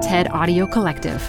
TED 0.00 0.28
Audio 0.30 0.66
Collective. 0.66 1.20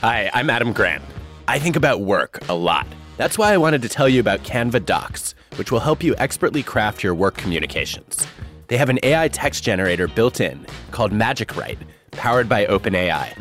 Hi, 0.00 0.30
I'm 0.32 0.48
Adam 0.48 0.72
Grant. 0.72 1.04
I 1.46 1.58
think 1.58 1.76
about 1.76 2.00
work 2.00 2.40
a 2.48 2.54
lot. 2.54 2.86
That's 3.18 3.36
why 3.36 3.52
I 3.52 3.58
wanted 3.58 3.82
to 3.82 3.90
tell 3.90 4.08
you 4.08 4.18
about 4.18 4.44
Canva 4.44 4.86
Docs, 4.86 5.34
which 5.56 5.70
will 5.70 5.80
help 5.80 6.02
you 6.02 6.14
expertly 6.16 6.62
craft 6.62 7.02
your 7.02 7.14
work 7.14 7.36
communications. 7.36 8.26
They 8.68 8.78
have 8.78 8.88
an 8.88 8.98
AI 9.02 9.28
text 9.28 9.62
generator 9.62 10.08
built 10.08 10.40
in 10.40 10.64
called 10.90 11.12
Magic 11.12 11.54
Write, 11.54 11.78
powered 12.12 12.48
by 12.48 12.64
OpenAI. 12.64 13.38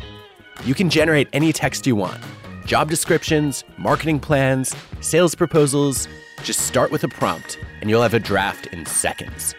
You 0.65 0.75
can 0.75 0.89
generate 0.89 1.29
any 1.31 1.53
text 1.53 1.87
you 1.87 1.95
want 1.95 2.21
job 2.65 2.89
descriptions, 2.89 3.63
marketing 3.77 4.19
plans, 4.19 4.75
sales 4.99 5.33
proposals. 5.33 6.09
Just 6.43 6.61
start 6.61 6.91
with 6.91 7.03
a 7.03 7.07
prompt, 7.07 7.59
and 7.81 7.89
you'll 7.89 8.01
have 8.01 8.13
a 8.13 8.19
draft 8.19 8.67
in 8.67 8.85
seconds. 8.85 9.55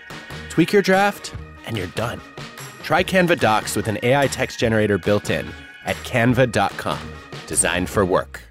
Tweak 0.53 0.71
your 0.71 0.83
draft, 0.83 1.35
and 1.65 1.79
you're 1.79 1.87
done. 1.97 2.21
Try 2.83 3.03
Canva 3.03 3.39
Docs 3.41 3.75
with 3.75 3.89
an 3.89 3.99
AI 4.03 4.27
text 4.27 4.61
generator 4.61 4.99
built 4.99 5.31
in 5.31 5.51
at 5.87 5.97
canva.com. 6.05 7.01
Designed 7.47 7.89
for 7.89 8.05
work. 8.05 8.43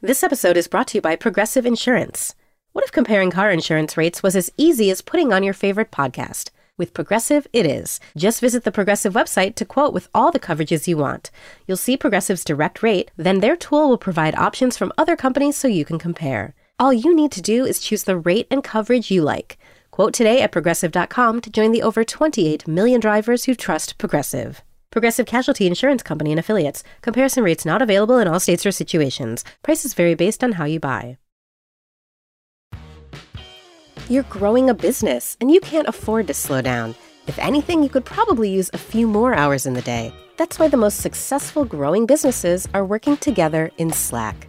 This 0.00 0.22
episode 0.22 0.56
is 0.56 0.68
brought 0.68 0.86
to 0.86 0.98
you 0.98 1.02
by 1.02 1.16
Progressive 1.16 1.66
Insurance. 1.66 2.36
What 2.74 2.84
if 2.84 2.92
comparing 2.92 3.32
car 3.32 3.50
insurance 3.50 3.96
rates 3.96 4.22
was 4.22 4.36
as 4.36 4.52
easy 4.56 4.88
as 4.88 5.02
putting 5.02 5.32
on 5.32 5.42
your 5.42 5.52
favorite 5.52 5.90
podcast? 5.90 6.50
With 6.78 6.94
Progressive, 6.94 7.48
it 7.52 7.66
is. 7.66 7.98
Just 8.16 8.40
visit 8.40 8.62
the 8.62 8.70
Progressive 8.70 9.14
website 9.14 9.56
to 9.56 9.64
quote 9.64 9.92
with 9.92 10.08
all 10.14 10.30
the 10.30 10.38
coverages 10.38 10.86
you 10.86 10.96
want. 10.96 11.32
You'll 11.66 11.76
see 11.76 11.96
Progressive's 11.96 12.44
direct 12.44 12.84
rate, 12.84 13.10
then 13.16 13.40
their 13.40 13.56
tool 13.56 13.88
will 13.88 13.98
provide 13.98 14.36
options 14.36 14.76
from 14.76 14.92
other 14.96 15.16
companies 15.16 15.56
so 15.56 15.66
you 15.66 15.84
can 15.84 15.98
compare. 15.98 16.54
All 16.76 16.92
you 16.92 17.14
need 17.14 17.30
to 17.32 17.42
do 17.42 17.64
is 17.64 17.78
choose 17.78 18.02
the 18.02 18.16
rate 18.16 18.48
and 18.50 18.64
coverage 18.64 19.08
you 19.08 19.22
like. 19.22 19.58
Quote 19.92 20.12
today 20.12 20.40
at 20.42 20.50
progressive.com 20.50 21.40
to 21.42 21.50
join 21.50 21.70
the 21.70 21.82
over 21.82 22.02
28 22.02 22.66
million 22.66 22.98
drivers 22.98 23.44
who 23.44 23.54
trust 23.54 23.96
Progressive. 23.96 24.60
Progressive 24.90 25.24
Casualty 25.24 25.68
Insurance 25.68 26.02
Company 26.02 26.32
and 26.32 26.40
Affiliates. 26.40 26.82
Comparison 27.00 27.44
rates 27.44 27.64
not 27.64 27.80
available 27.80 28.18
in 28.18 28.26
all 28.26 28.40
states 28.40 28.66
or 28.66 28.72
situations. 28.72 29.44
Prices 29.62 29.94
vary 29.94 30.16
based 30.16 30.42
on 30.42 30.52
how 30.52 30.64
you 30.64 30.80
buy. 30.80 31.16
You're 34.08 34.24
growing 34.24 34.68
a 34.68 34.74
business 34.74 35.36
and 35.40 35.52
you 35.52 35.60
can't 35.60 35.88
afford 35.88 36.26
to 36.26 36.34
slow 36.34 36.60
down. 36.60 36.96
If 37.28 37.38
anything, 37.38 37.84
you 37.84 37.88
could 37.88 38.04
probably 38.04 38.50
use 38.50 38.70
a 38.72 38.78
few 38.78 39.06
more 39.06 39.32
hours 39.32 39.64
in 39.64 39.74
the 39.74 39.82
day. 39.82 40.12
That's 40.38 40.58
why 40.58 40.66
the 40.66 40.76
most 40.76 40.98
successful 40.98 41.64
growing 41.64 42.04
businesses 42.04 42.68
are 42.74 42.84
working 42.84 43.16
together 43.16 43.70
in 43.78 43.92
Slack. 43.92 44.48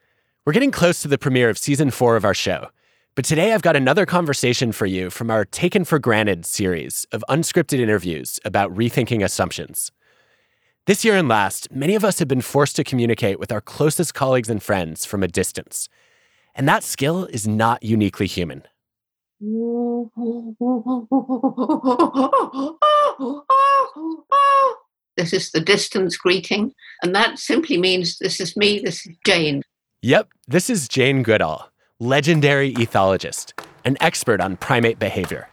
We're 0.43 0.53
getting 0.53 0.71
close 0.71 1.03
to 1.03 1.07
the 1.07 1.19
premiere 1.19 1.51
of 1.51 1.59
season 1.59 1.91
four 1.91 2.15
of 2.15 2.25
our 2.25 2.33
show, 2.33 2.69
but 3.13 3.23
today 3.23 3.53
I've 3.53 3.61
got 3.61 3.75
another 3.75 4.07
conversation 4.07 4.71
for 4.71 4.87
you 4.87 5.11
from 5.11 5.29
our 5.29 5.45
Taken 5.45 5.85
for 5.85 5.99
Granted 5.99 6.47
series 6.47 7.05
of 7.11 7.23
unscripted 7.29 7.77
interviews 7.77 8.39
about 8.43 8.73
rethinking 8.73 9.23
assumptions. 9.23 9.91
This 10.87 11.05
year 11.05 11.15
and 11.15 11.29
last, 11.29 11.71
many 11.71 11.93
of 11.93 12.03
us 12.03 12.17
have 12.17 12.27
been 12.27 12.41
forced 12.41 12.75
to 12.77 12.83
communicate 12.83 13.39
with 13.39 13.51
our 13.51 13.61
closest 13.61 14.15
colleagues 14.15 14.49
and 14.49 14.63
friends 14.63 15.05
from 15.05 15.21
a 15.21 15.27
distance. 15.27 15.87
And 16.55 16.67
that 16.67 16.83
skill 16.83 17.25
is 17.25 17.47
not 17.47 17.83
uniquely 17.83 18.25
human. 18.25 18.63
This 25.17 25.33
is 25.33 25.51
the 25.51 25.61
distance 25.63 26.17
greeting. 26.17 26.73
And 27.03 27.13
that 27.13 27.37
simply 27.37 27.77
means 27.77 28.17
this 28.17 28.39
is 28.39 28.57
me, 28.57 28.79
this 28.79 29.05
is 29.05 29.15
Jane. 29.23 29.61
Yep, 30.03 30.29
this 30.47 30.67
is 30.67 30.87
Jane 30.87 31.21
Goodall, 31.21 31.69
legendary 31.99 32.73
ethologist, 32.73 33.53
an 33.85 33.97
expert 34.01 34.41
on 34.41 34.57
primate 34.57 34.97
behavior. 34.97 35.47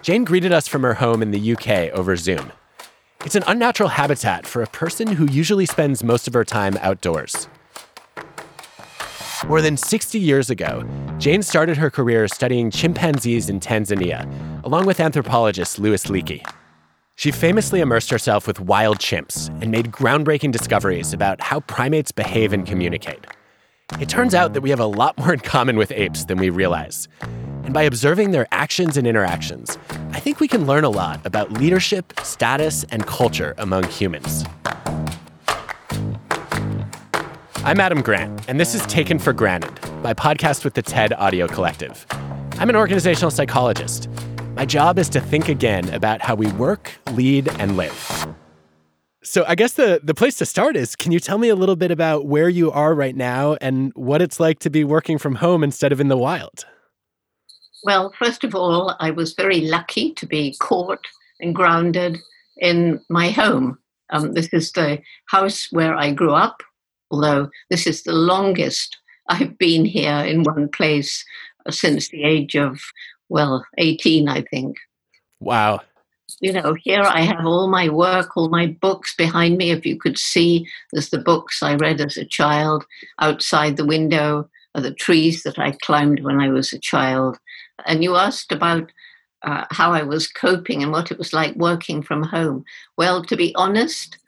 Jane 0.00 0.24
greeted 0.24 0.52
us 0.52 0.66
from 0.66 0.80
her 0.84 0.94
home 0.94 1.20
in 1.20 1.32
the 1.32 1.52
UK 1.52 1.92
over 1.92 2.16
Zoom. 2.16 2.50
It's 3.26 3.34
an 3.34 3.44
unnatural 3.46 3.90
habitat 3.90 4.46
for 4.46 4.62
a 4.62 4.66
person 4.68 5.06
who 5.06 5.30
usually 5.30 5.66
spends 5.66 6.02
most 6.02 6.26
of 6.26 6.32
her 6.32 6.46
time 6.46 6.78
outdoors. 6.80 7.46
More 9.48 9.60
than 9.60 9.76
60 9.76 10.18
years 10.18 10.48
ago, 10.48 10.82
Jane 11.18 11.42
started 11.42 11.76
her 11.76 11.90
career 11.90 12.26
studying 12.26 12.70
chimpanzees 12.70 13.50
in 13.50 13.60
Tanzania, 13.60 14.24
along 14.64 14.86
with 14.86 14.98
anthropologist 14.98 15.78
Louis 15.78 16.02
Leakey. 16.06 16.42
She 17.16 17.30
famously 17.30 17.80
immersed 17.80 18.08
herself 18.08 18.46
with 18.46 18.60
wild 18.60 18.98
chimps 18.98 19.50
and 19.60 19.70
made 19.70 19.92
groundbreaking 19.92 20.52
discoveries 20.52 21.12
about 21.12 21.42
how 21.42 21.60
primates 21.60 22.12
behave 22.12 22.54
and 22.54 22.64
communicate. 22.66 23.26
It 24.00 24.08
turns 24.08 24.34
out 24.34 24.52
that 24.54 24.60
we 24.60 24.70
have 24.70 24.80
a 24.80 24.86
lot 24.86 25.16
more 25.18 25.32
in 25.32 25.40
common 25.40 25.76
with 25.76 25.92
apes 25.92 26.24
than 26.24 26.38
we 26.38 26.50
realize. 26.50 27.08
And 27.64 27.72
by 27.72 27.82
observing 27.82 28.32
their 28.32 28.46
actions 28.52 28.96
and 28.96 29.06
interactions, 29.06 29.78
I 30.10 30.20
think 30.20 30.40
we 30.40 30.48
can 30.48 30.66
learn 30.66 30.84
a 30.84 30.90
lot 30.90 31.24
about 31.24 31.52
leadership, 31.52 32.12
status, 32.22 32.84
and 32.84 33.06
culture 33.06 33.54
among 33.58 33.84
humans. 33.84 34.44
I'm 37.64 37.80
Adam 37.80 38.02
Grant, 38.02 38.48
and 38.48 38.60
this 38.60 38.74
is 38.74 38.84
Taken 38.86 39.18
for 39.18 39.32
Granted, 39.32 39.72
my 40.02 40.12
podcast 40.12 40.64
with 40.64 40.74
the 40.74 40.82
TED 40.82 41.12
Audio 41.14 41.48
Collective. 41.48 42.06
I'm 42.58 42.68
an 42.68 42.76
organizational 42.76 43.30
psychologist 43.30 44.08
my 44.54 44.64
job 44.64 45.00
is 45.00 45.08
to 45.08 45.20
think 45.20 45.48
again 45.48 45.92
about 45.92 46.22
how 46.22 46.36
we 46.36 46.46
work, 46.52 46.92
lead, 47.10 47.48
and 47.58 47.76
live. 47.76 48.26
So 49.24 49.44
I 49.48 49.54
guess 49.54 49.72
the 49.72 50.00
the 50.02 50.14
place 50.14 50.36
to 50.36 50.46
start 50.46 50.76
is 50.76 50.94
can 50.94 51.10
you 51.10 51.18
tell 51.18 51.38
me 51.38 51.48
a 51.48 51.56
little 51.56 51.76
bit 51.76 51.90
about 51.90 52.26
where 52.26 52.48
you 52.48 52.70
are 52.70 52.94
right 52.94 53.16
now 53.16 53.56
and 53.60 53.90
what 53.94 54.20
it's 54.20 54.38
like 54.38 54.58
to 54.60 54.70
be 54.70 54.84
working 54.84 55.18
from 55.18 55.36
home 55.36 55.64
instead 55.64 55.92
of 55.92 56.00
in 56.00 56.08
the 56.08 56.16
wild? 56.16 56.66
Well, 57.84 58.12
first 58.18 58.44
of 58.44 58.54
all, 58.54 58.94
I 59.00 59.10
was 59.10 59.34
very 59.34 59.62
lucky 59.62 60.12
to 60.14 60.26
be 60.26 60.56
caught 60.60 61.04
and 61.40 61.54
grounded 61.54 62.18
in 62.58 63.00
my 63.08 63.30
home. 63.30 63.78
Um, 64.10 64.32
this 64.32 64.48
is 64.48 64.72
the 64.72 65.00
house 65.26 65.68
where 65.70 65.94
I 65.94 66.12
grew 66.12 66.32
up, 66.32 66.62
although 67.10 67.50
this 67.70 67.86
is 67.86 68.02
the 68.02 68.12
longest 68.12 68.96
I've 69.28 69.58
been 69.58 69.84
here 69.84 70.18
in 70.18 70.44
one 70.44 70.68
place 70.68 71.24
since 71.70 72.08
the 72.08 72.24
age 72.24 72.56
of 72.56 72.80
well, 73.28 73.64
18, 73.78 74.28
I 74.28 74.42
think. 74.42 74.76
Wow. 75.40 75.80
You 76.44 76.52
know, 76.52 76.74
here 76.74 77.00
I 77.00 77.22
have 77.22 77.46
all 77.46 77.68
my 77.68 77.88
work, 77.88 78.36
all 78.36 78.50
my 78.50 78.66
books 78.66 79.14
behind 79.16 79.56
me. 79.56 79.70
If 79.70 79.86
you 79.86 79.96
could 79.98 80.18
see, 80.18 80.68
there's 80.92 81.08
the 81.08 81.18
books 81.18 81.62
I 81.62 81.74
read 81.74 82.02
as 82.02 82.18
a 82.18 82.26
child. 82.26 82.84
Outside 83.18 83.78
the 83.78 83.86
window 83.86 84.50
are 84.74 84.82
the 84.82 84.92
trees 84.92 85.42
that 85.44 85.58
I 85.58 85.70
climbed 85.70 86.22
when 86.22 86.42
I 86.42 86.50
was 86.50 86.70
a 86.74 86.78
child. 86.78 87.38
And 87.86 88.04
you 88.04 88.16
asked 88.16 88.52
about 88.52 88.92
uh, 89.42 89.64
how 89.70 89.92
I 89.92 90.02
was 90.02 90.28
coping 90.28 90.82
and 90.82 90.92
what 90.92 91.10
it 91.10 91.16
was 91.16 91.32
like 91.32 91.56
working 91.56 92.02
from 92.02 92.22
home. 92.22 92.66
Well, 92.98 93.24
to 93.24 93.36
be 93.36 93.54
honest, 93.54 94.18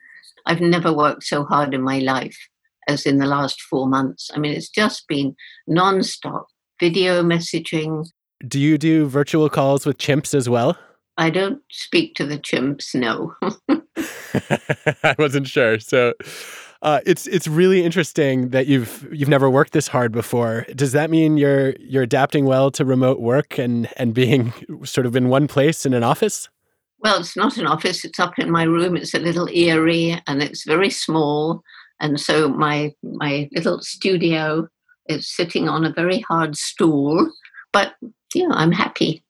I've 0.47 0.59
never 0.59 0.91
worked 0.91 1.23
so 1.23 1.43
hard 1.43 1.75
in 1.75 1.83
my 1.83 1.99
life 1.99 2.49
as 2.87 3.05
in 3.05 3.19
the 3.19 3.27
last 3.27 3.61
four 3.61 3.87
months. 3.87 4.31
I 4.33 4.39
mean, 4.39 4.53
it's 4.53 4.69
just 4.69 5.07
been 5.07 5.35
nonstop 5.69 6.45
video 6.79 7.21
messaging, 7.21 8.07
do 8.47 8.59
you 8.59 8.77
do 8.77 9.07
virtual 9.07 9.49
calls 9.49 9.85
with 9.85 9.97
chimps 9.97 10.35
as 10.35 10.47
well? 10.47 10.77
I 11.17 11.29
don't 11.29 11.61
speak 11.71 12.15
to 12.15 12.25
the 12.25 12.37
chimps, 12.37 12.93
no. 12.93 13.35
I 15.03 15.15
wasn't 15.17 15.47
sure. 15.47 15.79
So 15.79 16.13
uh, 16.81 16.99
it's 17.05 17.25
it's 17.27 17.47
really 17.47 17.83
interesting 17.83 18.49
that 18.49 18.67
you've 18.67 19.07
you've 19.11 19.29
never 19.29 19.49
worked 19.49 19.73
this 19.73 19.87
hard 19.87 20.11
before. 20.11 20.65
Does 20.75 20.91
that 20.91 21.09
mean 21.09 21.37
you're 21.37 21.73
you're 21.79 22.03
adapting 22.03 22.45
well 22.45 22.69
to 22.71 22.85
remote 22.85 23.19
work 23.19 23.57
and 23.57 23.89
and 23.97 24.13
being 24.13 24.53
sort 24.83 25.05
of 25.05 25.15
in 25.15 25.29
one 25.29 25.47
place 25.47 25.85
in 25.85 25.93
an 25.93 26.03
office? 26.03 26.49
Well, 26.99 27.19
it's 27.19 27.35
not 27.35 27.57
an 27.57 27.67
office. 27.67 28.03
It's 28.03 28.19
up 28.19 28.39
in 28.39 28.51
my 28.51 28.63
room. 28.63 28.95
It's 28.95 29.13
a 29.13 29.19
little 29.19 29.47
eerie 29.49 30.19
and 30.25 30.41
it's 30.41 30.63
very 30.65 30.89
small. 30.89 31.61
And 31.99 32.19
so 32.19 32.49
my 32.49 32.93
my 33.03 33.49
little 33.53 33.81
studio 33.81 34.67
is 35.07 35.27
sitting 35.27 35.69
on 35.69 35.85
a 35.85 35.93
very 35.93 36.19
hard 36.19 36.57
stool, 36.57 37.31
but 37.71 37.95
yeah, 38.35 38.49
I'm 38.51 38.71
happy. 38.71 39.23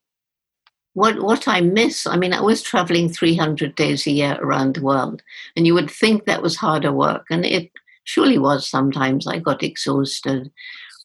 What 0.98 1.22
what 1.22 1.48
I 1.48 1.62
miss, 1.62 2.08
I 2.08 2.18
mean, 2.18 2.34
I 2.34 2.42
was 2.42 2.64
traveling 2.64 3.08
300 3.08 3.76
days 3.76 4.08
a 4.08 4.12
year 4.12 4.36
around 4.42 4.74
the 4.74 4.82
world, 4.82 5.22
and 5.56 5.68
you 5.68 5.76
would 5.76 5.92
think 5.92 6.26
that 6.26 6.42
was 6.42 6.56
harder 6.56 6.92
work, 6.92 7.28
and 7.30 7.46
it 7.46 7.70
surely 8.06 8.40
was. 8.40 8.68
Sometimes 8.68 9.28
I 9.28 9.38
got 9.38 9.62
exhausted, 9.62 10.50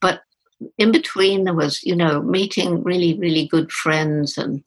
but 0.00 0.22
in 0.78 0.92
between 0.92 1.44
there 1.44 1.52
was, 1.52 1.82
you 1.84 1.94
know, 1.94 2.22
meeting 2.22 2.82
really 2.82 3.18
really 3.18 3.46
good 3.46 3.70
friends 3.70 4.38
and 4.38 4.64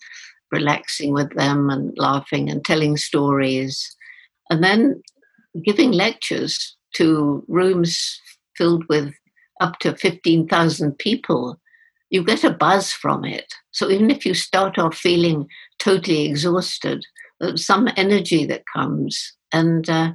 relaxing 0.51 1.11
with 1.11 1.33
them 1.33 1.71
and 1.71 1.97
laughing 1.97 2.47
and 2.47 2.63
telling 2.63 2.95
stories, 2.95 3.97
and 4.51 4.63
then 4.63 5.01
giving 5.63 5.91
lectures 5.91 6.77
to 6.97 7.43
rooms 7.47 8.21
filled 8.55 8.87
with 8.89 9.11
up 9.59 9.79
to 9.79 9.95
15,000 9.95 10.99
people, 10.99 11.59
you 12.11 12.23
get 12.23 12.43
a 12.43 12.51
buzz 12.51 12.91
from 12.91 13.25
it. 13.25 13.55
So 13.75 13.91
even 13.91 14.09
if 14.09 14.25
you 14.25 14.33
start 14.33 14.79
off 14.79 14.95
feeling 14.95 15.47
totally 15.79 16.25
exhausted, 16.25 17.05
there's 17.41 17.65
some 17.65 17.89
energy 17.97 18.45
that 18.45 18.63
comes. 18.73 19.33
And 19.51 19.89
uh, 19.89 20.13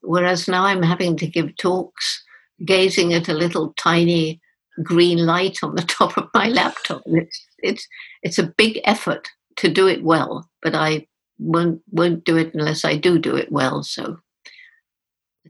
whereas 0.00 0.48
now 0.48 0.64
I'm 0.64 0.82
having 0.82 1.14
to 1.18 1.26
give 1.26 1.54
talks, 1.58 2.24
gazing 2.64 3.12
at 3.12 3.28
a 3.28 3.34
little 3.34 3.74
tiny 3.76 4.40
green 4.82 5.26
light 5.26 5.58
on 5.62 5.74
the 5.74 5.82
top 5.98 6.16
of 6.16 6.28
my 6.32 6.48
laptop, 6.48 7.02
it's 7.06 7.46
it's 7.58 7.86
it's 8.22 8.38
a 8.38 8.54
big 8.56 8.80
effort 8.84 9.28
to 9.56 9.68
do 9.68 9.86
it 9.86 10.02
well, 10.02 10.48
but 10.62 10.74
I 10.74 11.06
won't 11.38 11.82
won't 11.90 12.24
do 12.24 12.38
it 12.38 12.54
unless 12.54 12.86
I 12.86 12.96
do 12.96 13.18
do 13.18 13.36
it 13.36 13.52
well. 13.52 13.82
So 13.82 14.16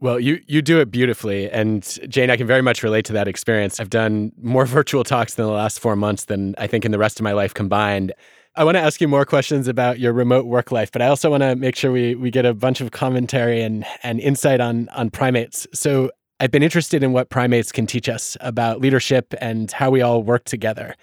well, 0.01 0.21
you 0.21 0.41
you 0.47 0.63
do 0.63 0.81
it 0.81 0.91
beautifully, 0.91 1.51
and 1.51 1.83
Jane, 2.09 2.31
I 2.31 2.37
can 2.37 2.47
very 2.47 2.63
much 2.63 2.83
relate 2.83 3.05
to 3.07 3.13
that 3.15 3.27
experience. 3.27 3.81
I've 3.81 3.91
done 3.91 4.33
more 4.41 4.67
virtual 4.79 5.05
talks 5.05 5.37
in 5.37 5.45
the 5.45 5.51
last 5.51 5.81
four 5.81 5.97
months 5.97 6.27
than 6.27 6.55
I 6.59 6.67
think 6.67 6.85
in 6.85 6.93
the 6.93 6.99
rest 6.99 7.19
of 7.19 7.25
my 7.25 7.33
life 7.33 7.55
combined. 7.55 8.13
I 8.55 8.65
want 8.65 8.77
to 8.77 8.81
ask 8.81 9.01
you 9.01 9.07
more 9.07 9.25
questions 9.25 9.69
about 9.69 10.01
your 10.01 10.13
remote 10.13 10.47
work 10.47 10.73
life, 10.73 10.91
but 10.91 11.01
I 11.01 11.07
also 11.07 11.31
want 11.31 11.43
to 11.43 11.55
make 11.57 11.77
sure 11.77 11.93
we 11.93 12.15
we 12.15 12.31
get 12.31 12.45
a 12.45 12.55
bunch 12.55 12.81
of 12.81 12.91
commentary 12.91 13.63
and 13.63 13.85
and 14.03 14.21
insight 14.21 14.61
on 14.61 14.89
on 14.91 15.11
primates. 15.11 15.67
So 15.73 16.11
I've 16.41 16.51
been 16.51 16.63
interested 16.63 17.03
in 17.03 17.13
what 17.13 17.31
primates 17.31 17.73
can 17.73 17.87
teach 17.87 18.09
us 18.09 18.37
about 18.41 18.81
leadership 18.81 19.35
and 19.41 19.71
how 19.73 19.91
we 19.91 20.01
all 20.01 20.23
work 20.23 20.45
together. 20.45 20.95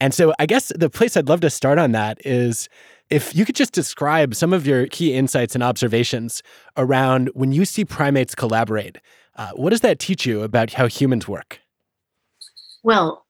And 0.00 0.12
so 0.12 0.32
I 0.38 0.46
guess 0.46 0.72
the 0.74 0.90
place 0.90 1.16
I'd 1.16 1.28
love 1.28 1.40
to 1.40 1.50
start 1.50 1.78
on 1.78 1.92
that 1.92 2.24
is 2.24 2.68
if 3.12 3.36
you 3.36 3.44
could 3.44 3.54
just 3.54 3.72
describe 3.72 4.34
some 4.34 4.54
of 4.54 4.66
your 4.66 4.86
key 4.86 5.12
insights 5.12 5.54
and 5.54 5.62
observations 5.62 6.42
around 6.78 7.28
when 7.34 7.52
you 7.52 7.66
see 7.66 7.84
primates 7.84 8.34
collaborate, 8.34 8.96
uh, 9.36 9.50
what 9.54 9.68
does 9.68 9.82
that 9.82 9.98
teach 9.98 10.24
you 10.24 10.42
about 10.42 10.72
how 10.72 10.88
humans 10.88 11.28
work? 11.28 11.60
Well, 12.82 13.26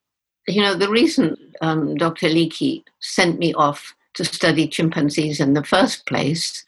you 0.47 0.63
know, 0.63 0.75
the 0.75 0.89
reason 0.89 1.37
um, 1.63 1.97
Dr. 1.97 2.29
Leakey 2.29 2.85
sent 3.01 3.41
me 3.41 3.53
off 3.55 3.93
to 4.15 4.25
study 4.25 4.69
chimpanzees 4.69 5.41
in 5.41 5.55
the 5.55 5.65
first 5.65 6.07
place 6.07 6.65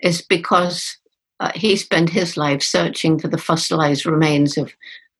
is 0.00 0.20
because 0.22 0.96
uh, 1.38 1.52
he 1.54 1.76
spent 1.76 2.10
his 2.10 2.36
life 2.36 2.62
searching 2.62 3.16
for 3.16 3.28
the 3.28 3.38
fossilized 3.38 4.06
remains 4.06 4.58
of 4.58 4.72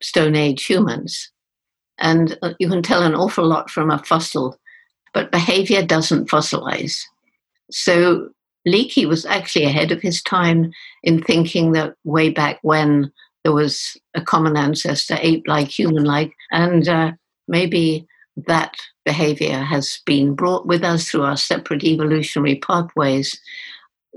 Stone 0.02 0.34
Age 0.34 0.64
humans. 0.64 1.31
And 1.98 2.37
uh, 2.43 2.54
you 2.58 2.69
can 2.69 2.82
tell 2.82 3.04
an 3.04 3.14
awful 3.14 3.46
lot 3.46 3.70
from 3.70 3.90
a 3.90 4.02
fossil, 4.02 4.58
but 5.14 5.31
behavior 5.31 5.87
doesn't 5.87 6.28
fossilize. 6.28 7.04
So 7.71 8.29
Leakey 8.67 9.07
was 9.07 9.25
actually 9.27 9.65
ahead 9.65 9.93
of 9.93 10.03
his 10.03 10.23
time 10.23 10.73
in 11.03 11.23
thinking 11.23 11.73
that 11.73 11.95
way 12.05 12.31
back 12.31 12.59
when 12.63 13.13
there 13.45 13.53
was 13.53 13.97
a 14.15 14.21
common 14.21 14.57
ancestor, 14.57 15.19
ape 15.21 15.45
like, 15.47 15.69
human 15.69 16.05
like, 16.05 16.33
and 16.51 16.89
uh, 16.89 17.13
maybe 17.47 18.07
that 18.49 18.75
behavior 19.05 19.59
has 19.59 20.01
been 20.05 20.35
brought 20.35 20.67
with 20.67 20.83
us 20.83 21.09
through 21.09 21.23
our 21.23 21.37
separate 21.37 21.85
evolutionary 21.85 22.57
pathways. 22.57 23.39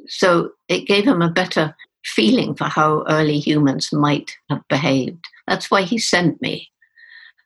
So 0.07 0.51
it 0.67 0.87
gave 0.87 1.05
him 1.05 1.21
a 1.21 1.29
better 1.29 1.75
feeling 2.03 2.55
for 2.55 2.65
how 2.65 3.03
early 3.07 3.39
humans 3.39 3.93
might 3.93 4.31
have 4.49 4.61
behaved. 4.67 5.23
That's 5.47 5.69
why 5.69 5.83
he 5.83 5.99
sent 5.99 6.41
me 6.41 6.69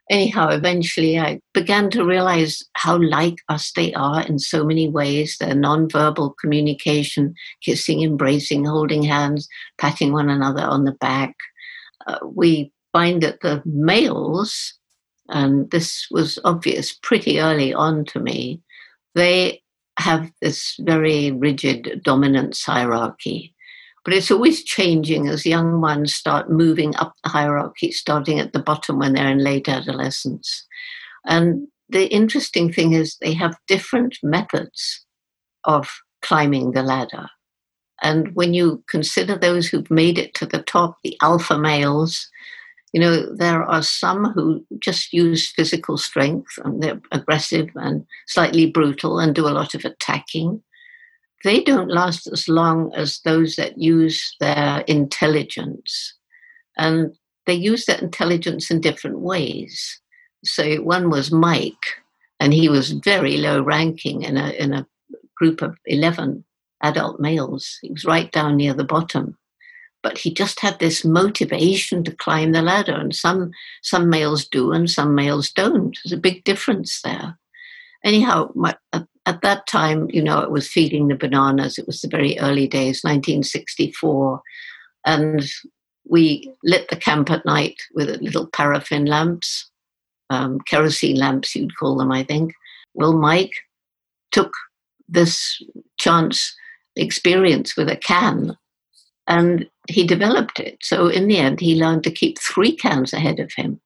anyhow, 0.09 0.49
eventually 0.49 1.17
I 1.19 1.39
began 1.53 1.89
to 1.91 2.05
realize 2.05 2.63
how 2.73 3.01
like 3.01 3.37
us 3.49 3.71
they 3.75 3.93
are 3.93 4.21
in 4.21 4.39
so 4.39 4.63
many 4.63 4.89
ways. 4.89 5.37
Their 5.39 5.55
nonverbal 5.55 6.33
communication, 6.39 7.33
kissing, 7.61 8.03
embracing, 8.03 8.65
holding 8.65 9.03
hands, 9.03 9.47
patting 9.77 10.13
one 10.13 10.29
another 10.29 10.63
on 10.63 10.85
the 10.85 10.93
back. 10.93 11.35
Uh, 12.07 12.19
we 12.25 12.71
find 12.91 13.23
that 13.23 13.41
the 13.41 13.61
males, 13.65 14.73
and 15.29 15.69
this 15.71 16.07
was 16.11 16.39
obvious 16.43 16.93
pretty 16.93 17.39
early 17.39 17.73
on 17.73 18.05
to 18.05 18.19
me, 18.19 18.61
they 19.15 19.61
have 19.99 20.31
this 20.41 20.75
very 20.79 21.31
rigid 21.31 22.01
dominance 22.03 22.63
hierarchy. 22.63 23.52
But 24.03 24.13
it's 24.13 24.31
always 24.31 24.63
changing 24.63 25.27
as 25.29 25.45
young 25.45 25.79
ones 25.79 26.13
start 26.13 26.51
moving 26.51 26.95
up 26.97 27.13
the 27.23 27.29
hierarchy, 27.29 27.91
starting 27.91 28.39
at 28.39 28.51
the 28.51 28.59
bottom 28.59 28.99
when 28.99 29.13
they're 29.13 29.29
in 29.29 29.37
late 29.37 29.69
adolescence. 29.69 30.65
And 31.25 31.67
the 31.89 32.07
interesting 32.07 32.71
thing 32.71 32.93
is 32.93 33.17
they 33.21 33.33
have 33.33 33.55
different 33.67 34.17
methods 34.21 35.05
of 35.63 35.89
climbing 36.21 36.71
the 36.71 36.83
ladder. 36.83 37.27
And 38.01 38.35
when 38.35 38.53
you 38.53 38.83
consider 38.89 39.37
those 39.37 39.67
who've 39.67 39.89
made 39.89 40.17
it 40.17 40.33
to 40.35 40.45
the 40.45 40.61
top, 40.61 40.97
the 41.03 41.17
alpha 41.21 41.57
males, 41.57 42.27
you 42.91 42.99
know, 42.99 43.33
there 43.33 43.63
are 43.63 43.81
some 43.81 44.31
who 44.33 44.65
just 44.79 45.13
use 45.13 45.51
physical 45.51 45.97
strength 45.97 46.59
and 46.63 46.83
they're 46.83 47.01
aggressive 47.11 47.69
and 47.75 48.05
slightly 48.27 48.65
brutal 48.69 49.19
and 49.19 49.33
do 49.33 49.47
a 49.47 49.49
lot 49.49 49.73
of 49.73 49.85
attacking 49.85 50.61
they 51.43 51.63
don't 51.63 51.89
last 51.89 52.27
as 52.27 52.47
long 52.47 52.93
as 52.95 53.19
those 53.19 53.55
that 53.57 53.77
use 53.77 54.35
their 54.39 54.81
intelligence. 54.87 56.13
And 56.77 57.15
they 57.45 57.53
use 57.53 57.85
that 57.85 58.01
intelligence 58.01 58.71
in 58.71 58.81
different 58.81 59.19
ways. 59.19 59.99
So 60.43 60.75
one 60.77 61.09
was 61.09 61.31
Mike, 61.31 62.01
and 62.39 62.53
he 62.53 62.69
was 62.69 62.91
very 62.91 63.37
low 63.37 63.61
ranking 63.61 64.23
in 64.23 64.37
a, 64.37 64.51
in 64.51 64.73
a 64.73 64.87
group 65.35 65.61
of 65.61 65.77
11 65.85 66.43
adult 66.81 67.19
males. 67.19 67.79
He 67.81 67.91
was 67.91 68.05
right 68.05 68.31
down 68.31 68.57
near 68.57 68.73
the 68.73 68.83
bottom. 68.83 69.37
But 70.01 70.17
he 70.17 70.33
just 70.33 70.59
had 70.59 70.79
this 70.79 71.05
motivation 71.05 72.03
to 72.03 72.15
climb 72.15 72.51
the 72.51 72.61
ladder, 72.61 72.93
and 72.93 73.15
some 73.15 73.51
some 73.81 74.09
males 74.09 74.45
do, 74.45 74.73
and 74.73 74.91
some 74.91 75.15
males 75.15 75.49
don't. 75.49 75.97
There's 76.03 76.11
a 76.11 76.17
big 76.17 76.43
difference 76.43 77.01
there. 77.01 77.37
Anyhow, 78.03 78.51
my, 78.53 78.75
a 78.91 79.07
at 79.25 79.41
that 79.41 79.67
time, 79.67 80.07
you 80.09 80.21
know, 80.21 80.39
it 80.39 80.51
was 80.51 80.67
feeding 80.67 81.07
the 81.07 81.15
bananas. 81.15 81.77
It 81.77 81.87
was 81.87 82.01
the 82.01 82.09
very 82.09 82.37
early 82.39 82.67
days, 82.67 83.03
1964. 83.03 84.41
And 85.05 85.45
we 86.05 86.51
lit 86.63 86.89
the 86.89 86.95
camp 86.95 87.31
at 87.31 87.45
night 87.45 87.75
with 87.93 88.21
little 88.21 88.47
paraffin 88.47 89.05
lamps, 89.05 89.69
um, 90.29 90.59
kerosene 90.61 91.17
lamps, 91.17 91.55
you'd 91.55 91.77
call 91.77 91.95
them, 91.97 92.11
I 92.11 92.23
think. 92.23 92.53
Well, 92.93 93.13
Mike 93.13 93.53
took 94.31 94.51
this 95.07 95.61
chance 95.99 96.53
experience 96.95 97.77
with 97.77 97.89
a 97.89 97.95
can 97.95 98.57
and 99.27 99.67
he 99.87 100.05
developed 100.05 100.59
it. 100.59 100.77
So 100.81 101.07
in 101.07 101.27
the 101.27 101.37
end, 101.37 101.59
he 101.59 101.75
learned 101.75 102.03
to 102.03 102.11
keep 102.11 102.39
three 102.39 102.75
cans 102.75 103.13
ahead 103.13 103.39
of 103.39 103.51
him 103.55 103.79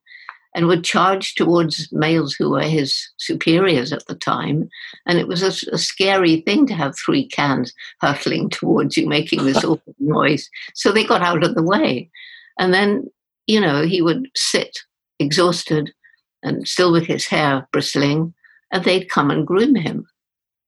and 0.58 0.66
would 0.66 0.84
charge 0.84 1.36
towards 1.36 1.88
males 1.92 2.34
who 2.34 2.50
were 2.50 2.64
his 2.64 3.12
superiors 3.18 3.94
at 3.94 4.04
the 4.08 4.16
time. 4.16 4.68
And 5.06 5.20
it 5.20 5.28
was 5.28 5.44
a, 5.44 5.72
a 5.72 5.78
scary 5.78 6.42
thing 6.42 6.66
to 6.66 6.74
have 6.74 6.98
three 6.98 7.28
cans 7.28 7.72
hurtling 8.02 8.50
towards 8.50 8.98
you, 8.98 9.08
making 9.08 9.46
this 9.46 9.58
awful 9.64 9.94
noise. 10.00 10.50
So 10.74 10.92
they 10.92 11.04
got 11.04 11.22
out 11.22 11.44
of 11.44 11.54
the 11.54 11.62
way. 11.62 12.10
And 12.58 12.74
then, 12.74 13.06
you 13.46 13.62
know, 13.62 13.86
he 13.86 14.02
would 14.02 14.30
sit 14.36 14.80
exhausted 15.20 15.94
and 16.42 16.68
still 16.68 16.92
with 16.92 17.06
his 17.06 17.28
hair 17.28 17.68
bristling, 17.72 18.34
and 18.74 18.84
they'd 18.84 19.12
come 19.12 19.30
and 19.30 19.46
groom 19.46 19.76
him. 19.76 20.08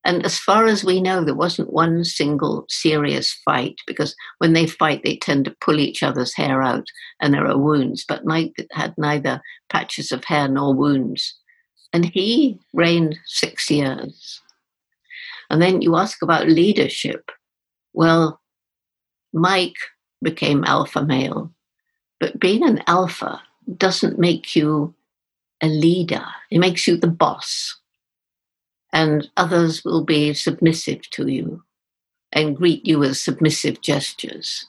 And 0.06 0.26
as 0.26 0.38
far 0.38 0.66
as 0.66 0.84
we 0.84 1.02
know, 1.02 1.24
there 1.24 1.36
wasn't 1.36 1.74
one 1.74 2.04
single 2.06 2.66
serious 2.70 3.34
fight 3.46 3.76
because 3.86 4.16
when 4.38 4.54
they 4.54 4.66
fight, 4.66 5.02
they 5.04 5.18
tend 5.18 5.46
to 5.46 5.56
pull 5.60 5.80
each 5.80 6.04
other's 6.04 6.34
hair 6.34 6.62
out 6.62 6.88
and 7.20 7.34
there 7.34 7.46
are 7.46 7.58
wounds. 7.58 8.06
But 8.08 8.26
Mike 8.26 8.68
had 8.72 8.98
neither 8.98 9.42
patches 9.70 10.12
of 10.12 10.24
hair 10.24 10.48
nor 10.48 10.74
wounds. 10.74 11.36
And 11.92 12.06
he 12.06 12.60
reigned 12.74 13.18
six 13.26 13.70
years. 13.70 14.42
And 15.50 15.62
then 15.62 15.82
you 15.82 15.96
ask 15.96 16.22
about 16.22 16.48
leadership. 16.48 17.32
Well, 17.94 18.40
Mike 19.34 19.78
became 20.22 20.64
alpha 20.64 21.04
male, 21.04 21.52
but 22.20 22.40
being 22.40 22.64
an 22.64 22.84
alpha 22.88 23.42
doesn't 23.78 24.20
make 24.20 24.56
you 24.56 24.94
a 25.62 25.68
leader, 25.68 26.26
it 26.52 26.60
makes 26.60 26.88
you 26.88 26.98
the 26.98 27.08
boss 27.08 27.79
and 28.94 29.30
others 29.38 29.84
will 29.84 30.04
be 30.04 30.34
submissive 30.34 31.02
to 31.12 31.28
you 31.28 31.64
and 32.32 32.56
greet 32.56 32.86
you 32.86 33.00
with 33.00 33.18
submissive 33.18 33.82
gestures. 33.82 34.66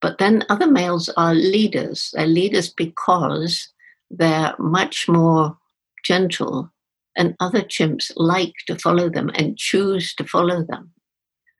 But 0.00 0.18
then 0.18 0.44
other 0.48 0.66
males 0.66 1.08
are 1.16 1.34
leaders. 1.34 2.10
They're 2.14 2.26
leaders 2.26 2.70
because 2.70 3.68
they're 4.10 4.54
much 4.58 5.08
more 5.08 5.56
gentle, 6.04 6.72
and 7.16 7.36
other 7.40 7.60
chimps 7.60 8.10
like 8.16 8.54
to 8.66 8.76
follow 8.76 9.10
them 9.10 9.30
and 9.34 9.58
choose 9.58 10.14
to 10.14 10.24
follow 10.24 10.64
them. 10.64 10.92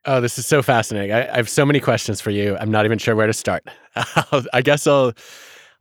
Oh, 0.07 0.21
this 0.21 0.39
is 0.39 0.47
so 0.47 0.63
fascinating. 0.63 1.13
I, 1.13 1.31
I 1.31 1.37
have 1.37 1.49
so 1.49 1.67
many 1.67 1.79
questions 1.79 2.21
for 2.21 2.31
you. 2.31 2.57
I'm 2.57 2.71
not 2.71 2.87
even 2.87 2.99
sure 2.99 3.15
where 3.15 3.27
to 3.27 3.35
start. 3.35 3.65
I 4.53 4.63
guess 4.63 4.87
I'll 4.87 5.13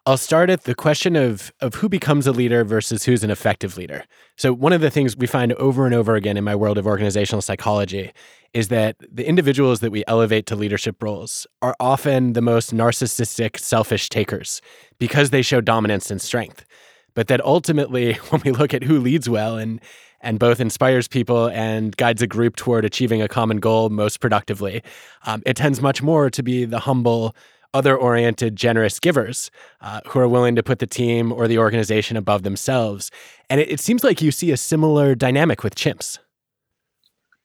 I'll 0.09 0.17
start 0.17 0.49
at 0.49 0.63
the 0.63 0.73
question 0.73 1.15
of 1.15 1.53
of 1.61 1.75
who 1.75 1.87
becomes 1.87 2.25
a 2.25 2.31
leader 2.31 2.63
versus 2.63 3.03
who's 3.03 3.23
an 3.23 3.29
effective 3.29 3.77
leader. 3.77 4.05
So 4.37 4.51
one 4.51 4.73
of 4.73 4.81
the 4.81 4.89
things 4.89 5.15
we 5.15 5.27
find 5.27 5.53
over 5.53 5.85
and 5.85 5.93
over 5.93 6.15
again 6.15 6.35
in 6.35 6.43
my 6.43 6.55
world 6.55 6.79
of 6.79 6.87
organizational 6.87 7.43
psychology 7.43 8.11
is 8.51 8.69
that 8.69 8.95
the 8.99 9.27
individuals 9.27 9.81
that 9.81 9.91
we 9.91 10.03
elevate 10.07 10.47
to 10.47 10.55
leadership 10.55 11.03
roles 11.03 11.45
are 11.61 11.75
often 11.79 12.33
the 12.33 12.41
most 12.41 12.73
narcissistic, 12.73 13.59
selfish 13.59 14.09
takers 14.09 14.63
because 14.97 15.29
they 15.29 15.43
show 15.43 15.61
dominance 15.61 16.09
and 16.09 16.19
strength. 16.19 16.65
But 17.13 17.27
that 17.27 17.45
ultimately 17.45 18.13
when 18.29 18.41
we 18.43 18.49
look 18.49 18.73
at 18.73 18.83
who 18.83 18.99
leads 18.99 19.29
well 19.29 19.59
and 19.59 19.79
and 20.21 20.39
both 20.39 20.59
inspires 20.59 21.07
people 21.07 21.49
and 21.51 21.95
guides 21.97 22.23
a 22.23 22.27
group 22.27 22.55
toward 22.55 22.83
achieving 22.83 23.21
a 23.21 23.27
common 23.27 23.57
goal 23.57 23.89
most 23.89 24.19
productively, 24.19 24.81
um, 25.27 25.43
it 25.45 25.55
tends 25.55 25.81
much 25.81 26.01
more 26.01 26.29
to 26.31 26.43
be 26.43 26.65
the 26.65 26.79
humble, 26.79 27.35
other 27.73 27.95
oriented, 27.95 28.55
generous 28.55 28.99
givers 28.99 29.51
uh, 29.81 30.01
who 30.07 30.19
are 30.19 30.27
willing 30.27 30.55
to 30.55 30.63
put 30.63 30.79
the 30.79 30.87
team 30.87 31.31
or 31.31 31.47
the 31.47 31.57
organization 31.57 32.17
above 32.17 32.43
themselves. 32.43 33.11
And 33.49 33.61
it, 33.61 33.69
it 33.71 33.79
seems 33.79 34.03
like 34.03 34.21
you 34.21 34.31
see 34.31 34.51
a 34.51 34.57
similar 34.57 35.15
dynamic 35.15 35.63
with 35.63 35.75
chimps. 35.75 36.17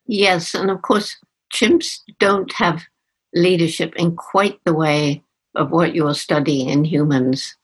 Yes. 0.06 0.54
And 0.54 0.70
of 0.70 0.82
course, 0.82 1.16
chimps 1.52 1.98
don't 2.18 2.52
have 2.54 2.82
leadership 3.34 3.94
in 3.96 4.16
quite 4.16 4.58
the 4.64 4.74
way 4.74 5.22
of 5.54 5.70
what 5.70 5.94
you're 5.94 6.14
studying 6.14 6.68
in 6.68 6.84
humans, 6.84 7.56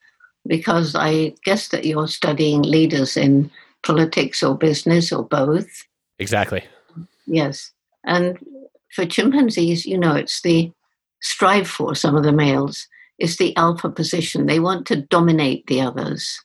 because 0.47 0.95
I 0.95 1.35
guess 1.45 1.69
that 1.69 1.85
you're 1.85 2.09
studying 2.09 2.63
leaders 2.63 3.17
in 3.17 3.51
politics 3.83 4.43
or 4.43 4.57
business 4.57 5.13
or 5.13 5.25
both. 5.25 5.69
Exactly. 6.19 6.63
Yes. 7.27 7.73
And 8.05 8.39
for 8.95 9.07
chimpanzees, 9.07 9.87
you 9.87 9.99
know, 9.99 10.15
it's 10.15 10.43
the 10.43 10.73
strive 11.21 11.69
for 11.69 11.95
some 11.95 12.17
of 12.17 12.25
the 12.25 12.33
males 12.33 12.87
is 13.19 13.37
the 13.37 13.57
alpha 13.57 13.91
position. 13.91 14.47
They 14.47 14.61
want 14.61 14.87
to 14.87 14.97
dominate 14.97 15.67
the 15.67 15.81
others. 15.81 16.41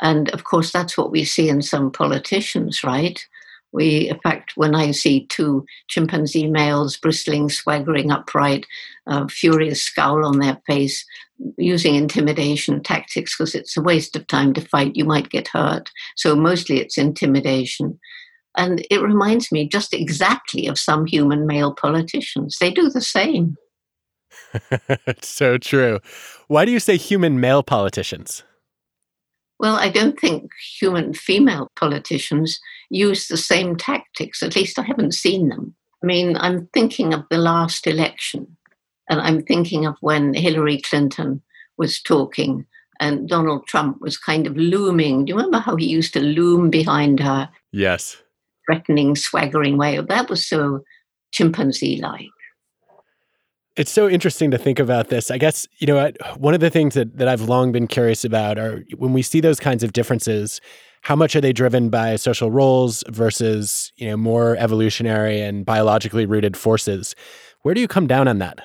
And 0.00 0.30
of 0.30 0.44
course, 0.44 0.72
that's 0.72 0.98
what 0.98 1.10
we 1.10 1.24
see 1.24 1.48
in 1.48 1.62
some 1.62 1.90
politicians, 1.90 2.84
right? 2.84 3.24
We, 3.72 4.10
in 4.10 4.20
fact, 4.20 4.52
when 4.56 4.74
I 4.74 4.90
see 4.90 5.26
two 5.26 5.64
chimpanzee 5.88 6.46
males 6.46 6.98
bristling, 6.98 7.48
swaggering 7.48 8.10
upright, 8.10 8.66
a 9.06 9.28
furious 9.28 9.82
scowl 9.82 10.26
on 10.26 10.38
their 10.38 10.60
face, 10.66 11.06
using 11.56 11.94
intimidation 11.94 12.82
tactics 12.82 13.36
because 13.36 13.54
it's 13.54 13.76
a 13.76 13.82
waste 13.82 14.14
of 14.14 14.26
time 14.26 14.52
to 14.54 14.60
fight, 14.60 14.94
you 14.94 15.04
might 15.04 15.30
get 15.30 15.48
hurt. 15.48 15.90
So 16.16 16.36
mostly 16.36 16.78
it's 16.78 16.98
intimidation. 16.98 17.98
And 18.56 18.86
it 18.90 19.00
reminds 19.00 19.50
me 19.50 19.66
just 19.66 19.94
exactly 19.94 20.66
of 20.66 20.78
some 20.78 21.06
human 21.06 21.46
male 21.46 21.74
politicians. 21.74 22.58
They 22.60 22.70
do 22.70 22.90
the 22.90 23.00
same. 23.00 23.56
so 25.22 25.58
true. 25.58 26.00
Why 26.48 26.64
do 26.64 26.72
you 26.72 26.80
say 26.80 26.96
human 26.96 27.40
male 27.40 27.62
politicians? 27.62 28.42
Well, 29.58 29.76
I 29.76 29.88
don't 29.88 30.18
think 30.18 30.50
human 30.80 31.14
female 31.14 31.68
politicians 31.76 32.60
use 32.90 33.28
the 33.28 33.36
same 33.36 33.76
tactics. 33.76 34.42
At 34.42 34.56
least 34.56 34.78
I 34.78 34.82
haven't 34.82 35.12
seen 35.14 35.48
them. 35.48 35.74
I 36.02 36.06
mean, 36.06 36.36
I'm 36.36 36.66
thinking 36.74 37.14
of 37.14 37.24
the 37.30 37.38
last 37.38 37.86
election, 37.86 38.56
and 39.08 39.20
I'm 39.20 39.42
thinking 39.42 39.86
of 39.86 39.94
when 40.00 40.34
Hillary 40.34 40.80
Clinton 40.80 41.42
was 41.78 42.02
talking 42.02 42.66
and 43.00 43.28
Donald 43.28 43.66
Trump 43.66 44.00
was 44.00 44.16
kind 44.16 44.46
of 44.46 44.56
looming. 44.56 45.24
Do 45.24 45.30
you 45.30 45.36
remember 45.36 45.58
how 45.58 45.76
he 45.76 45.86
used 45.86 46.12
to 46.12 46.20
loom 46.20 46.70
behind 46.70 47.18
her? 47.20 47.48
Yes. 47.72 48.16
Threatening, 48.66 49.16
swaggering 49.16 49.76
way. 49.76 50.00
That 50.00 50.30
was 50.30 50.46
so 50.46 50.84
chimpanzee 51.32 52.00
like. 52.00 52.30
It's 53.74 53.90
so 53.90 54.08
interesting 54.08 54.50
to 54.50 54.58
think 54.58 54.78
about 54.78 55.08
this. 55.08 55.30
I 55.30 55.38
guess, 55.38 55.66
you 55.78 55.86
know, 55.86 56.10
one 56.36 56.52
of 56.52 56.60
the 56.60 56.68
things 56.68 56.94
that, 56.94 57.16
that 57.16 57.26
I've 57.26 57.42
long 57.42 57.72
been 57.72 57.86
curious 57.86 58.24
about 58.24 58.58
are 58.58 58.84
when 58.96 59.12
we 59.14 59.22
see 59.22 59.40
those 59.40 59.58
kinds 59.58 59.82
of 59.82 59.94
differences, 59.94 60.60
how 61.00 61.16
much 61.16 61.34
are 61.34 61.40
they 61.40 61.52
driven 61.52 61.88
by 61.88 62.16
social 62.16 62.50
roles 62.50 63.02
versus, 63.08 63.90
you 63.96 64.08
know, 64.08 64.16
more 64.16 64.56
evolutionary 64.56 65.40
and 65.40 65.64
biologically 65.64 66.26
rooted 66.26 66.56
forces? 66.56 67.14
Where 67.62 67.74
do 67.74 67.80
you 67.80 67.88
come 67.88 68.06
down 68.06 68.28
on 68.28 68.38
that? 68.38 68.58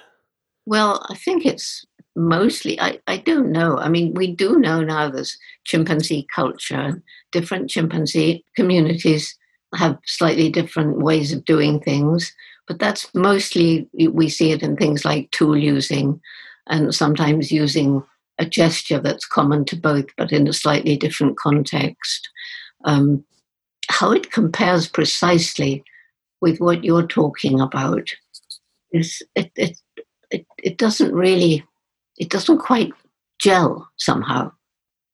Well, 0.65 1.05
I 1.09 1.15
think 1.15 1.45
it's 1.45 1.85
mostly, 2.17 2.79
I, 2.81 2.99
I 3.07 3.17
don't 3.17 3.51
know. 3.51 3.77
I 3.77 3.87
mean, 3.87 4.13
we 4.13 4.27
do 4.27 4.59
know 4.59 4.81
now 4.83 5.09
there's 5.09 5.37
chimpanzee 5.63 6.27
culture, 6.33 7.01
different 7.31 7.69
chimpanzee 7.69 8.43
communities 8.55 9.33
have 9.75 9.97
slightly 10.05 10.49
different 10.49 10.99
ways 10.99 11.31
of 11.31 11.45
doing 11.45 11.79
things. 11.79 12.33
But 12.67 12.79
that's 12.79 13.13
mostly, 13.13 13.87
we 13.93 14.29
see 14.29 14.51
it 14.51 14.61
in 14.61 14.75
things 14.75 15.05
like 15.05 15.31
tool 15.31 15.57
using 15.57 16.19
and 16.67 16.93
sometimes 16.93 17.51
using 17.51 18.03
a 18.39 18.45
gesture 18.45 18.99
that's 18.99 19.25
common 19.25 19.65
to 19.65 19.75
both, 19.75 20.05
but 20.17 20.31
in 20.31 20.47
a 20.47 20.53
slightly 20.53 20.97
different 20.97 21.37
context. 21.37 22.29
Um, 22.83 23.23
how 23.89 24.11
it 24.11 24.31
compares 24.31 24.87
precisely 24.87 25.83
with 26.41 26.59
what 26.59 26.83
you're 26.83 27.07
talking 27.07 27.59
about 27.59 28.09
is 28.91 29.23
it, 29.35 29.51
it, 29.55 29.77
it, 30.29 30.45
it 30.61 30.77
doesn't 30.77 31.13
really, 31.13 31.63
it 32.17 32.29
doesn't 32.29 32.59
quite 32.59 32.91
gel 33.39 33.89
somehow. 33.95 34.51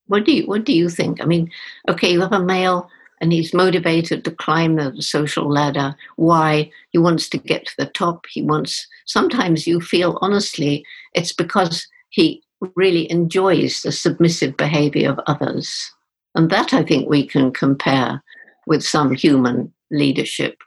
What 0.06 0.24
do 0.24 0.32
you, 0.32 0.46
what 0.46 0.64
do 0.64 0.72
you 0.72 0.88
think? 0.88 1.22
I 1.22 1.24
mean, 1.24 1.50
okay, 1.88 2.12
you 2.12 2.20
have 2.20 2.32
a 2.32 2.42
male 2.42 2.90
and 3.20 3.32
he's 3.32 3.54
motivated 3.54 4.24
to 4.24 4.30
climb 4.30 4.76
the 4.76 5.00
social 5.00 5.48
ladder. 5.48 5.94
Why? 6.16 6.70
He 6.90 6.98
wants 6.98 7.28
to 7.30 7.38
get 7.38 7.66
to 7.66 7.72
the 7.78 7.86
top. 7.86 8.26
He 8.30 8.42
wants, 8.42 8.86
sometimes 9.06 9.66
you 9.66 9.80
feel 9.80 10.18
honestly, 10.20 10.84
it's 11.14 11.32
because 11.32 11.86
he 12.10 12.42
really 12.76 13.10
enjoys 13.10 13.82
the 13.82 13.92
submissive 13.92 14.56
behavior 14.56 15.10
of 15.10 15.20
others. 15.26 15.92
And 16.34 16.50
that 16.50 16.72
I 16.74 16.82
think 16.82 17.08
we 17.08 17.26
can 17.26 17.52
compare 17.52 18.22
with 18.66 18.84
some 18.84 19.14
human 19.14 19.72
leadership. 19.90 20.58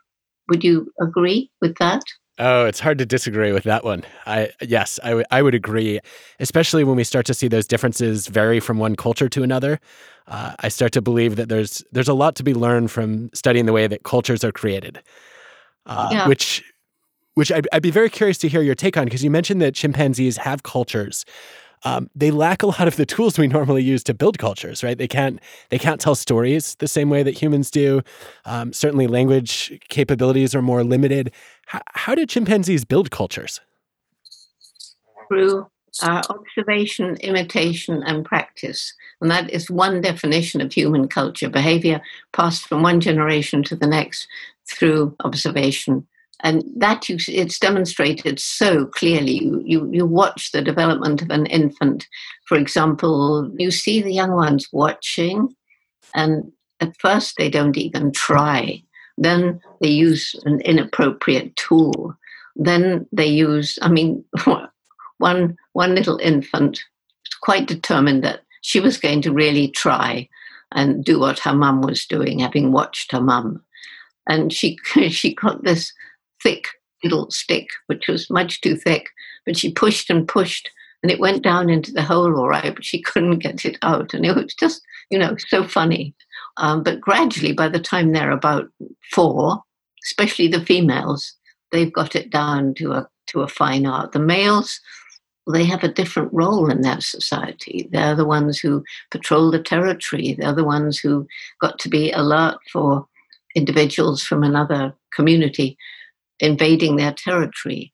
Would 0.48 0.64
you 0.64 0.92
agree 1.00 1.50
with 1.60 1.76
that? 1.78 2.02
Oh, 2.40 2.66
it's 2.66 2.78
hard 2.78 2.98
to 2.98 3.06
disagree 3.06 3.50
with 3.50 3.64
that 3.64 3.82
one. 3.84 4.04
I 4.24 4.50
yes, 4.60 5.00
I, 5.02 5.08
w- 5.08 5.26
I 5.30 5.42
would 5.42 5.54
agree, 5.54 5.98
especially 6.38 6.84
when 6.84 6.96
we 6.96 7.02
start 7.02 7.26
to 7.26 7.34
see 7.34 7.48
those 7.48 7.66
differences 7.66 8.28
vary 8.28 8.60
from 8.60 8.78
one 8.78 8.94
culture 8.94 9.28
to 9.28 9.42
another. 9.42 9.80
Uh, 10.28 10.54
I 10.60 10.68
start 10.68 10.92
to 10.92 11.02
believe 11.02 11.36
that 11.36 11.48
there's 11.48 11.82
there's 11.90 12.08
a 12.08 12.14
lot 12.14 12.36
to 12.36 12.44
be 12.44 12.54
learned 12.54 12.92
from 12.92 13.30
studying 13.34 13.66
the 13.66 13.72
way 13.72 13.88
that 13.88 14.04
cultures 14.04 14.44
are 14.44 14.52
created, 14.52 15.02
uh, 15.86 16.10
yeah. 16.12 16.28
which 16.28 16.62
which 17.34 17.50
I'd, 17.50 17.66
I'd, 17.72 17.82
be 17.82 17.90
very 17.90 18.10
curious 18.10 18.38
to 18.38 18.48
hear 18.48 18.62
your 18.62 18.74
take 18.74 18.96
on 18.96 19.04
because 19.04 19.22
you 19.22 19.30
mentioned 19.30 19.60
that 19.62 19.74
chimpanzees 19.74 20.36
have 20.38 20.62
cultures. 20.62 21.24
Um, 21.84 22.10
they 22.14 22.30
lack 22.30 22.62
a 22.62 22.66
lot 22.66 22.88
of 22.88 22.96
the 22.96 23.06
tools 23.06 23.38
we 23.38 23.46
normally 23.48 23.82
use 23.82 24.02
to 24.04 24.14
build 24.14 24.38
cultures, 24.38 24.82
right? 24.82 24.98
They 24.98 25.08
can't 25.08 25.40
they 25.70 25.78
can't 25.78 26.00
tell 26.00 26.14
stories 26.14 26.74
the 26.76 26.88
same 26.88 27.10
way 27.10 27.22
that 27.22 27.40
humans 27.40 27.70
do. 27.70 28.02
Um, 28.44 28.72
certainly, 28.72 29.06
language 29.06 29.78
capabilities 29.88 30.54
are 30.54 30.62
more 30.62 30.84
limited. 30.84 31.32
How, 31.66 31.80
how 31.92 32.14
do 32.14 32.26
chimpanzees 32.26 32.84
build 32.84 33.10
cultures? 33.10 33.60
Through 35.28 35.66
uh, 36.02 36.22
observation, 36.30 37.16
imitation, 37.16 38.02
and 38.04 38.24
practice. 38.24 38.94
And 39.20 39.30
that 39.30 39.50
is 39.50 39.70
one 39.70 40.00
definition 40.00 40.60
of 40.60 40.72
human 40.72 41.08
culture 41.08 41.48
behavior 41.48 42.00
passed 42.32 42.66
from 42.66 42.82
one 42.82 43.00
generation 43.00 43.62
to 43.64 43.76
the 43.76 43.86
next 43.86 44.28
through 44.66 45.16
observation. 45.24 46.06
And 46.40 46.62
that 46.76 47.08
you, 47.08 47.18
it's 47.28 47.58
demonstrated 47.58 48.38
so 48.38 48.86
clearly. 48.86 49.42
You, 49.42 49.62
you, 49.64 49.90
you 49.92 50.06
watch 50.06 50.52
the 50.52 50.62
development 50.62 51.20
of 51.20 51.30
an 51.30 51.46
infant. 51.46 52.06
For 52.46 52.56
example, 52.56 53.50
you 53.58 53.70
see 53.70 54.02
the 54.02 54.12
young 54.12 54.32
ones 54.32 54.68
watching, 54.72 55.54
and 56.14 56.52
at 56.80 56.96
first 57.00 57.34
they 57.36 57.50
don't 57.50 57.76
even 57.76 58.12
try. 58.12 58.82
Then 59.16 59.60
they 59.80 59.88
use 59.88 60.34
an 60.44 60.60
inappropriate 60.60 61.56
tool. 61.56 62.14
Then 62.54 63.06
they 63.10 63.26
use, 63.26 63.78
I 63.82 63.88
mean, 63.88 64.24
one, 65.18 65.56
one 65.72 65.94
little 65.94 66.18
infant 66.18 66.72
was 67.24 67.34
quite 67.42 67.66
determined 67.66 68.22
that 68.22 68.42
she 68.62 68.78
was 68.78 68.96
going 68.96 69.22
to 69.22 69.32
really 69.32 69.68
try 69.68 70.28
and 70.72 71.04
do 71.04 71.18
what 71.18 71.40
her 71.40 71.54
mum 71.54 71.82
was 71.82 72.04
doing, 72.04 72.40
having 72.40 72.70
watched 72.70 73.10
her 73.12 73.20
mum. 73.20 73.62
And 74.28 74.52
she, 74.52 74.78
she 75.08 75.34
got 75.34 75.64
this 75.64 75.92
thick 76.42 76.68
little 77.04 77.30
stick, 77.30 77.68
which 77.86 78.08
was 78.08 78.30
much 78.30 78.60
too 78.60 78.76
thick, 78.76 79.08
but 79.46 79.56
she 79.56 79.72
pushed 79.72 80.10
and 80.10 80.26
pushed 80.26 80.70
and 81.02 81.12
it 81.12 81.20
went 81.20 81.42
down 81.42 81.70
into 81.70 81.92
the 81.92 82.02
hole 82.02 82.36
all 82.38 82.48
right, 82.48 82.74
but 82.74 82.84
she 82.84 83.00
couldn't 83.02 83.38
get 83.38 83.64
it 83.64 83.78
out. 83.82 84.14
And 84.14 84.24
it 84.24 84.34
was 84.34 84.54
just, 84.54 84.82
you 85.10 85.18
know, 85.18 85.36
so 85.38 85.66
funny. 85.66 86.14
Um, 86.56 86.82
but 86.82 87.00
gradually, 87.00 87.52
by 87.52 87.68
the 87.68 87.80
time 87.80 88.12
they're 88.12 88.30
about 88.30 88.68
four, 89.12 89.62
especially 90.04 90.48
the 90.48 90.64
females, 90.64 91.34
they've 91.70 91.92
got 91.92 92.16
it 92.16 92.30
down 92.30 92.74
to 92.74 92.92
a 92.92 93.08
to 93.28 93.42
a 93.42 93.48
fine 93.48 93.86
art. 93.86 94.12
The 94.12 94.18
males, 94.18 94.80
they 95.52 95.64
have 95.64 95.84
a 95.84 95.92
different 95.92 96.32
role 96.32 96.70
in 96.70 96.80
that 96.80 97.02
society. 97.02 97.88
They're 97.92 98.16
the 98.16 98.24
ones 98.24 98.58
who 98.58 98.82
patrol 99.10 99.50
the 99.50 99.62
territory. 99.62 100.34
They're 100.38 100.54
the 100.54 100.64
ones 100.64 100.98
who 100.98 101.26
got 101.60 101.78
to 101.80 101.88
be 101.88 102.10
alert 102.10 102.56
for 102.72 103.06
individuals 103.54 104.22
from 104.22 104.42
another 104.42 104.94
community 105.14 105.76
invading 106.40 106.96
their 106.96 107.12
territory. 107.12 107.92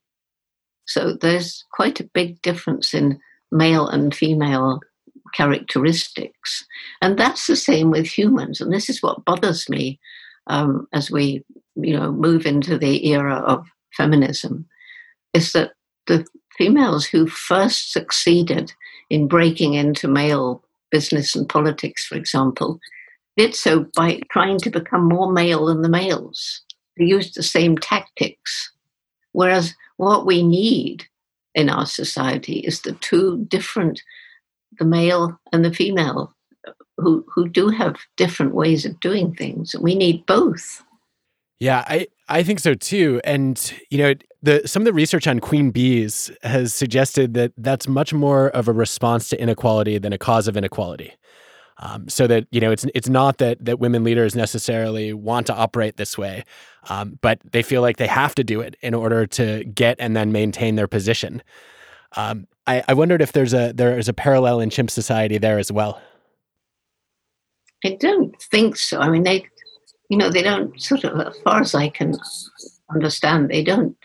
So 0.85 1.13
there's 1.13 1.63
quite 1.71 1.99
a 1.99 2.09
big 2.13 2.41
difference 2.41 2.93
in 2.93 3.19
male 3.51 3.87
and 3.87 4.13
female 4.13 4.81
characteristics. 5.33 6.65
And 7.01 7.17
that's 7.17 7.47
the 7.47 7.55
same 7.55 7.91
with 7.91 8.05
humans. 8.05 8.61
And 8.61 8.71
this 8.71 8.89
is 8.89 9.01
what 9.01 9.25
bothers 9.25 9.67
me 9.69 9.99
um, 10.47 10.87
as 10.93 11.09
we 11.09 11.43
you 11.75 11.97
know, 11.97 12.11
move 12.11 12.45
into 12.45 12.77
the 12.77 13.07
era 13.07 13.35
of 13.35 13.67
feminism, 13.97 14.65
is 15.33 15.51
that 15.53 15.71
the 16.07 16.25
females 16.57 17.05
who 17.05 17.27
first 17.27 17.91
succeeded 17.91 18.71
in 19.09 19.27
breaking 19.27 19.73
into 19.73 20.07
male 20.07 20.63
business 20.91 21.35
and 21.35 21.49
politics, 21.49 22.05
for 22.05 22.15
example, 22.15 22.79
did 23.37 23.53
so 23.53 23.85
by 23.95 24.21
trying 24.31 24.57
to 24.59 24.69
become 24.69 25.07
more 25.07 25.31
male 25.31 25.65
than 25.65 25.81
the 25.81 25.89
males. 25.89 26.61
They 26.97 27.05
used 27.05 27.35
the 27.35 27.43
same 27.43 27.77
tactics. 27.77 28.71
Whereas 29.31 29.75
what 29.97 30.25
we 30.25 30.43
need 30.43 31.05
in 31.53 31.69
our 31.69 31.85
society 31.85 32.59
is 32.59 32.81
the 32.81 32.93
two 32.93 33.45
different, 33.49 34.01
the 34.79 34.85
male 34.85 35.39
and 35.51 35.63
the 35.63 35.73
female, 35.73 36.33
who, 36.97 37.25
who 37.33 37.47
do 37.49 37.69
have 37.69 37.97
different 38.17 38.53
ways 38.53 38.85
of 38.85 38.99
doing 38.99 39.35
things. 39.35 39.75
We 39.79 39.95
need 39.95 40.25
both. 40.25 40.83
Yeah, 41.59 41.83
I, 41.87 42.07
I 42.27 42.43
think 42.43 42.59
so 42.59 42.73
too. 42.73 43.21
And, 43.23 43.73
you 43.89 43.97
know, 43.97 44.13
the 44.41 44.67
some 44.67 44.81
of 44.81 44.85
the 44.85 44.93
research 44.93 45.27
on 45.27 45.39
queen 45.39 45.71
bees 45.71 46.29
has 46.43 46.73
suggested 46.73 47.33
that 47.33 47.53
that's 47.57 47.87
much 47.87 48.13
more 48.13 48.49
of 48.49 48.67
a 48.67 48.73
response 48.73 49.29
to 49.29 49.41
inequality 49.41 49.97
than 49.97 50.13
a 50.13 50.17
cause 50.17 50.47
of 50.47 50.55
inequality. 50.55 51.13
Um, 51.77 52.07
so 52.07 52.25
that 52.27 52.47
you 52.51 52.61
know, 52.61 52.71
it's 52.71 52.85
it's 52.95 53.09
not 53.09 53.37
that 53.39 53.63
that 53.65 53.79
women 53.79 54.03
leaders 54.03 54.33
necessarily 54.33 55.13
want 55.13 55.47
to 55.47 55.53
operate 55.53 55.97
this 55.97 56.17
way, 56.17 56.45
um, 56.89 57.19
but 57.21 57.39
they 57.51 57.63
feel 57.63 57.81
like 57.81 57.97
they 57.97 58.07
have 58.07 58.33
to 58.35 58.43
do 58.45 58.61
it 58.61 58.77
in 58.81 58.93
order 58.93 59.27
to 59.27 59.65
get 59.65 59.97
and 59.99 60.15
then 60.15 60.31
maintain 60.31 60.75
their 60.75 60.87
position. 60.87 61.43
Um, 62.15 62.47
I, 62.65 62.83
I 62.87 62.93
wondered 62.93 63.21
if 63.21 63.33
there's 63.33 63.53
a 63.53 63.73
there 63.73 63.97
is 63.99 64.07
a 64.07 64.13
parallel 64.13 64.61
in 64.61 64.69
chimp 64.69 64.89
society 64.89 65.37
there 65.37 65.59
as 65.59 65.71
well. 65.71 66.01
I 67.83 67.97
don't 67.99 68.39
think 68.41 68.77
so. 68.77 68.99
I 68.99 69.09
mean, 69.09 69.23
they, 69.23 69.45
you 70.09 70.17
know, 70.17 70.29
they 70.29 70.41
don't 70.41 70.79
sort 70.81 71.03
of, 71.03 71.19
as 71.19 71.37
far 71.41 71.61
as 71.61 71.75
I 71.75 71.89
can 71.89 72.15
understand, 72.91 73.49
they 73.49 73.63
don't 73.63 73.95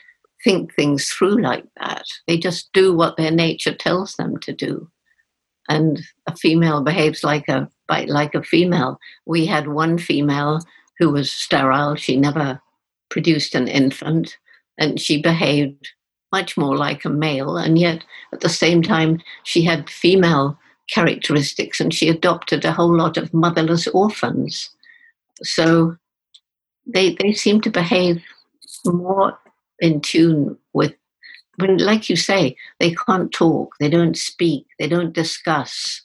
think 0.44 0.74
things 0.74 1.08
through 1.08 1.40
like 1.40 1.64
that. 1.78 2.04
They 2.26 2.36
just 2.36 2.72
do 2.72 2.94
what 2.94 3.16
their 3.16 3.30
nature 3.30 3.74
tells 3.74 4.14
them 4.16 4.38
to 4.40 4.52
do. 4.52 4.90
And 5.70 6.00
a 6.26 6.36
female 6.36 6.82
behaves 6.82 7.22
like 7.22 7.48
a 7.48 7.70
like 7.88 8.34
a 8.34 8.42
female. 8.42 8.98
We 9.24 9.46
had 9.46 9.68
one 9.68 9.98
female 9.98 10.60
who 10.98 11.10
was 11.10 11.30
sterile. 11.30 11.94
She 11.94 12.16
never 12.16 12.60
produced 13.08 13.54
an 13.54 13.68
infant, 13.68 14.36
and 14.78 15.00
she 15.00 15.22
behaved 15.22 15.88
much 16.32 16.56
more 16.56 16.76
like 16.76 17.04
a 17.04 17.08
male. 17.08 17.56
And 17.56 17.78
yet, 17.78 18.04
at 18.32 18.40
the 18.40 18.48
same 18.48 18.82
time, 18.82 19.20
she 19.44 19.62
had 19.62 19.88
female 19.88 20.58
characteristics, 20.92 21.80
and 21.80 21.94
she 21.94 22.08
adopted 22.08 22.64
a 22.64 22.72
whole 22.72 22.96
lot 22.96 23.16
of 23.16 23.32
motherless 23.32 23.86
orphans. 23.88 24.70
So 25.42 25.96
they 26.84 27.14
they 27.14 27.32
seem 27.32 27.60
to 27.60 27.70
behave 27.70 28.22
more 28.84 29.38
in 29.78 30.00
tune 30.00 30.58
with 30.72 30.94
when 31.60 31.78
like 31.78 32.08
you 32.08 32.16
say 32.16 32.56
they 32.78 32.94
can't 32.94 33.32
talk 33.32 33.74
they 33.78 33.88
don't 33.88 34.16
speak 34.16 34.66
they 34.78 34.88
don't 34.88 35.12
discuss. 35.12 36.02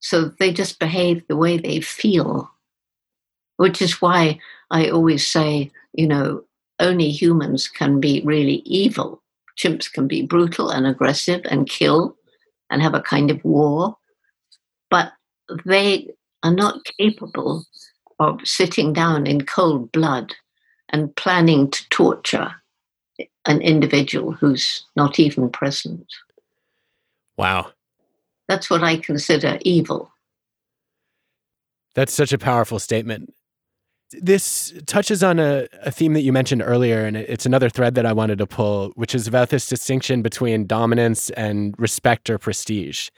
So 0.00 0.30
they 0.38 0.52
just 0.52 0.78
behave 0.78 1.26
the 1.26 1.36
way 1.36 1.56
they 1.56 1.80
feel 1.80 2.50
which 3.56 3.80
is 3.80 4.02
why 4.02 4.38
i 4.70 4.88
always 4.88 5.26
say 5.26 5.70
you 5.92 6.06
know 6.06 6.44
only 6.80 7.08
humans 7.08 7.68
can 7.68 8.00
be 8.00 8.20
really 8.24 8.56
evil. 8.64 9.22
Chimps 9.56 9.90
can 9.90 10.08
be 10.08 10.22
brutal 10.22 10.70
and 10.70 10.86
aggressive 10.88 11.42
and 11.44 11.68
kill 11.68 12.16
and 12.68 12.82
have 12.82 12.94
a 12.94 13.00
kind 13.00 13.30
of 13.30 13.44
war 13.44 13.96
but 14.90 15.12
they 15.64 16.08
are 16.42 16.52
not 16.52 16.84
capable 16.98 17.64
of 18.18 18.40
sitting 18.44 18.92
down 18.92 19.26
in 19.26 19.44
cold 19.44 19.90
blood 19.92 20.34
and 20.90 21.14
planning 21.16 21.70
to 21.70 21.88
torture 21.90 22.54
an 23.46 23.60
individual 23.60 24.32
who's 24.32 24.84
not 24.96 25.18
even 25.18 25.50
present. 25.50 26.06
Wow. 27.36 27.72
That's 28.48 28.70
what 28.70 28.82
I 28.82 28.96
consider 28.96 29.58
evil. 29.62 30.10
That's 31.94 32.12
such 32.12 32.32
a 32.32 32.38
powerful 32.38 32.78
statement. 32.78 33.34
This 34.12 34.72
touches 34.86 35.22
on 35.22 35.38
a, 35.38 35.66
a, 35.82 35.90
theme 35.90 36.12
that 36.12 36.20
you 36.20 36.32
mentioned 36.32 36.62
earlier, 36.64 37.04
and 37.04 37.16
it's 37.16 37.46
another 37.46 37.68
thread 37.68 37.94
that 37.96 38.06
I 38.06 38.12
wanted 38.12 38.38
to 38.38 38.46
pull, 38.46 38.92
which 38.94 39.14
is 39.14 39.26
about 39.26 39.48
this 39.48 39.66
distinction 39.66 40.22
between 40.22 40.66
dominance 40.66 41.30
and 41.30 41.74
respect 41.78 42.30
or 42.30 42.38
prestige. 42.38 43.08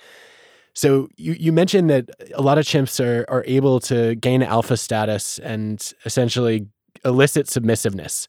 So 0.74 1.08
you, 1.16 1.32
you 1.32 1.52
mentioned 1.52 1.90
that 1.90 2.10
a 2.34 2.42
lot 2.42 2.58
of 2.58 2.64
chimps 2.64 3.04
are, 3.04 3.24
are 3.28 3.44
able 3.46 3.80
to 3.80 4.14
gain 4.14 4.42
alpha 4.42 4.76
status 4.76 5.38
and 5.40 5.92
essentially 6.04 6.66
elicit 7.04 7.48
submissiveness. 7.48 8.28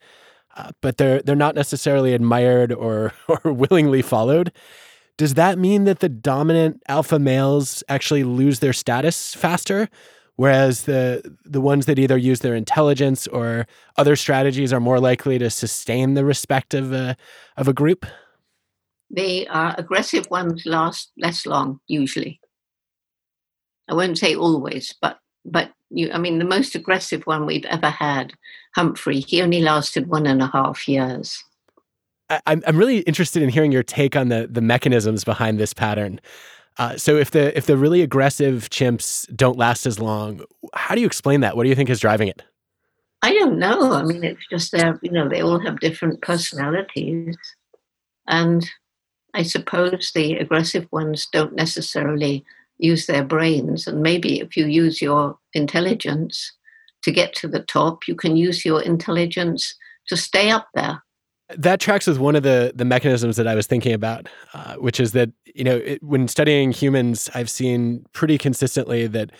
Uh, 0.57 0.71
but 0.81 0.97
they're 0.97 1.21
they're 1.21 1.35
not 1.35 1.55
necessarily 1.55 2.13
admired 2.13 2.73
or 2.73 3.13
or 3.27 3.53
willingly 3.53 4.01
followed. 4.01 4.51
Does 5.17 5.35
that 5.35 5.57
mean 5.57 5.85
that 5.85 5.99
the 5.99 6.09
dominant 6.09 6.81
alpha 6.87 7.19
males 7.19 7.83
actually 7.89 8.23
lose 8.23 8.59
their 8.59 8.73
status 8.73 9.33
faster, 9.33 9.87
whereas 10.35 10.83
the 10.83 11.37
the 11.45 11.61
ones 11.61 11.85
that 11.85 11.99
either 11.99 12.17
use 12.17 12.39
their 12.39 12.55
intelligence 12.55 13.27
or 13.27 13.67
other 13.97 14.15
strategies 14.15 14.73
are 14.73 14.79
more 14.79 14.99
likely 14.99 15.37
to 15.39 15.49
sustain 15.49 16.15
the 16.15 16.25
respect 16.25 16.73
of 16.73 16.91
a 16.91 17.15
of 17.55 17.67
a 17.67 17.73
group? 17.73 18.05
The 19.09 19.47
uh, 19.47 19.75
aggressive 19.77 20.27
ones 20.29 20.65
last 20.65 21.11
less 21.17 21.45
long 21.45 21.79
usually. 21.87 22.39
I 23.87 23.93
won't 23.93 24.17
say 24.17 24.35
always, 24.35 24.93
but 25.01 25.19
but 25.45 25.71
you, 25.89 26.11
I 26.11 26.17
mean, 26.17 26.39
the 26.39 26.45
most 26.45 26.75
aggressive 26.75 27.23
one 27.23 27.45
we've 27.45 27.65
ever 27.65 27.89
had, 27.89 28.33
Humphrey, 28.77 29.21
he 29.21 29.41
only 29.41 29.61
lasted 29.61 30.07
one 30.07 30.27
and 30.27 30.41
a 30.41 30.47
half 30.47 30.87
years. 30.87 31.43
I, 32.29 32.39
I'm 32.45 32.77
really 32.77 32.99
interested 32.99 33.41
in 33.41 33.49
hearing 33.49 33.71
your 33.71 33.83
take 33.83 34.15
on 34.15 34.29
the 34.29 34.47
the 34.47 34.61
mechanisms 34.61 35.23
behind 35.23 35.59
this 35.59 35.73
pattern. 35.73 36.21
Uh, 36.77 36.95
so 36.95 37.15
if 37.15 37.31
the 37.31 37.57
if 37.57 37.65
the 37.65 37.75
really 37.75 38.01
aggressive 38.01 38.69
chimps 38.69 39.25
don't 39.35 39.57
last 39.57 39.87
as 39.87 39.99
long, 39.99 40.41
how 40.75 40.93
do 40.93 41.01
you 41.01 41.07
explain 41.07 41.39
that? 41.39 41.57
What 41.57 41.63
do 41.63 41.69
you 41.69 41.75
think 41.75 41.89
is 41.89 41.99
driving 41.99 42.27
it? 42.27 42.43
I 43.23 43.33
don't 43.33 43.57
know. 43.57 43.93
I 43.93 44.03
mean, 44.03 44.23
it's 44.23 44.45
just 44.51 44.71
that 44.73 44.99
you 45.01 45.09
know 45.09 45.27
they 45.27 45.41
all 45.41 45.59
have 45.59 45.79
different 45.79 46.21
personalities, 46.21 47.35
and 48.27 48.69
I 49.33 49.41
suppose 49.41 50.11
the 50.13 50.35
aggressive 50.35 50.87
ones 50.91 51.27
don't 51.33 51.55
necessarily 51.55 52.45
use 52.77 53.07
their 53.07 53.23
brains. 53.23 53.87
And 53.87 54.03
maybe 54.03 54.39
if 54.39 54.55
you 54.55 54.67
use 54.67 55.01
your 55.01 55.39
intelligence 55.53 56.51
to 57.07 57.11
get 57.13 57.33
to 57.33 57.47
the 57.47 57.61
top, 57.61 58.05
you 58.05 58.15
can 58.15 58.35
use 58.35 58.65
your 58.65 58.81
intelligence 58.81 59.73
to 60.09 60.17
stay 60.17 60.51
up 60.51 60.67
there. 60.75 61.01
That 61.57 61.79
tracks 61.79 62.05
with 62.05 62.19
one 62.19 62.35
of 62.35 62.43
the 62.43 62.73
the 62.75 62.83
mechanisms 62.83 63.37
that 63.37 63.47
I 63.47 63.55
was 63.55 63.65
thinking 63.65 63.93
about, 63.93 64.27
uh, 64.53 64.75
which 64.75 64.99
is 64.99 65.13
that 65.13 65.29
you 65.55 65.63
know 65.63 65.77
it, 65.77 66.03
when 66.03 66.27
studying 66.27 66.73
humans, 66.73 67.29
I've 67.33 67.49
seen 67.49 68.05
pretty 68.11 68.37
consistently 68.37 69.07
that 69.07 69.31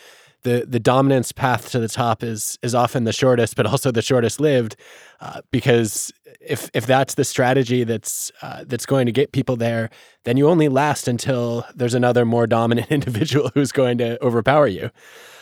the 0.44 0.66
the 0.66 0.80
dominance 0.80 1.34
path 1.34 1.70
to 1.72 1.80
the 1.80 1.90
top 1.90 2.24
is 2.24 2.58
is 2.64 2.74
often 2.74 3.04
the 3.04 3.12
shortest, 3.12 3.58
but 3.58 3.66
also 3.66 3.92
the 3.92 4.02
shortest 4.02 4.40
lived, 4.40 4.78
uh, 5.20 5.42
because 5.52 6.14
if 6.40 6.70
if 6.74 6.86
that's 6.86 7.16
the 7.16 7.26
strategy 7.26 7.84
that's 7.84 8.32
uh, 8.42 8.64
that's 8.66 8.86
going 8.86 9.06
to 9.08 9.12
get 9.12 9.34
people 9.34 9.58
there, 9.58 9.90
then 10.24 10.38
you 10.38 10.48
only 10.48 10.70
last 10.70 11.10
until 11.10 11.66
there's 11.76 11.94
another 11.94 12.24
more 12.24 12.48
dominant 12.48 12.90
individual 13.00 13.52
who's 13.54 13.74
going 13.74 13.98
to 13.98 14.24
overpower 14.24 14.68
you. 14.68 14.92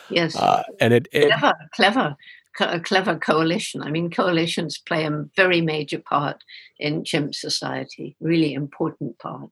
Yes, 0.10 0.36
uh, 0.36 0.64
and 0.80 0.94
it, 0.94 1.08
it 1.12 1.32
clever, 1.32 1.54
clever, 1.74 2.16
a 2.60 2.80
clever 2.80 3.18
coalition. 3.18 3.82
I 3.82 3.92
mean, 3.92 4.10
coalitions 4.10 4.78
play 4.78 5.06
a 5.06 5.26
very 5.36 5.62
major 5.62 6.00
part 6.00 6.44
in 6.80 7.04
chimp 7.04 7.36
society. 7.36 8.16
Really 8.20 8.54
important 8.54 9.18
part. 9.20 9.52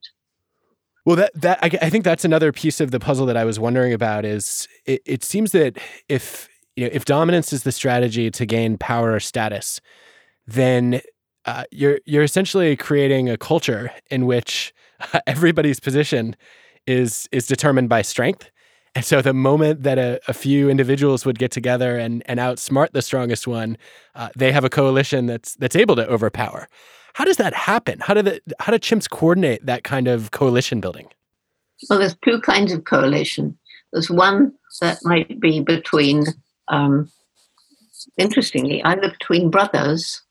Well, 1.04 1.16
that 1.16 1.32
that 1.34 1.58
I, 1.62 1.70
I 1.82 1.90
think 1.90 2.04
that's 2.04 2.24
another 2.24 2.52
piece 2.52 2.80
of 2.80 2.90
the 2.90 3.00
puzzle 3.00 3.26
that 3.26 3.36
I 3.36 3.44
was 3.44 3.58
wondering 3.58 3.92
about. 3.92 4.24
Is 4.24 4.68
it, 4.86 5.02
it 5.04 5.24
seems 5.24 5.52
that 5.52 5.78
if 6.08 6.48
you 6.76 6.84
know 6.84 6.90
if 6.92 7.04
dominance 7.04 7.52
is 7.52 7.62
the 7.62 7.72
strategy 7.72 8.30
to 8.30 8.46
gain 8.46 8.78
power 8.78 9.12
or 9.12 9.20
status, 9.20 9.80
then 10.46 11.00
uh, 11.44 11.64
you're 11.70 12.00
you're 12.06 12.22
essentially 12.22 12.76
creating 12.76 13.28
a 13.28 13.36
culture 13.36 13.90
in 14.10 14.26
which 14.26 14.72
everybody's 15.26 15.80
position 15.80 16.36
is 16.86 17.28
is 17.32 17.46
determined 17.46 17.88
by 17.88 18.02
strength. 18.02 18.50
And 18.94 19.04
so 19.04 19.20
the 19.20 19.34
moment 19.34 19.82
that 19.82 19.98
a, 19.98 20.20
a 20.28 20.32
few 20.32 20.70
individuals 20.70 21.26
would 21.26 21.38
get 21.38 21.50
together 21.50 21.96
and, 21.96 22.22
and 22.26 22.38
outsmart 22.38 22.92
the 22.92 23.02
strongest 23.02 23.46
one, 23.46 23.76
uh, 24.14 24.28
they 24.36 24.52
have 24.52 24.64
a 24.64 24.70
coalition 24.70 25.26
that's 25.26 25.56
that's 25.56 25.74
able 25.74 25.96
to 25.96 26.08
overpower. 26.08 26.68
How 27.14 27.24
does 27.24 27.36
that 27.38 27.54
happen? 27.54 28.00
How 28.00 28.14
do 28.14 28.22
the 28.22 28.40
how 28.60 28.72
do 28.72 28.78
chimps 28.78 29.10
coordinate 29.10 29.66
that 29.66 29.82
kind 29.82 30.06
of 30.06 30.30
coalition 30.30 30.80
building? 30.80 31.08
Well, 31.90 31.98
there's 31.98 32.16
two 32.24 32.40
kinds 32.40 32.72
of 32.72 32.84
coalition. 32.84 33.58
There's 33.92 34.10
one 34.10 34.52
that 34.80 34.98
might 35.04 35.40
be 35.40 35.60
between, 35.60 36.24
um, 36.68 37.10
interestingly, 38.16 38.82
either 38.82 39.10
between 39.10 39.50
brothers, 39.50 40.22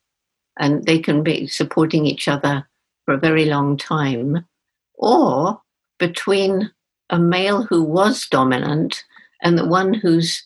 and 0.58 0.86
they 0.86 0.99
can 0.99 1.23
be 1.23 1.47
supporting 1.47 2.06
each 2.06 2.28
other 2.28 2.67
for 3.06 3.13
a 3.13 3.19
very 3.19 3.45
long 3.45 3.78
time, 3.78 4.45
or 4.95 5.62
between 5.99 6.71
a 7.13 7.19
male 7.19 7.62
who 7.62 7.84
was 7.84 8.28
dominant 8.28 9.06
and 9.43 9.56
the 9.56 9.67
one 9.67 9.93
who's 9.93 10.43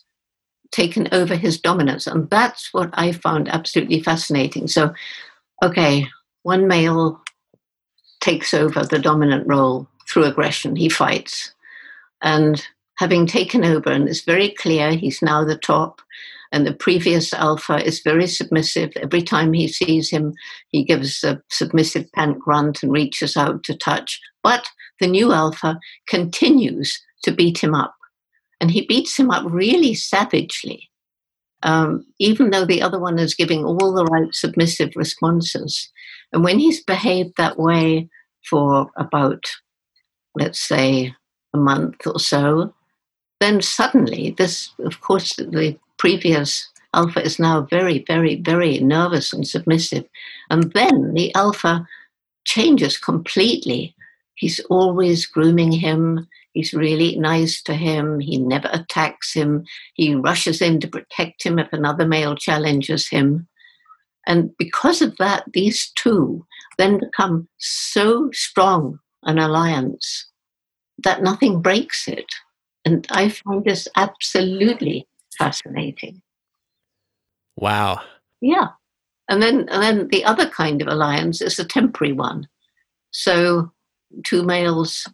taken 0.70 1.08
over 1.12 1.34
his 1.34 1.58
dominance. 1.58 2.06
And 2.06 2.28
that's 2.28 2.74
what 2.74 2.90
I 2.92 3.12
found 3.12 3.48
absolutely 3.48 4.02
fascinating. 4.02 4.68
So, 4.68 4.92
okay, 5.62 6.06
one 6.42 6.68
male 6.68 7.22
takes 8.20 8.52
over 8.52 8.84
the 8.84 8.98
dominant 8.98 9.46
role 9.46 9.88
through 10.10 10.24
aggression, 10.24 10.76
he 10.76 10.90
fights. 10.90 11.54
And 12.20 12.62
having 12.98 13.26
taken 13.26 13.64
over, 13.64 13.90
and 13.90 14.06
it's 14.06 14.24
very 14.24 14.50
clear 14.50 14.90
he's 14.90 15.22
now 15.22 15.44
the 15.44 15.56
top, 15.56 16.02
and 16.52 16.66
the 16.66 16.74
previous 16.74 17.32
alpha 17.32 17.82
is 17.82 18.00
very 18.00 18.26
submissive. 18.26 18.92
Every 18.96 19.22
time 19.22 19.54
he 19.54 19.68
sees 19.68 20.10
him, 20.10 20.34
he 20.68 20.84
gives 20.84 21.24
a 21.24 21.42
submissive 21.48 22.12
pant 22.12 22.40
grunt 22.40 22.82
and 22.82 22.92
reaches 22.92 23.38
out 23.38 23.64
to 23.64 23.74
touch. 23.74 24.20
But 24.42 24.68
the 25.00 25.06
new 25.06 25.32
alpha 25.32 25.78
continues 26.06 27.00
to 27.24 27.32
beat 27.32 27.58
him 27.58 27.74
up. 27.74 27.94
And 28.60 28.70
he 28.70 28.86
beats 28.86 29.16
him 29.16 29.30
up 29.30 29.44
really 29.48 29.94
savagely, 29.94 30.90
um, 31.62 32.04
even 32.18 32.50
though 32.50 32.64
the 32.64 32.82
other 32.82 32.98
one 32.98 33.18
is 33.18 33.34
giving 33.34 33.64
all 33.64 33.92
the 33.92 34.04
right 34.04 34.34
submissive 34.34 34.90
responses. 34.96 35.90
And 36.32 36.42
when 36.42 36.58
he's 36.58 36.82
behaved 36.82 37.34
that 37.36 37.58
way 37.58 38.08
for 38.48 38.90
about, 38.96 39.44
let's 40.34 40.60
say, 40.60 41.14
a 41.54 41.58
month 41.58 42.06
or 42.06 42.18
so, 42.18 42.74
then 43.40 43.62
suddenly, 43.62 44.34
this, 44.36 44.70
of 44.80 45.00
course, 45.00 45.36
the 45.36 45.78
previous 45.98 46.68
alpha 46.94 47.24
is 47.24 47.38
now 47.38 47.62
very, 47.62 48.04
very, 48.06 48.36
very 48.36 48.78
nervous 48.78 49.32
and 49.32 49.46
submissive. 49.46 50.04
And 50.50 50.72
then 50.72 51.14
the 51.14 51.34
alpha 51.34 51.86
changes 52.44 52.98
completely. 52.98 53.94
He's 54.38 54.60
always 54.70 55.26
grooming 55.26 55.72
him. 55.72 56.28
He's 56.52 56.72
really 56.72 57.16
nice 57.16 57.60
to 57.64 57.74
him. 57.74 58.20
He 58.20 58.38
never 58.38 58.68
attacks 58.72 59.34
him. 59.34 59.64
He 59.94 60.14
rushes 60.14 60.62
in 60.62 60.78
to 60.80 60.88
protect 60.88 61.42
him 61.42 61.58
if 61.58 61.72
another 61.72 62.06
male 62.06 62.36
challenges 62.36 63.08
him. 63.08 63.48
And 64.28 64.56
because 64.56 65.02
of 65.02 65.16
that, 65.16 65.44
these 65.52 65.90
two 65.96 66.46
then 66.78 66.98
become 66.98 67.48
so 67.58 68.30
strong 68.32 69.00
an 69.24 69.38
alliance 69.38 70.28
that 71.02 71.22
nothing 71.22 71.60
breaks 71.60 72.06
it. 72.06 72.26
And 72.84 73.06
I 73.10 73.30
find 73.30 73.64
this 73.64 73.88
absolutely 73.96 75.08
fascinating. 75.36 76.22
Wow. 77.56 78.02
Yeah. 78.40 78.68
And 79.28 79.42
then 79.42 79.68
and 79.68 79.82
then 79.82 80.08
the 80.08 80.24
other 80.24 80.48
kind 80.48 80.80
of 80.80 80.86
alliance 80.86 81.42
is 81.42 81.58
a 81.58 81.64
temporary 81.64 82.12
one. 82.12 82.46
So 83.10 83.72
two 84.24 84.42
males 84.42 85.06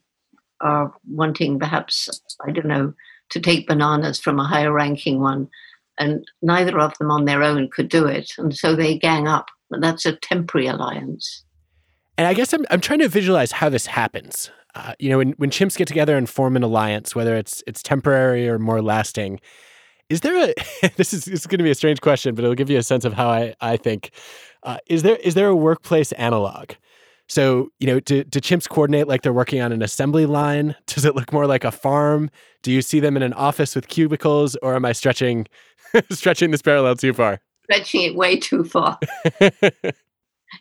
are 0.61 0.93
wanting 1.09 1.59
perhaps, 1.59 2.09
I 2.47 2.51
don't 2.51 2.67
know, 2.67 2.95
to 3.31 3.41
take 3.41 3.67
bananas 3.67 4.21
from 4.21 4.39
a 4.39 4.45
higher 4.45 4.73
ranking 4.73 5.21
one, 5.21 5.49
and 5.99 6.25
neither 6.43 6.79
of 6.79 6.97
them 6.99 7.11
on 7.11 7.25
their 7.25 7.43
own 7.43 7.69
could 7.71 7.89
do 7.89 8.07
it. 8.07 8.33
And 8.39 8.57
so 8.57 8.75
they 8.75 8.99
gang 8.99 9.29
up. 9.29 9.47
And 9.71 9.83
that's 9.83 10.07
a 10.07 10.17
temporary 10.17 10.67
alliance. 10.67 11.45
And 12.17 12.27
I 12.27 12.35
guess 12.35 12.53
I'm, 12.53 12.65
I'm 12.71 12.81
trying 12.81 13.01
to 13.01 13.09
visualize 13.09 13.53
how 13.53 13.69
this 13.69 13.87
happens. 13.87 14.51
Uh, 14.75 14.95
you 14.99 15.09
know, 15.09 15.19
when, 15.19 15.33
when 15.33 15.51
chimps 15.51 15.77
get 15.77 15.89
together 15.89 16.17
and 16.17 16.29
form 16.29 16.57
an 16.57 16.63
alliance, 16.63 17.15
whether 17.15 17.37
it's 17.37 17.63
it's 17.67 17.83
temporary 17.83 18.49
or 18.49 18.59
more 18.59 18.83
lasting, 18.83 19.41
is 20.09 20.21
there 20.21 20.51
a 20.51 20.89
this 20.97 21.13
is 21.13 21.25
this 21.25 21.41
is 21.41 21.47
going 21.47 21.59
to 21.59 21.65
be 21.65 21.71
a 21.71 21.77
strange 21.77 22.01
question, 22.01 22.35
but 22.35 22.45
it'll 22.45 22.57
give 22.57 22.71
you 22.71 22.79
a 22.79 22.83
sense 22.83 23.05
of 23.05 23.13
how 23.13 23.29
I 23.29 23.55
I 23.61 23.77
think. 23.77 24.11
Uh, 24.63 24.79
is 24.87 25.03
there 25.03 25.17
is 25.17 25.35
there 25.35 25.49
a 25.49 25.57
workplace 25.57 26.13
analog? 26.13 26.73
So, 27.29 27.71
you 27.79 27.87
know, 27.87 28.01
do, 28.01 28.23
do 28.25 28.41
chimps 28.41 28.69
coordinate 28.69 29.09
like 29.09 29.23
they're 29.23 29.33
working 29.33 29.61
on 29.61 29.73
an 29.73 29.83
assembly 29.83 30.27
line? 30.27 30.77
Does 30.87 31.05
it 31.05 31.15
look 31.15 31.33
more 31.33 31.47
like 31.47 31.65
a 31.65 31.71
farm? 31.71 32.31
Do 32.63 32.71
you 32.71 32.83
see 32.83 33.01
them 33.01 33.17
in 33.17 33.23
an 33.23 33.33
office 33.33 33.75
with 33.75 33.89
cubicles, 33.89 34.57
or 34.57 34.75
am 34.75 34.85
I 34.85 34.93
stretching 34.93 35.47
stretching 36.11 36.51
this 36.51 36.63
parallel 36.63 36.97
too 36.97 37.13
far? 37.13 37.41
Stretching 37.65 38.03
it 38.03 38.17
way 38.17 38.37
too 38.37 38.65
far. 38.65 38.99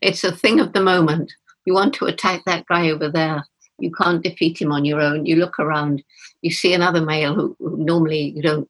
it's 0.02 0.24
a 0.24 0.32
thing 0.32 0.60
of 0.60 0.74
the 0.74 0.82
moment. 0.82 1.32
You 1.66 1.74
want 1.74 1.94
to 1.96 2.06
attack 2.06 2.44
that 2.46 2.66
guy 2.68 2.90
over 2.90 3.10
there. 3.10 3.44
You 3.80 3.92
can't 3.92 4.24
defeat 4.24 4.62
him 4.62 4.72
on 4.72 4.86
your 4.86 5.02
own. 5.02 5.26
You 5.26 5.36
look 5.38 5.60
around, 5.60 6.04
you 6.42 6.52
see 6.52 6.74
another 6.74 7.02
male 7.02 7.34
who, 7.34 7.56
who 7.60 7.78
normally 7.78 8.34
you 8.36 8.42
don't 8.42 8.70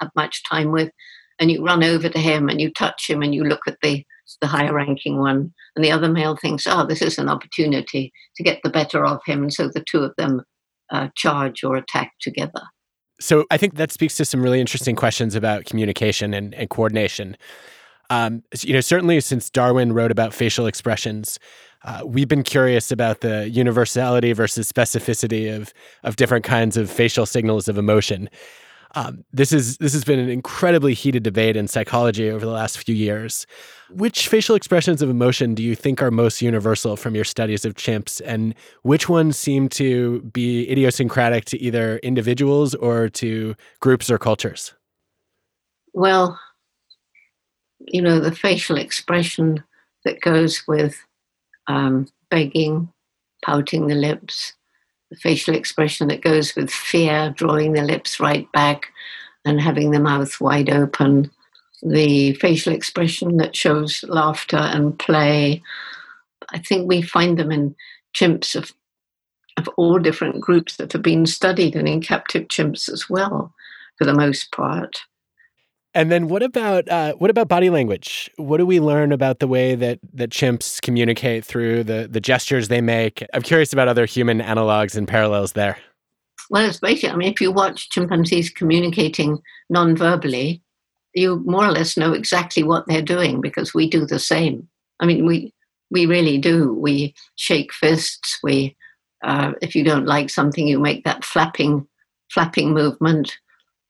have 0.00 0.10
much 0.14 0.44
time 0.44 0.70
with, 0.70 0.90
and 1.40 1.50
you 1.50 1.64
run 1.64 1.82
over 1.82 2.08
to 2.08 2.18
him 2.18 2.48
and 2.48 2.60
you 2.60 2.72
touch 2.72 3.08
him 3.08 3.22
and 3.22 3.34
you 3.34 3.44
look 3.44 3.62
at 3.66 3.78
the 3.82 4.04
the 4.40 4.46
higher 4.46 4.72
ranking 4.72 5.18
one, 5.18 5.52
and 5.76 5.84
the 5.84 5.92
other 5.92 6.08
male 6.08 6.36
thinks, 6.36 6.66
oh, 6.66 6.86
this 6.86 7.02
is 7.02 7.18
an 7.18 7.28
opportunity 7.28 8.12
to 8.36 8.42
get 8.42 8.60
the 8.62 8.70
better 8.70 9.04
of 9.04 9.20
him. 9.26 9.42
And 9.42 9.52
so 9.52 9.68
the 9.68 9.84
two 9.88 10.00
of 10.00 10.14
them 10.16 10.42
uh, 10.90 11.08
charge 11.16 11.64
or 11.64 11.76
attack 11.76 12.12
together. 12.20 12.62
So 13.20 13.44
I 13.50 13.56
think 13.56 13.76
that 13.76 13.92
speaks 13.92 14.16
to 14.16 14.24
some 14.24 14.42
really 14.42 14.60
interesting 14.60 14.96
questions 14.96 15.34
about 15.34 15.66
communication 15.66 16.34
and, 16.34 16.54
and 16.54 16.68
coordination. 16.68 17.36
Um, 18.10 18.42
you 18.60 18.74
know, 18.74 18.80
certainly 18.80 19.20
since 19.20 19.48
Darwin 19.50 19.92
wrote 19.92 20.10
about 20.10 20.34
facial 20.34 20.66
expressions, 20.66 21.38
uh, 21.84 22.02
we've 22.04 22.28
been 22.28 22.42
curious 22.42 22.90
about 22.90 23.20
the 23.20 23.48
universality 23.48 24.32
versus 24.32 24.70
specificity 24.70 25.54
of 25.54 25.72
of 26.02 26.16
different 26.16 26.44
kinds 26.44 26.76
of 26.76 26.90
facial 26.90 27.26
signals 27.26 27.68
of 27.68 27.78
emotion. 27.78 28.28
Um, 28.96 29.24
this 29.32 29.52
is 29.52 29.76
this 29.78 29.92
has 29.92 30.04
been 30.04 30.20
an 30.20 30.28
incredibly 30.28 30.94
heated 30.94 31.24
debate 31.24 31.56
in 31.56 31.66
psychology 31.66 32.30
over 32.30 32.44
the 32.44 32.52
last 32.52 32.78
few 32.78 32.94
years. 32.94 33.46
Which 33.90 34.28
facial 34.28 34.54
expressions 34.54 35.02
of 35.02 35.10
emotion 35.10 35.54
do 35.54 35.62
you 35.62 35.74
think 35.74 36.00
are 36.00 36.10
most 36.10 36.40
universal 36.40 36.96
from 36.96 37.14
your 37.14 37.24
studies 37.24 37.64
of 37.64 37.74
chimps, 37.74 38.22
and 38.24 38.54
which 38.82 39.08
ones 39.08 39.38
seem 39.38 39.68
to 39.70 40.20
be 40.22 40.70
idiosyncratic 40.70 41.44
to 41.46 41.60
either 41.60 41.98
individuals 41.98 42.74
or 42.76 43.08
to 43.10 43.54
groups 43.80 44.10
or 44.10 44.18
cultures? 44.18 44.72
Well, 45.92 46.38
you 47.80 48.00
know, 48.00 48.20
the 48.20 48.34
facial 48.34 48.76
expression 48.76 49.62
that 50.04 50.20
goes 50.20 50.62
with 50.66 50.96
um, 51.66 52.08
begging, 52.30 52.92
pouting 53.44 53.86
the 53.88 53.94
lips, 53.94 54.54
the 55.14 55.20
facial 55.20 55.54
expression 55.54 56.08
that 56.08 56.22
goes 56.22 56.54
with 56.56 56.70
fear, 56.70 57.32
drawing 57.36 57.72
the 57.72 57.82
lips 57.82 58.20
right 58.20 58.50
back 58.52 58.92
and 59.44 59.60
having 59.60 59.90
the 59.90 60.00
mouth 60.00 60.40
wide 60.40 60.70
open, 60.70 61.30
the 61.82 62.32
facial 62.34 62.72
expression 62.72 63.36
that 63.36 63.54
shows 63.54 64.04
laughter 64.08 64.56
and 64.56 64.98
play. 64.98 65.62
I 66.52 66.58
think 66.58 66.88
we 66.88 67.02
find 67.02 67.38
them 67.38 67.52
in 67.52 67.76
chimps 68.14 68.56
of, 68.56 68.72
of 69.56 69.68
all 69.76 69.98
different 69.98 70.40
groups 70.40 70.76
that 70.76 70.92
have 70.92 71.02
been 71.02 71.26
studied 71.26 71.76
and 71.76 71.88
in 71.88 72.00
captive 72.00 72.48
chimps 72.48 72.88
as 72.88 73.08
well, 73.08 73.52
for 73.98 74.04
the 74.04 74.14
most 74.14 74.50
part. 74.50 75.00
And 75.94 76.10
then 76.10 76.26
what 76.28 76.42
about 76.42 76.88
uh, 76.88 77.14
what 77.14 77.30
about 77.30 77.46
body 77.46 77.70
language? 77.70 78.28
What 78.36 78.56
do 78.58 78.66
we 78.66 78.80
learn 78.80 79.12
about 79.12 79.38
the 79.38 79.46
way 79.46 79.76
that 79.76 80.00
that 80.12 80.30
chimps 80.30 80.82
communicate 80.82 81.44
through 81.44 81.84
the 81.84 82.08
the 82.10 82.20
gestures 82.20 82.68
they 82.68 82.80
make? 82.80 83.24
I'm 83.32 83.42
curious 83.42 83.72
about 83.72 83.86
other 83.86 84.04
human 84.04 84.40
analogs 84.40 84.96
and 84.96 85.06
parallels 85.06 85.52
there. 85.52 85.78
Well, 86.50 86.68
it's 86.68 86.80
basically, 86.80 87.10
I 87.10 87.16
mean, 87.16 87.32
if 87.32 87.40
you 87.40 87.50
watch 87.50 87.88
chimpanzees 87.90 88.50
communicating 88.50 89.40
non-verbally, 89.70 90.62
you 91.14 91.42
more 91.46 91.64
or 91.64 91.70
less 91.70 91.96
know 91.96 92.12
exactly 92.12 92.62
what 92.62 92.86
they're 92.86 93.00
doing 93.00 93.40
because 93.40 93.72
we 93.72 93.88
do 93.88 94.04
the 94.04 94.18
same. 94.18 94.68
I 95.00 95.06
mean, 95.06 95.24
we 95.24 95.54
we 95.90 96.06
really 96.06 96.38
do. 96.38 96.74
We 96.74 97.14
shake 97.36 97.72
fists. 97.72 98.38
We, 98.42 98.76
uh, 99.22 99.52
if 99.62 99.76
you 99.76 99.84
don't 99.84 100.06
like 100.06 100.28
something, 100.28 100.66
you 100.66 100.80
make 100.80 101.04
that 101.04 101.24
flapping 101.24 101.86
flapping 102.30 102.74
movement 102.74 103.38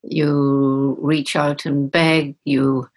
you 0.07 0.97
reach 1.01 1.37
out 1.37 1.65
and 1.65 1.91
beg, 1.91 2.37
you 2.45 2.89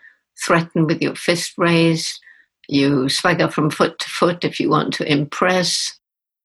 threaten 0.44 0.86
with 0.86 1.02
your 1.02 1.16
fist 1.16 1.54
raised, 1.58 2.20
you 2.68 3.10
swagger 3.10 3.50
from 3.50 3.70
foot 3.70 3.98
to 4.00 4.10
foot 4.10 4.44
if 4.44 4.60
you 4.60 4.70
want 4.70 4.94
to 4.96 5.12
impress. 5.12 6.00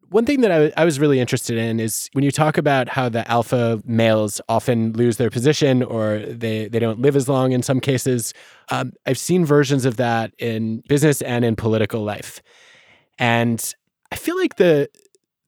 One 0.08 0.26
thing 0.26 0.42
that 0.42 0.72
I, 0.76 0.84
was 0.84 1.00
really 1.00 1.20
interested 1.20 1.56
in 1.56 1.80
is 1.80 2.10
when 2.12 2.22
you 2.22 2.30
talk 2.30 2.58
about 2.58 2.90
how 2.90 3.08
the 3.08 3.28
alpha 3.30 3.80
males 3.86 4.42
often 4.46 4.92
lose 4.92 5.16
their 5.16 5.30
position 5.30 5.82
or 5.82 6.18
they, 6.18 6.68
they 6.68 6.78
don't 6.78 7.00
live 7.00 7.16
as 7.16 7.30
long 7.30 7.52
in 7.52 7.62
some 7.62 7.80
cases. 7.80 8.34
Um, 8.68 8.92
I've 9.06 9.16
seen 9.16 9.46
versions 9.46 9.86
of 9.86 9.96
that 9.96 10.34
in 10.38 10.82
business 10.86 11.22
and 11.22 11.46
in 11.46 11.56
political 11.56 12.02
life. 12.02 12.42
And 13.18 13.74
I 14.10 14.16
feel 14.16 14.36
like 14.36 14.56
the 14.56 14.90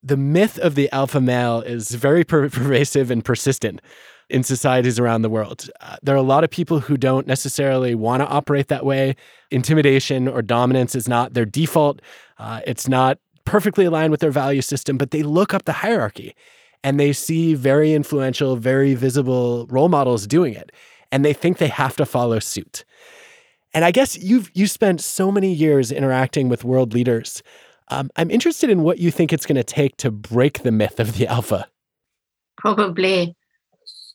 the 0.03 0.16
myth 0.18 0.59
of 0.59 0.74
the 0.74 0.92
alpha 0.92 1.20
male 1.20 1.62
is 1.62 1.90
very 1.90 2.24
per- 2.24 2.48
pervasive 2.50 3.11
and 3.11 3.24
persistent. 3.24 3.81
In 4.30 4.42
societies 4.42 4.98
around 4.98 5.22
the 5.22 5.30
world. 5.30 5.68
Uh, 5.80 5.96
there 6.02 6.14
are 6.14 6.18
a 6.18 6.22
lot 6.22 6.44
of 6.44 6.50
people 6.50 6.80
who 6.80 6.96
don't 6.96 7.26
necessarily 7.26 7.94
want 7.94 8.22
to 8.22 8.26
operate 8.26 8.68
that 8.68 8.84
way. 8.84 9.16
Intimidation 9.50 10.28
or 10.28 10.42
dominance 10.42 10.94
is 10.94 11.08
not 11.08 11.34
their 11.34 11.44
default, 11.44 12.00
uh, 12.38 12.60
it's 12.66 12.88
not 12.88 13.18
perfectly 13.44 13.84
aligned 13.84 14.10
with 14.10 14.20
their 14.20 14.30
value 14.30 14.62
system, 14.62 14.96
but 14.96 15.10
they 15.10 15.22
look 15.22 15.52
up 15.52 15.64
the 15.64 15.72
hierarchy 15.72 16.34
and 16.82 16.98
they 16.98 17.12
see 17.12 17.54
very 17.54 17.94
influential, 17.94 18.56
very 18.56 18.94
visible 18.94 19.66
role 19.68 19.88
models 19.88 20.26
doing 20.26 20.54
it. 20.54 20.72
And 21.12 21.24
they 21.24 21.32
think 21.32 21.58
they 21.58 21.68
have 21.68 21.96
to 21.96 22.06
follow 22.06 22.38
suit. 22.38 22.84
And 23.72 23.84
I 23.84 23.90
guess 23.90 24.16
you've 24.16 24.50
you 24.54 24.66
spent 24.66 25.00
so 25.00 25.30
many 25.32 25.52
years 25.52 25.90
interacting 25.92 26.48
with 26.48 26.64
world 26.64 26.94
leaders. 26.94 27.42
Um, 27.88 28.10
I'm 28.16 28.30
interested 28.30 28.70
in 28.70 28.82
what 28.82 28.98
you 28.98 29.10
think 29.10 29.32
it's 29.32 29.46
going 29.46 29.56
to 29.56 29.64
take 29.64 29.96
to 29.98 30.10
break 30.10 30.62
the 30.62 30.72
myth 30.72 30.98
of 31.00 31.16
the 31.16 31.26
alpha. 31.26 31.68
Probably 32.56 33.37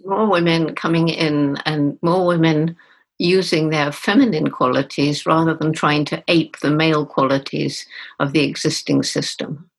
more 0.04 0.30
women 0.30 0.76
coming 0.76 1.10
in 1.10 1.58
and 1.66 1.98
more 2.02 2.26
women 2.26 2.76
using 3.18 3.70
their 3.70 3.92
feminine 3.92 4.50
qualities 4.50 5.26
rather 5.26 5.54
than 5.54 5.74
trying 5.74 6.06
to 6.06 6.24
ape 6.30 6.58
the 6.60 6.72
male 6.72 7.06
qualities 7.06 7.86
of 8.20 8.32
the 8.32 8.42
existing 8.42 9.04
system. 9.04 9.70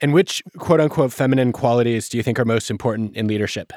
And 0.00 0.12
which 0.12 0.42
quote 0.58 0.80
unquote 0.80 1.12
feminine 1.12 1.52
qualities 1.52 2.08
do 2.08 2.18
you 2.18 2.22
think 2.22 2.38
are 2.38 2.44
most 2.44 2.70
important 2.70 3.16
in 3.16 3.26
leadership? 3.26 3.72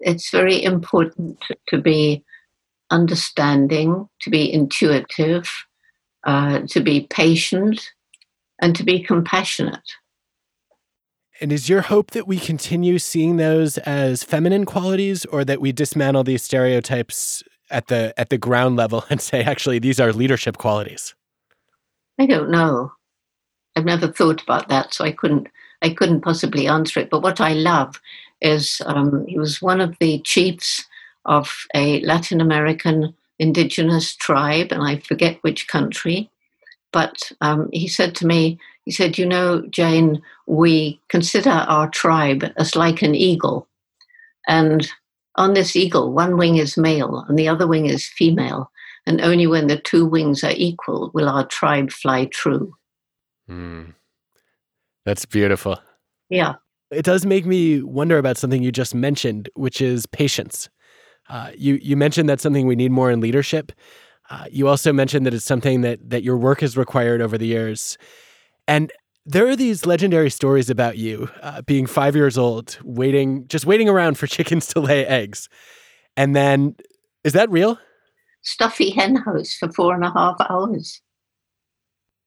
It's 0.00 0.30
very 0.30 0.62
important 0.62 1.38
to 1.68 1.80
be 1.80 2.24
understanding, 2.90 4.08
to 4.20 4.30
be 4.30 4.52
intuitive, 4.52 5.50
uh, 6.24 6.60
to 6.68 6.80
be 6.80 7.06
patient, 7.10 7.90
and 8.60 8.74
to 8.76 8.84
be 8.84 9.02
compassionate. 9.02 9.92
And 11.44 11.52
is 11.52 11.68
your 11.68 11.82
hope 11.82 12.12
that 12.12 12.26
we 12.26 12.38
continue 12.38 12.98
seeing 12.98 13.36
those 13.36 13.76
as 13.76 14.24
feminine 14.24 14.64
qualities 14.64 15.26
or 15.26 15.44
that 15.44 15.60
we 15.60 15.72
dismantle 15.72 16.24
these 16.24 16.42
stereotypes 16.42 17.42
at 17.70 17.88
the 17.88 18.14
at 18.16 18.30
the 18.30 18.38
ground 18.38 18.76
level 18.76 19.04
and 19.10 19.20
say 19.20 19.42
actually 19.42 19.78
these 19.78 20.00
are 20.00 20.10
leadership 20.10 20.56
qualities? 20.56 21.14
I 22.18 22.24
don't 22.24 22.48
know. 22.48 22.92
I've 23.76 23.84
never 23.84 24.08
thought 24.08 24.40
about 24.40 24.70
that, 24.70 24.94
so 24.94 25.04
I 25.04 25.12
couldn't 25.12 25.48
I 25.82 25.90
couldn't 25.90 26.22
possibly 26.22 26.66
answer 26.66 27.00
it. 27.00 27.10
But 27.10 27.20
what 27.20 27.42
I 27.42 27.52
love 27.52 28.00
is 28.40 28.80
um, 28.86 29.26
he 29.26 29.38
was 29.38 29.60
one 29.60 29.82
of 29.82 29.98
the 30.00 30.20
chiefs 30.20 30.86
of 31.26 31.66
a 31.74 32.00
Latin 32.00 32.40
American 32.40 33.14
indigenous 33.38 34.16
tribe, 34.16 34.72
and 34.72 34.82
I 34.82 34.96
forget 34.96 35.36
which 35.42 35.68
country. 35.68 36.30
But 36.90 37.32
um, 37.42 37.68
he 37.70 37.86
said 37.86 38.14
to 38.14 38.26
me, 38.26 38.58
he 38.84 38.90
said, 38.90 39.18
You 39.18 39.26
know, 39.26 39.62
Jane, 39.70 40.22
we 40.46 41.00
consider 41.08 41.50
our 41.50 41.88
tribe 41.88 42.44
as 42.56 42.76
like 42.76 43.02
an 43.02 43.14
eagle. 43.14 43.66
And 44.46 44.88
on 45.36 45.54
this 45.54 45.74
eagle, 45.74 46.12
one 46.12 46.36
wing 46.36 46.56
is 46.56 46.76
male 46.76 47.24
and 47.28 47.38
the 47.38 47.48
other 47.48 47.66
wing 47.66 47.86
is 47.86 48.06
female. 48.06 48.70
And 49.06 49.20
only 49.20 49.46
when 49.46 49.66
the 49.66 49.78
two 49.78 50.06
wings 50.06 50.44
are 50.44 50.54
equal 50.54 51.10
will 51.12 51.28
our 51.28 51.46
tribe 51.46 51.90
fly 51.90 52.26
true. 52.26 52.74
Mm. 53.48 53.94
That's 55.04 55.26
beautiful. 55.26 55.78
Yeah. 56.30 56.54
It 56.90 57.04
does 57.04 57.26
make 57.26 57.44
me 57.44 57.82
wonder 57.82 58.18
about 58.18 58.38
something 58.38 58.62
you 58.62 58.72
just 58.72 58.94
mentioned, 58.94 59.48
which 59.54 59.80
is 59.80 60.06
patience. 60.06 60.68
Uh, 61.28 61.50
you 61.56 61.78
you 61.82 61.96
mentioned 61.96 62.28
that's 62.28 62.42
something 62.42 62.66
we 62.66 62.76
need 62.76 62.92
more 62.92 63.10
in 63.10 63.20
leadership. 63.20 63.72
Uh, 64.30 64.46
you 64.50 64.68
also 64.68 64.92
mentioned 64.92 65.26
that 65.26 65.34
it's 65.34 65.44
something 65.44 65.80
that 65.80 65.98
that 66.08 66.22
your 66.22 66.36
work 66.36 66.60
has 66.60 66.76
required 66.76 67.20
over 67.20 67.36
the 67.36 67.46
years. 67.46 67.98
And 68.66 68.92
there 69.26 69.48
are 69.48 69.56
these 69.56 69.86
legendary 69.86 70.30
stories 70.30 70.68
about 70.68 70.98
you 70.98 71.30
uh, 71.42 71.62
being 71.62 71.86
five 71.86 72.14
years 72.14 72.36
old, 72.36 72.78
waiting, 72.82 73.46
just 73.48 73.66
waiting 73.66 73.88
around 73.88 74.18
for 74.18 74.26
chickens 74.28 74.66
to 74.68 74.80
lay 74.80 75.06
eggs. 75.06 75.48
And 76.16 76.36
then, 76.36 76.76
is 77.24 77.32
that 77.32 77.50
real? 77.50 77.78
Stuffy 78.42 78.90
hen 78.90 79.16
house 79.16 79.54
for 79.54 79.72
four 79.72 79.94
and 79.94 80.04
a 80.04 80.10
half 80.10 80.36
hours. 80.48 81.00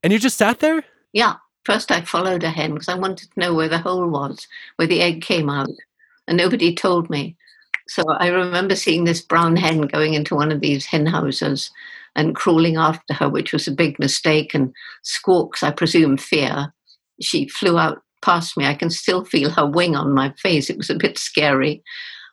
And 0.04 0.12
you 0.12 0.20
just 0.20 0.38
sat 0.38 0.60
there? 0.60 0.84
Yeah. 1.14 1.36
First, 1.64 1.92
I 1.92 2.02
followed 2.02 2.44
a 2.44 2.50
hen 2.50 2.74
because 2.74 2.88
I 2.88 2.96
wanted 2.96 3.30
to 3.32 3.40
know 3.40 3.54
where 3.54 3.68
the 3.68 3.78
hole 3.78 4.08
was, 4.08 4.48
where 4.78 4.88
the 4.88 5.02
egg 5.02 5.22
came 5.22 5.50
out. 5.50 5.70
And 6.28 6.38
nobody 6.38 6.74
told 6.74 7.10
me. 7.10 7.36
So 7.88 8.04
I 8.10 8.28
remember 8.28 8.76
seeing 8.76 9.04
this 9.04 9.22
brown 9.22 9.56
hen 9.56 9.82
going 9.82 10.14
into 10.14 10.36
one 10.36 10.52
of 10.52 10.60
these 10.60 10.86
hen 10.86 11.06
houses 11.06 11.72
and 12.18 12.36
crawling 12.36 12.76
after 12.76 13.14
her, 13.14 13.30
which 13.30 13.54
was 13.54 13.68
a 13.68 13.72
big 13.72 13.98
mistake. 14.00 14.54
And 14.54 14.74
squawks, 15.04 15.64
I 15.64 15.72
presume, 15.72 16.18
fear. 16.18 16.74
She 17.22 17.48
flew 17.48 17.78
out 17.78 18.02
past 18.22 18.58
me. 18.58 18.66
I 18.66 18.74
can 18.74 18.90
still 18.90 19.24
feel 19.24 19.52
her 19.52 19.66
wing 19.66 19.96
on 19.96 20.14
my 20.14 20.34
face. 20.42 20.70
It 20.70 20.78
was 20.78 20.90
a 20.90 20.96
bit 20.96 21.18
scary. 21.18 21.84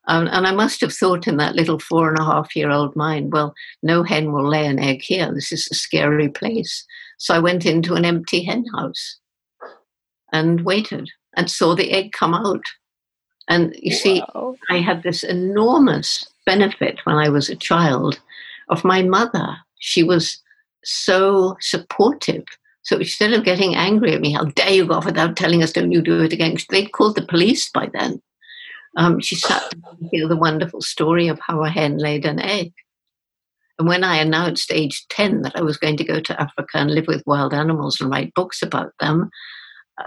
Um, 0.06 0.26
and 0.32 0.46
I 0.46 0.52
must 0.52 0.80
have 0.80 0.92
thought 0.92 1.26
in 1.26 1.36
that 1.36 1.54
little 1.54 1.78
four 1.78 2.08
and 2.08 2.18
a 2.18 2.24
half 2.24 2.56
year 2.56 2.70
old 2.70 2.96
mind, 2.96 3.32
well, 3.32 3.54
no 3.82 4.02
hen 4.02 4.32
will 4.32 4.48
lay 4.48 4.66
an 4.66 4.78
egg 4.78 5.02
here. 5.02 5.32
This 5.32 5.52
is 5.52 5.68
a 5.70 5.74
scary 5.74 6.28
place. 6.28 6.84
So 7.18 7.34
I 7.34 7.38
went 7.38 7.64
into 7.64 7.94
an 7.94 8.04
empty 8.04 8.42
hen 8.42 8.64
house 8.74 9.18
and 10.32 10.62
waited 10.62 11.10
and 11.36 11.50
saw 11.50 11.74
the 11.74 11.92
egg 11.92 12.12
come 12.12 12.34
out. 12.34 12.64
And 13.48 13.74
you 13.78 13.92
see. 13.92 14.22
I 14.70 14.78
had 14.78 15.02
this 15.02 15.22
enormous 15.22 16.26
benefit 16.46 17.00
when 17.04 17.16
I 17.16 17.28
was 17.28 17.50
a 17.50 17.56
child 17.56 18.18
of 18.70 18.84
my 18.84 19.02
mother 19.02 19.58
she 19.78 20.02
was 20.02 20.42
so 20.84 21.56
supportive. 21.60 22.44
So 22.82 22.98
instead 22.98 23.32
of 23.32 23.44
getting 23.44 23.74
angry 23.74 24.12
at 24.12 24.20
me, 24.20 24.32
how 24.32 24.44
dare 24.44 24.70
you 24.70 24.87
go 24.87 24.94
off 24.94 25.06
without 25.06 25.37
telling 25.37 25.62
us, 25.62 25.72
don't 25.72 25.92
you 25.92 26.02
do 26.02 26.22
it 26.22 26.32
again? 26.32 26.56
They'd 26.68 26.92
called 26.92 27.16
the 27.16 27.26
police 27.26 27.70
by 27.70 27.88
then. 27.92 28.20
Um, 28.96 29.20
she 29.20 29.34
sat 29.34 29.70
to 29.70 29.78
hear 30.12 30.28
the 30.28 30.37
wonderful 30.37 30.80
story 30.80 31.28
of 31.28 31.40
how 31.40 31.64
a 31.64 31.70
hen 31.70 31.98
laid 31.98 32.24
an 32.24 32.38
egg. 32.38 32.72
And 33.78 33.88
when 33.88 34.04
I 34.04 34.16
announced 34.16 34.70
age 34.70 35.04
10 35.08 35.42
that 35.42 35.56
I 35.56 35.62
was 35.62 35.76
going 35.76 35.96
to 35.96 36.04
go 36.04 36.20
to 36.20 36.40
Africa 36.40 36.78
and 36.78 36.92
live 36.92 37.06
with 37.08 37.26
wild 37.26 37.52
animals 37.52 38.00
and 38.00 38.10
write 38.10 38.34
books 38.34 38.62
about 38.62 38.92
them, 39.00 39.30
uh, 39.98 40.06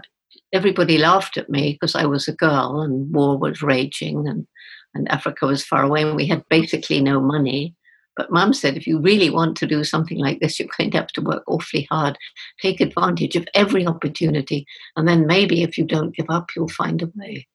everybody 0.53 0.97
laughed 0.97 1.36
at 1.38 1.49
me 1.49 1.73
because 1.73 1.95
I 1.95 2.06
was 2.06 2.27
a 2.27 2.36
girl 2.36 2.82
and 2.82 3.13
war 3.13 3.38
was 3.38 3.62
raging 3.62 4.27
and, 4.27 4.47
and 4.93 5.12
Africa 5.12 5.47
was 5.47 5.65
far 5.65 5.84
away 5.84 6.03
and 6.03 6.15
we 6.15 6.27
had 6.27 6.43
basically 6.49 7.01
no 7.01 7.19
money. 7.19 7.75
But 8.17 8.32
mum 8.32 8.51
said, 8.51 8.75
if 8.75 8.88
you 8.88 8.99
really 8.99 9.30
want 9.30 9.56
to 9.58 9.67
do 9.67 9.84
something 9.84 10.17
like 10.17 10.39
this, 10.39 10.60
you're 10.60 10.67
going 10.75 10.89
to 10.91 10.97
have 10.97 11.08
to 11.10 11.21
work 11.21 11.43
awfully 11.47 11.88
hard, 11.91 12.17
take 12.60 12.82
advantage 12.82 13.36
of 13.36 13.47
every 13.53 13.86
opportunity, 13.86 14.65
and 14.95 15.08
then 15.08 15.27
maybe 15.27 15.62
if 15.62 15.77
you 15.77 15.86
don't 15.86 16.15
give 16.15 16.25
up, 16.30 16.49
you'll 16.56 16.67
find 16.67 17.01
a 17.03 17.12
way. 17.15 17.47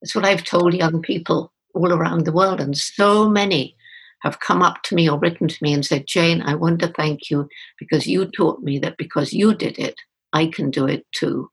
That's 0.00 0.14
what 0.14 0.26
I've 0.26 0.44
told 0.44 0.74
young 0.74 1.00
people 1.00 1.52
all 1.74 1.92
around 1.92 2.26
the 2.26 2.32
world, 2.32 2.60
and 2.60 2.76
so 2.76 3.28
many 3.28 3.74
have 4.20 4.40
come 4.40 4.62
up 4.62 4.82
to 4.84 4.94
me 4.94 5.08
or 5.08 5.18
written 5.18 5.48
to 5.48 5.58
me 5.62 5.72
and 5.72 5.84
said, 5.84 6.06
Jane, 6.06 6.42
I 6.42 6.54
want 6.54 6.80
to 6.80 6.88
thank 6.88 7.30
you 7.30 7.48
because 7.78 8.06
you 8.06 8.26
taught 8.26 8.62
me 8.62 8.78
that 8.80 8.96
because 8.96 9.32
you 9.32 9.54
did 9.54 9.78
it, 9.78 9.96
I 10.32 10.46
can 10.46 10.70
do 10.70 10.86
it 10.86 11.06
too. 11.12 11.50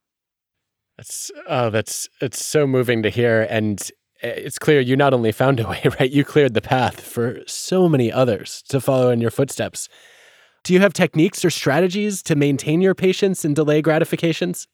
That's 0.98 1.32
oh, 1.48 1.70
that's 1.70 2.10
it's 2.20 2.46
so 2.46 2.68
moving 2.68 3.02
to 3.04 3.10
hear, 3.10 3.48
and 3.50 3.90
it's 4.22 4.60
clear 4.60 4.80
you 4.80 4.96
not 4.96 5.14
only 5.14 5.32
found 5.32 5.60
a 5.60 5.68
way, 5.68 5.82
right? 6.00 6.12
You 6.12 6.24
cleared 6.24 6.54
the 6.54 6.62
path 6.62 7.02
for 7.02 7.40
so 7.48 7.88
many 7.88 8.12
others 8.12 8.64
to 8.70 8.82
follow 8.82 9.10
in 9.10 9.22
your 9.22 9.32
footsteps. 9.32 9.90
Do 10.64 10.74
you 10.74 10.82
have 10.82 10.94
techniques 10.94 11.46
or 11.46 11.50
strategies 11.50 12.22
to 12.24 12.36
maintain 12.36 12.82
your 12.82 12.96
patience 12.96 13.46
and 13.46 13.56
delay 13.56 13.82
gratifications? 13.82 14.68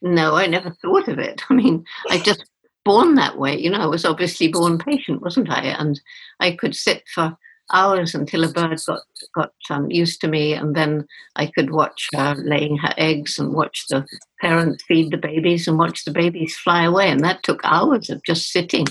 No, 0.00 0.36
I 0.36 0.46
never 0.46 0.70
thought 0.70 1.08
of 1.08 1.18
it. 1.18 1.42
I 1.50 1.54
mean, 1.54 1.84
I 2.10 2.18
just 2.18 2.44
born 2.84 3.16
that 3.16 3.38
way. 3.38 3.58
You 3.58 3.70
know, 3.70 3.80
I 3.80 3.86
was 3.86 4.04
obviously 4.04 4.48
born 4.48 4.78
patient, 4.78 5.20
wasn't 5.20 5.50
I? 5.50 5.62
And 5.62 6.00
I 6.40 6.52
could 6.52 6.74
sit 6.74 7.02
for 7.12 7.36
hours 7.72 8.14
until 8.14 8.44
a 8.44 8.48
bird 8.48 8.80
got 8.86 9.02
got 9.34 9.52
um, 9.70 9.90
used 9.90 10.20
to 10.20 10.28
me, 10.28 10.52
and 10.54 10.74
then 10.74 11.06
I 11.36 11.46
could 11.46 11.70
watch 11.70 12.08
her 12.14 12.34
laying 12.36 12.76
her 12.78 12.94
eggs 12.96 13.38
and 13.38 13.52
watch 13.52 13.86
the 13.88 14.06
parents 14.40 14.84
feed 14.84 15.10
the 15.10 15.16
babies 15.16 15.68
and 15.68 15.78
watch 15.78 16.04
the 16.04 16.12
babies 16.12 16.56
fly 16.56 16.84
away, 16.84 17.10
and 17.10 17.20
that 17.24 17.42
took 17.42 17.60
hours 17.64 18.10
of 18.10 18.22
just 18.24 18.50
sitting. 18.50 18.86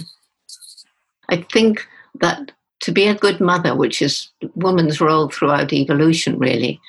I 1.30 1.46
think 1.52 1.86
that 2.20 2.52
to 2.82 2.92
be 2.92 3.08
a 3.08 3.16
good 3.16 3.40
mother, 3.40 3.76
which 3.76 4.02
is 4.02 4.30
woman's 4.56 5.02
role 5.02 5.30
throughout 5.30 5.74
evolution, 5.74 6.38
really, 6.38 6.80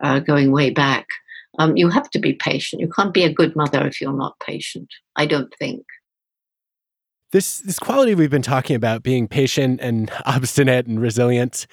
uh, 0.00 0.18
going 0.18 0.52
way 0.52 0.70
back, 0.70 1.06
um, 1.58 1.76
you 1.76 1.88
have 1.88 2.10
to 2.10 2.18
be 2.18 2.34
patient. 2.34 2.82
You 2.82 2.88
can't 2.88 3.14
be 3.14 3.24
a 3.24 3.32
good 3.32 3.56
mother 3.56 3.86
if 3.86 4.00
you're 4.00 4.12
not 4.12 4.38
patient. 4.40 4.88
I 5.14 5.26
don't 5.26 5.52
think 5.58 5.84
this 7.36 7.58
this 7.58 7.78
quality 7.78 8.14
we've 8.14 8.30
been 8.30 8.40
talking 8.40 8.74
about 8.74 9.02
being 9.02 9.28
patient 9.28 9.78
and 9.82 10.10
obstinate 10.24 10.86
and 10.86 10.98
resilient 10.98 11.66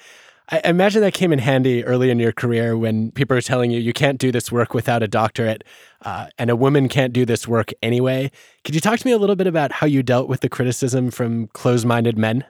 I 0.50 0.60
imagine 0.62 1.00
that 1.00 1.14
came 1.14 1.32
in 1.32 1.38
handy 1.38 1.82
early 1.86 2.10
in 2.10 2.18
your 2.18 2.32
career 2.32 2.76
when 2.76 3.12
people 3.12 3.34
are 3.34 3.40
telling 3.40 3.70
you 3.70 3.80
you 3.80 3.94
can't 3.94 4.18
do 4.18 4.30
this 4.30 4.52
work 4.52 4.74
without 4.74 5.02
a 5.02 5.08
doctorate, 5.08 5.64
uh, 6.02 6.26
and 6.36 6.50
a 6.50 6.54
woman 6.54 6.90
can't 6.90 7.14
do 7.14 7.24
this 7.24 7.48
work 7.48 7.72
anyway. 7.82 8.30
Could 8.62 8.74
you 8.74 8.80
talk 8.82 8.98
to 8.98 9.06
me 9.06 9.12
a 9.12 9.16
little 9.16 9.36
bit 9.36 9.46
about 9.46 9.72
how 9.72 9.86
you 9.86 10.02
dealt 10.02 10.28
with 10.28 10.42
the 10.42 10.50
criticism 10.50 11.10
from 11.10 11.46
closed-minded 11.54 12.18
men? 12.18 12.44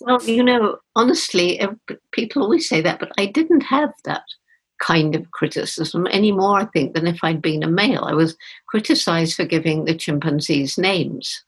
Well, 0.00 0.24
you 0.24 0.42
know, 0.42 0.78
honestly, 0.96 1.60
people 2.12 2.42
always 2.42 2.66
say 2.66 2.80
that, 2.80 2.98
but 2.98 3.12
I 3.18 3.26
didn't 3.26 3.64
have 3.64 3.92
that 4.06 4.24
kind 4.78 5.14
of 5.14 5.32
criticism 5.32 6.06
anymore. 6.06 6.60
I 6.60 6.64
think 6.64 6.94
than 6.94 7.06
if 7.06 7.18
I'd 7.22 7.42
been 7.42 7.62
a 7.62 7.68
male. 7.68 8.04
I 8.04 8.14
was 8.14 8.38
criticized 8.68 9.36
for 9.36 9.44
giving 9.44 9.84
the 9.84 9.94
chimpanzees 9.94 10.78
names 10.78 11.44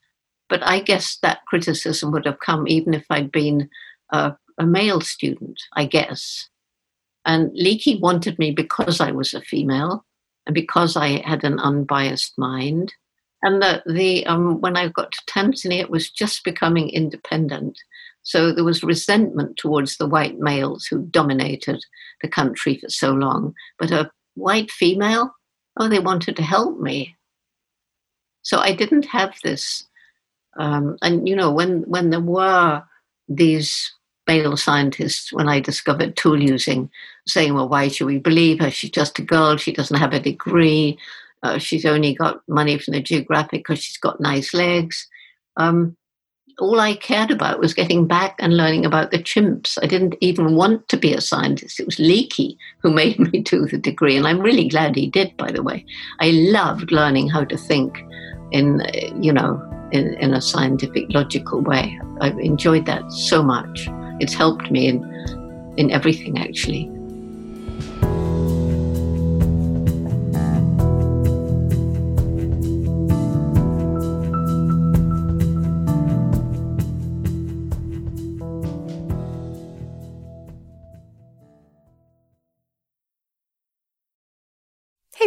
But 0.49 0.63
I 0.63 0.81
guess 0.81 1.19
that 1.23 1.45
criticism 1.47 2.13
would 2.13 2.27
have 2.27 2.41
come 2.41 2.69
even 2.69 2.95
if 2.95 3.05
I'd 3.11 3.33
been 3.33 3.69
a, 4.13 4.35
a 4.59 4.67
male 4.67 5.01
student, 5.01 5.61
I 5.75 5.87
guess. 5.87 6.49
And 7.25 7.51
Leakey 7.53 8.01
wanted 8.01 8.39
me 8.39 8.53
because 8.53 9.01
I 9.01 9.11
was 9.11 9.35
a 9.35 9.41
female 9.41 10.05
and 10.47 10.55
because 10.55 10.97
I 10.97 11.21
had 11.29 11.43
an 11.43 11.59
unbiased 11.59 12.39
mind. 12.39 12.95
And 13.43 13.61
the, 13.61 13.83
the 13.87 14.27
um, 14.27 14.61
when 14.61 14.77
I 14.77 14.89
got 14.89 15.13
to 15.13 15.23
Tanzania, 15.29 15.81
it 15.81 15.91
was 15.91 16.11
just 16.11 16.45
becoming 16.45 16.89
independent. 16.91 17.79
So 18.23 18.53
there 18.53 18.65
was 18.65 18.83
resentment 18.83 19.57
towards 19.57 19.97
the 19.97 20.07
white 20.09 20.39
males 20.39 20.87
who 20.87 21.03
dominated 21.03 21.85
the 22.23 22.29
country 22.29 22.79
for 22.79 22.89
so 22.89 23.13
long. 23.13 23.55
But 23.79 23.91
a 23.91 24.11
white 24.35 24.71
female, 24.71 25.33
oh, 25.77 25.89
they 25.89 25.99
wanted 25.99 26.37
to 26.37 26.43
help 26.43 26.81
me. 26.81 27.17
So 28.43 28.59
I 28.59 28.73
didn't 28.73 29.07
have 29.07 29.35
this. 29.43 29.86
Um, 30.59 30.97
and, 31.03 31.29
you 31.29 31.37
know, 31.37 31.51
when, 31.51 31.83
when 31.83 32.11
there 32.11 32.21
were 32.21 32.83
these 33.29 33.93
male 34.27 34.57
scientists, 34.57 35.33
when 35.33 35.49
I 35.49 35.61
discovered 35.61 36.17
tool 36.17 36.41
using, 36.43 36.91
saying, 37.27 37.55
well, 37.55 37.69
why 37.69 37.89
should 37.89 38.07
we 38.07 38.19
believe 38.19 38.61
her? 38.61 38.71
She's 38.71 38.91
just 38.91 39.19
a 39.19 39.23
girl. 39.23 39.57
She 39.57 39.73
doesn't 39.73 39.99
have 39.99 40.13
a 40.13 40.21
degree. 40.21 40.99
Uh, 41.43 41.59
she's 41.59 41.85
only 41.85 42.15
got 42.15 42.41
money 42.49 42.79
from 42.79 42.93
the 42.93 43.03
Geographic 43.03 43.61
because 43.61 43.83
she's 43.83 43.99
got 43.99 44.21
nice 44.21 44.53
legs. 44.53 45.07
Um, 45.57 45.97
all 46.59 46.81
I 46.81 46.95
cared 46.95 47.31
about 47.31 47.61
was 47.61 47.75
getting 47.75 48.07
back 48.07 48.37
and 48.39 48.57
learning 48.57 48.87
about 48.87 49.11
the 49.11 49.19
chimps. 49.19 49.79
I 49.83 49.87
didn't 49.87 50.17
even 50.21 50.57
want 50.57 50.89
to 50.89 50.97
be 50.97 51.13
a 51.13 51.21
scientist. 51.21 51.79
It 51.79 51.87
was 51.87 51.97
Leakey 51.97 52.57
who 52.83 52.91
made 52.95 53.19
me 53.19 53.41
do 53.41 53.67
the 53.67 53.79
degree, 53.79 54.17
and 54.17 54.27
I'm 54.27 54.41
really 54.41 54.69
glad 54.69 54.97
he 54.97 55.09
did, 55.09 55.37
by 55.37 55.53
the 55.53 55.63
way. 55.63 55.85
I 56.21 56.31
loved 56.31 56.91
learning 56.93 57.29
how 57.29 57.45
to 57.45 57.57
think 57.57 58.03
in, 58.53 58.83
you 59.21 59.33
know, 59.33 59.63
in, 59.93 60.15
in 60.15 60.35
a 60.35 60.41
scientific, 60.41 61.07
logical 61.11 61.61
way. 61.61 61.99
I've 62.21 62.39
enjoyed 62.39 62.87
that 62.87 63.11
so 63.13 63.43
much. 63.43 63.89
It's 64.21 64.35
helped 64.35 64.71
me 64.71 64.89
in, 64.89 65.75
in 65.77 65.91
everything, 65.91 66.39
actually. 66.39 66.91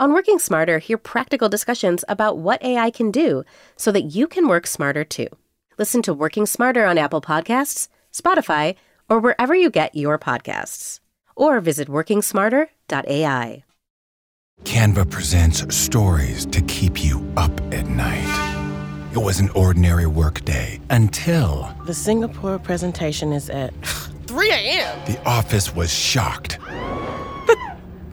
On 0.00 0.14
Working 0.14 0.38
Smarter, 0.38 0.78
hear 0.78 0.96
practical 0.96 1.50
discussions 1.50 2.06
about 2.08 2.38
what 2.38 2.62
AI 2.64 2.90
can 2.90 3.10
do 3.10 3.44
so 3.76 3.92
that 3.92 4.14
you 4.14 4.26
can 4.26 4.48
work 4.48 4.66
smarter 4.66 5.04
too. 5.04 5.26
Listen 5.76 6.00
to 6.00 6.14
Working 6.14 6.46
Smarter 6.46 6.86
on 6.86 6.96
Apple 6.96 7.20
Podcasts, 7.20 7.88
Spotify, 8.10 8.76
or 9.10 9.18
wherever 9.18 9.54
you 9.54 9.68
get 9.68 9.94
your 9.94 10.18
podcasts. 10.18 11.00
Or 11.36 11.60
visit 11.60 11.86
workingsmarter.ai. 11.88 13.62
Canva 14.64 15.10
presents 15.10 15.74
stories 15.76 16.46
to 16.46 16.62
keep 16.62 17.04
you 17.04 17.22
up 17.36 17.52
at 17.70 17.86
night. 17.86 19.10
It 19.12 19.18
was 19.18 19.38
an 19.38 19.50
ordinary 19.50 20.06
workday 20.06 20.80
until 20.88 21.74
The 21.84 21.92
Singapore 21.92 22.58
presentation 22.58 23.34
is 23.34 23.50
at 23.50 23.74
3 24.26 24.50
a.m. 24.50 24.98
the 25.06 25.20
office 25.28 25.74
was 25.74 25.92
shocked. 25.92 26.58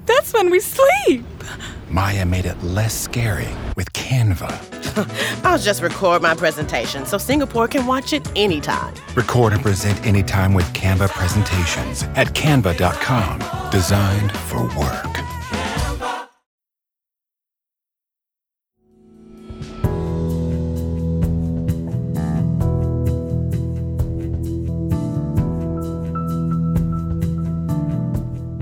That's 0.06 0.34
when 0.34 0.50
we 0.50 0.60
sleep. 0.60 1.26
Maya 1.90 2.26
made 2.26 2.46
it 2.46 2.62
less 2.64 2.94
scary 2.94 3.48
with 3.76 3.92
Canva. 3.94 4.52
I'll 5.46 5.58
just 5.58 5.82
record 5.82 6.22
my 6.22 6.36
presentation 6.36 7.06
so 7.06 7.18
Singapore 7.18 7.70
can 7.70 7.86
watch 7.86 8.12
it 8.12 8.30
anytime. 8.36 8.94
Record 9.16 9.54
and 9.54 9.62
present 9.62 10.06
anytime 10.06 10.54
with 10.54 10.66
Canva 10.74 11.10
presentations 11.10 12.04
at 12.16 12.28
canva.com. 12.34 13.72
Designed 13.72 14.32
for 14.32 14.64
work. 14.64 15.18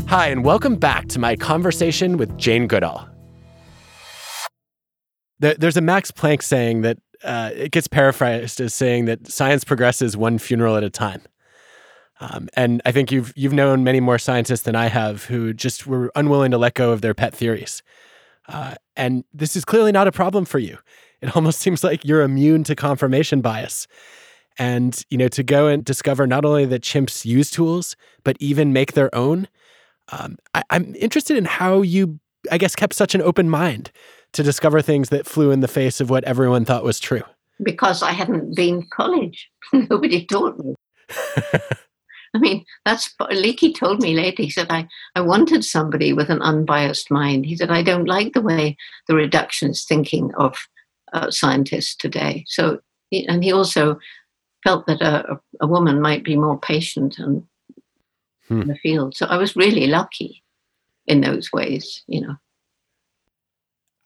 Hi, 0.08 0.28
and 0.28 0.46
welcome 0.46 0.76
back 0.76 1.08
to 1.08 1.20
my 1.20 1.36
conversation 1.36 2.18
with 2.18 2.38
Jane 2.38 2.68
Goodall. 2.68 3.15
There, 5.40 5.56
there's 5.56 5.78
a 5.78 5.82
Max 5.82 6.12
Planck 6.12 6.42
saying 6.42 6.82
that 6.82 6.98
uh, 7.24 7.52
it 7.54 7.72
gets 7.72 7.88
paraphrased 7.88 8.62
as 8.62 8.74
saying 8.74 9.06
that 9.06 9.28
science 9.28 9.64
progresses 9.64 10.16
one 10.16 10.38
funeral 10.38 10.76
at 10.76 10.84
a 10.84 10.90
time. 10.90 11.22
Um, 12.20 12.48
and 12.56 12.82
I 12.86 12.92
think 12.92 13.12
you've 13.12 13.34
you've 13.36 13.54
known 13.54 13.84
many 13.84 14.00
more 14.00 14.18
scientists 14.18 14.62
than 14.62 14.76
I 14.76 14.88
have 14.88 15.26
who 15.26 15.54
just 15.54 15.86
were 15.86 16.12
unwilling 16.16 16.52
to 16.52 16.58
let 16.58 16.74
go 16.74 16.92
of 16.92 17.02
their 17.02 17.14
pet 17.14 17.34
theories. 17.34 17.84
Uh, 18.48 18.76
and 18.96 19.24
this 19.34 19.56
is 19.56 19.66
clearly 19.66 19.92
not 19.92 20.08
a 20.08 20.12
problem 20.12 20.46
for 20.46 20.60
you. 20.60 20.78
It 21.22 21.36
almost 21.36 21.60
seems 21.60 21.84
like 21.84 22.06
you're 22.06 22.22
immune 22.22 22.64
to 22.66 22.76
confirmation 22.76 23.42
bias. 23.42 23.88
And 24.58 25.04
you 25.10 25.18
know, 25.18 25.28
to 25.30 25.44
go 25.44 25.68
and 25.68 25.84
discover 25.84 26.26
not 26.26 26.46
only 26.46 26.66
that 26.66 26.82
chimps 26.82 27.26
use 27.26 27.52
tools, 27.52 27.98
but 28.24 28.38
even 28.40 28.72
make 28.72 28.94
their 28.94 29.14
own. 29.14 29.50
Um, 30.10 30.38
I, 30.54 30.64
I'm 30.70 30.96
interested 30.96 31.36
in 31.36 31.44
how 31.44 31.82
you, 31.82 32.22
I 32.50 32.58
guess, 32.58 32.76
kept 32.76 32.94
such 32.94 33.16
an 33.16 33.22
open 33.22 33.50
mind 33.50 33.92
to 34.36 34.44
discover 34.44 34.82
things 34.82 35.10
that 35.10 35.26
flew 35.26 35.52
in 35.52 35.60
the 35.62 35.68
face 35.68 36.00
of 36.00 36.10
what 36.10 36.24
everyone 36.26 36.66
thought 36.66 36.84
was 36.84 37.00
true. 37.00 37.24
because 37.64 38.04
I 38.04 38.12
hadn't 38.12 38.56
been 38.56 38.82
to 38.84 38.88
college. 38.90 39.50
Nobody 39.74 40.26
taught 40.26 40.58
me. 40.60 40.76
I 42.34 42.38
mean, 42.38 42.66
that's 42.86 43.14
Leakey 43.22 43.74
told 43.74 44.02
me 44.02 44.14
later. 44.14 44.44
He 44.44 44.50
said, 44.50 44.68
I, 44.70 44.88
I 45.16 45.22
wanted 45.22 45.64
somebody 45.64 46.12
with 46.12 46.30
an 46.30 46.42
unbiased 46.42 47.10
mind. 47.10 47.46
He 47.46 47.56
said, 47.56 47.72
I 47.72 47.82
don't 47.82 48.08
like 48.10 48.34
the 48.34 48.42
way 48.42 48.76
the 49.08 49.14
reductionist 49.14 49.86
thinking 49.88 50.34
of 50.36 50.58
uh, 51.14 51.32
scientists 51.32 51.96
today. 51.96 52.44
So, 52.48 52.80
he- 53.10 53.26
and 53.28 53.42
he 53.42 53.54
also 53.54 53.98
felt 54.66 54.86
that 54.88 55.02
a, 55.02 55.40
a 55.62 55.68
woman 55.68 56.02
might 56.02 56.24
be 56.26 56.36
more 56.36 56.60
patient 56.60 57.18
and 57.20 57.44
Hmm. 58.48 58.62
in 58.62 58.68
the 58.68 58.76
field. 58.76 59.16
So 59.16 59.26
I 59.26 59.38
was 59.38 59.56
really 59.56 59.88
lucky 59.88 60.44
in 61.08 61.22
those 61.22 61.52
ways, 61.52 62.04
you 62.06 62.22
know. 62.22 62.36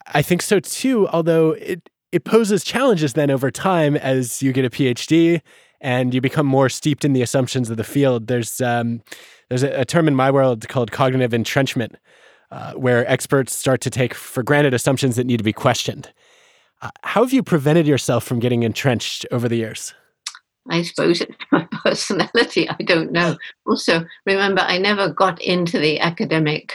I 0.08 0.22
think 0.22 0.42
so 0.42 0.60
too, 0.60 1.08
although 1.10 1.52
it, 1.52 1.90
it 2.12 2.24
poses 2.24 2.64
challenges 2.64 3.14
then 3.14 3.30
over 3.30 3.52
time 3.52 3.96
as 3.96 4.42
you 4.42 4.52
get 4.52 4.66
a 4.66 4.70
PhD 4.70 5.42
and 5.82 6.14
you 6.14 6.22
become 6.22 6.46
more 6.46 6.70
steeped 6.70 7.06
in 7.06 7.14
the 7.14 7.22
assumptions 7.22 7.70
of 7.70 7.78
the 7.78 7.84
field. 7.84 8.28
There's, 8.28 8.60
um, 8.62 9.02
there's 9.50 9.64
a, 9.64 9.82
a 9.82 9.86
term 9.86 10.08
in 10.08 10.16
my 10.16 10.32
world 10.32 10.68
called 10.68 10.92
cognitive 10.92 11.34
entrenchment, 11.34 11.96
uh, 12.52 12.74
where 12.74 13.10
experts 13.10 13.56
start 13.56 13.82
to 13.82 13.90
take 13.90 14.14
for 14.14 14.44
granted 14.44 14.74
assumptions 14.74 15.16
that 15.16 15.26
need 15.26 15.38
to 15.38 15.44
be 15.44 15.54
questioned. 15.54 16.12
Uh, 16.82 16.90
how 17.04 17.24
have 17.24 17.34
you 17.34 17.44
prevented 17.44 17.86
yourself 17.86 18.24
from 18.24 18.40
getting 18.40 18.64
entrenched 18.64 19.26
over 19.32 19.48
the 19.48 19.58
years? 19.58 19.94
I 20.70 20.84
suppose 20.84 21.22
it's 21.22 21.36
my 21.52 21.68
personality. 21.84 22.70
I 22.80 22.84
don't 22.84 23.12
know. 23.12 23.38
Also, 23.66 24.06
remember, 24.26 24.62
I 24.62 24.78
never 24.78 25.10
got 25.10 25.42
into 25.42 25.80
the 25.80 26.00
academic. 26.00 26.74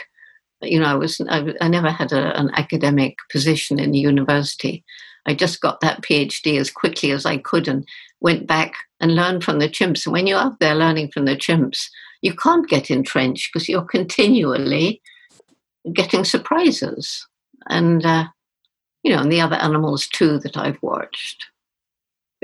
You 0.61 0.79
know, 0.79 0.85
I 0.85 0.95
was 0.95 1.19
I, 1.29 1.53
I 1.61 1.67
never 1.67 1.91
had 1.91 2.11
a, 2.11 2.37
an 2.39 2.51
academic 2.55 3.17
position 3.31 3.79
in 3.79 3.91
the 3.91 3.99
university. 3.99 4.83
I 5.25 5.33
just 5.33 5.61
got 5.61 5.81
that 5.81 6.01
PhD 6.01 6.59
as 6.59 6.69
quickly 6.69 7.11
as 7.11 7.25
I 7.25 7.37
could 7.37 7.67
and 7.67 7.87
went 8.21 8.47
back 8.47 8.73
and 8.99 9.15
learned 9.15 9.43
from 9.43 9.59
the 9.59 9.67
chimps. 9.67 10.05
And 10.05 10.13
when 10.13 10.27
you're 10.27 10.39
out 10.39 10.59
there 10.59 10.75
learning 10.75 11.11
from 11.11 11.25
the 11.25 11.35
chimps, 11.35 11.87
you 12.21 12.33
can't 12.33 12.69
get 12.69 12.91
entrenched 12.91 13.51
because 13.51 13.67
you're 13.67 13.83
continually 13.83 15.01
getting 15.93 16.23
surprises. 16.23 17.27
And 17.67 18.05
uh, 18.05 18.25
you 19.03 19.15
know, 19.15 19.21
and 19.21 19.31
the 19.31 19.41
other 19.41 19.57
animals 19.57 20.07
too 20.07 20.39
that 20.39 20.57
I've 20.57 20.81
watched 20.81 21.45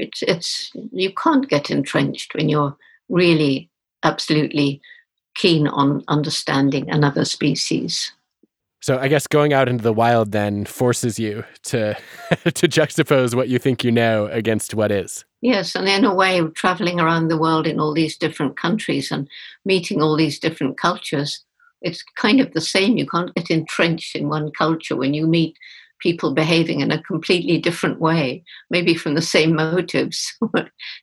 it's 0.01 0.24
it's 0.24 0.72
you 0.91 1.12
can't 1.14 1.47
get 1.47 1.70
entrenched 1.70 2.34
when 2.34 2.49
you're 2.49 2.76
really 3.09 3.70
absolutely 4.03 4.82
keen 5.36 5.67
on 5.67 6.03
understanding 6.07 6.89
another 6.89 7.25
species 7.25 8.11
So 8.82 8.97
I 8.97 9.07
guess 9.07 9.27
going 9.27 9.53
out 9.53 9.69
into 9.69 9.84
the 9.84 9.93
wild 9.93 10.32
then 10.32 10.65
forces 10.65 11.19
you 11.19 11.43
to 11.63 11.93
to 12.29 12.67
juxtapose 12.67 13.36
what 13.36 13.47
you 13.47 13.59
think 13.59 13.84
you 13.84 13.91
know 13.91 14.27
against 14.27 14.73
what 14.73 14.91
is. 14.91 15.23
Yes, 15.41 15.75
and 15.75 15.88
in 15.88 16.05
a 16.05 16.13
way 16.13 16.41
traveling 16.55 16.99
around 16.99 17.27
the 17.27 17.38
world 17.38 17.65
in 17.65 17.79
all 17.79 17.93
these 17.93 18.17
different 18.17 18.57
countries 18.57 19.11
and 19.11 19.27
meeting 19.65 20.01
all 20.01 20.15
these 20.15 20.39
different 20.39 20.77
cultures, 20.77 21.43
it's 21.82 22.03
kind 22.15 22.39
of 22.39 22.53
the 22.53 22.61
same. 22.61 22.97
You 22.97 23.07
can't 23.07 23.34
get 23.36 23.49
entrenched 23.49 24.15
in 24.15 24.29
one 24.29 24.51
culture 24.51 24.95
when 24.95 25.13
you 25.13 25.25
meet 25.27 25.55
people 25.99 26.34
behaving 26.34 26.82
in 26.82 26.91
a 26.91 27.01
completely 27.03 27.57
different 27.57 27.99
way, 27.99 28.43
maybe 28.69 28.95
from 28.95 29.15
the 29.15 29.21
same 29.21 29.55
motives. 29.67 30.38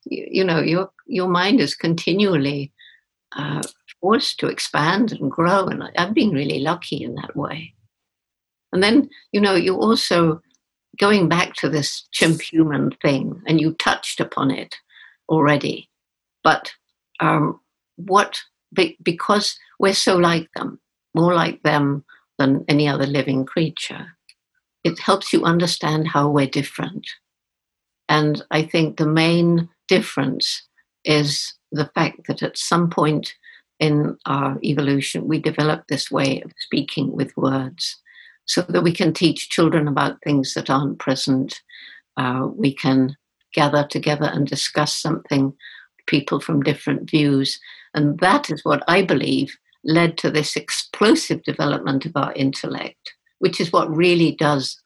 you, 0.04 0.26
you, 0.30 0.44
know, 0.44 0.60
your 0.60 0.90
your 1.06 1.28
mind 1.28 1.60
is 1.60 1.74
continually 1.74 2.72
uh, 3.36 3.62
forced 4.00 4.38
to 4.40 4.46
expand 4.46 5.12
and 5.12 5.30
grow, 5.30 5.66
and 5.66 5.84
I've 5.96 6.14
been 6.14 6.30
really 6.30 6.60
lucky 6.60 7.02
in 7.02 7.14
that 7.16 7.36
way. 7.36 7.74
And 8.72 8.82
then, 8.82 9.08
you 9.32 9.40
know, 9.40 9.54
you're 9.54 9.78
also 9.78 10.40
going 10.98 11.28
back 11.28 11.54
to 11.54 11.68
this 11.68 12.06
chimp 12.12 12.40
human 12.42 12.90
thing, 13.02 13.42
and 13.46 13.60
you 13.60 13.74
touched 13.74 14.20
upon 14.20 14.50
it 14.50 14.76
already, 15.28 15.88
but 16.42 16.72
um, 17.20 17.60
what 17.96 18.40
be, 18.74 18.96
because 19.02 19.58
we're 19.78 19.94
so 19.94 20.16
like 20.16 20.48
them, 20.54 20.80
more 21.14 21.34
like 21.34 21.62
them 21.62 22.04
than 22.38 22.64
any 22.68 22.88
other 22.88 23.06
living 23.06 23.44
creature, 23.44 24.06
it 24.84 24.98
helps 24.98 25.32
you 25.32 25.44
understand 25.44 26.08
how 26.08 26.28
we're 26.28 26.46
different. 26.46 27.06
And 28.08 28.42
I 28.50 28.62
think 28.62 28.96
the 28.96 29.06
main 29.06 29.68
difference 29.88 30.62
is 31.04 31.54
the 31.72 31.90
fact 31.94 32.26
that 32.26 32.42
at 32.42 32.58
some 32.58 32.90
point 32.90 33.34
in 33.78 34.16
our 34.26 34.58
evolution, 34.64 35.28
we 35.28 35.38
developed 35.38 35.88
this 35.88 36.10
way 36.10 36.40
of 36.42 36.52
speaking 36.58 37.12
with 37.12 37.36
words 37.36 37.96
so 38.46 38.62
that 38.62 38.82
we 38.82 38.92
can 38.92 39.12
teach 39.12 39.50
children 39.50 39.86
about 39.86 40.22
things 40.22 40.54
that 40.54 40.70
aren't 40.70 40.98
present. 40.98 41.60
Uh, 42.16 42.48
we 42.54 42.74
can 42.74 43.16
gather 43.54 43.86
together 43.86 44.30
and 44.32 44.46
discuss 44.46 44.94
something, 44.94 45.52
people 46.06 46.40
from 46.40 46.62
different 46.62 47.08
views. 47.08 47.60
And 47.94 48.18
that 48.20 48.50
is 48.50 48.64
what 48.64 48.82
I 48.88 49.02
believe 49.02 49.56
led 49.84 50.18
to 50.18 50.30
this 50.30 50.56
explosive 50.56 51.42
development 51.44 52.04
of 52.04 52.12
our 52.16 52.32
intellect, 52.32 53.14
which 53.38 53.60
is 53.60 53.72
what 53.72 53.94
really 53.94 54.32
does 54.32 54.80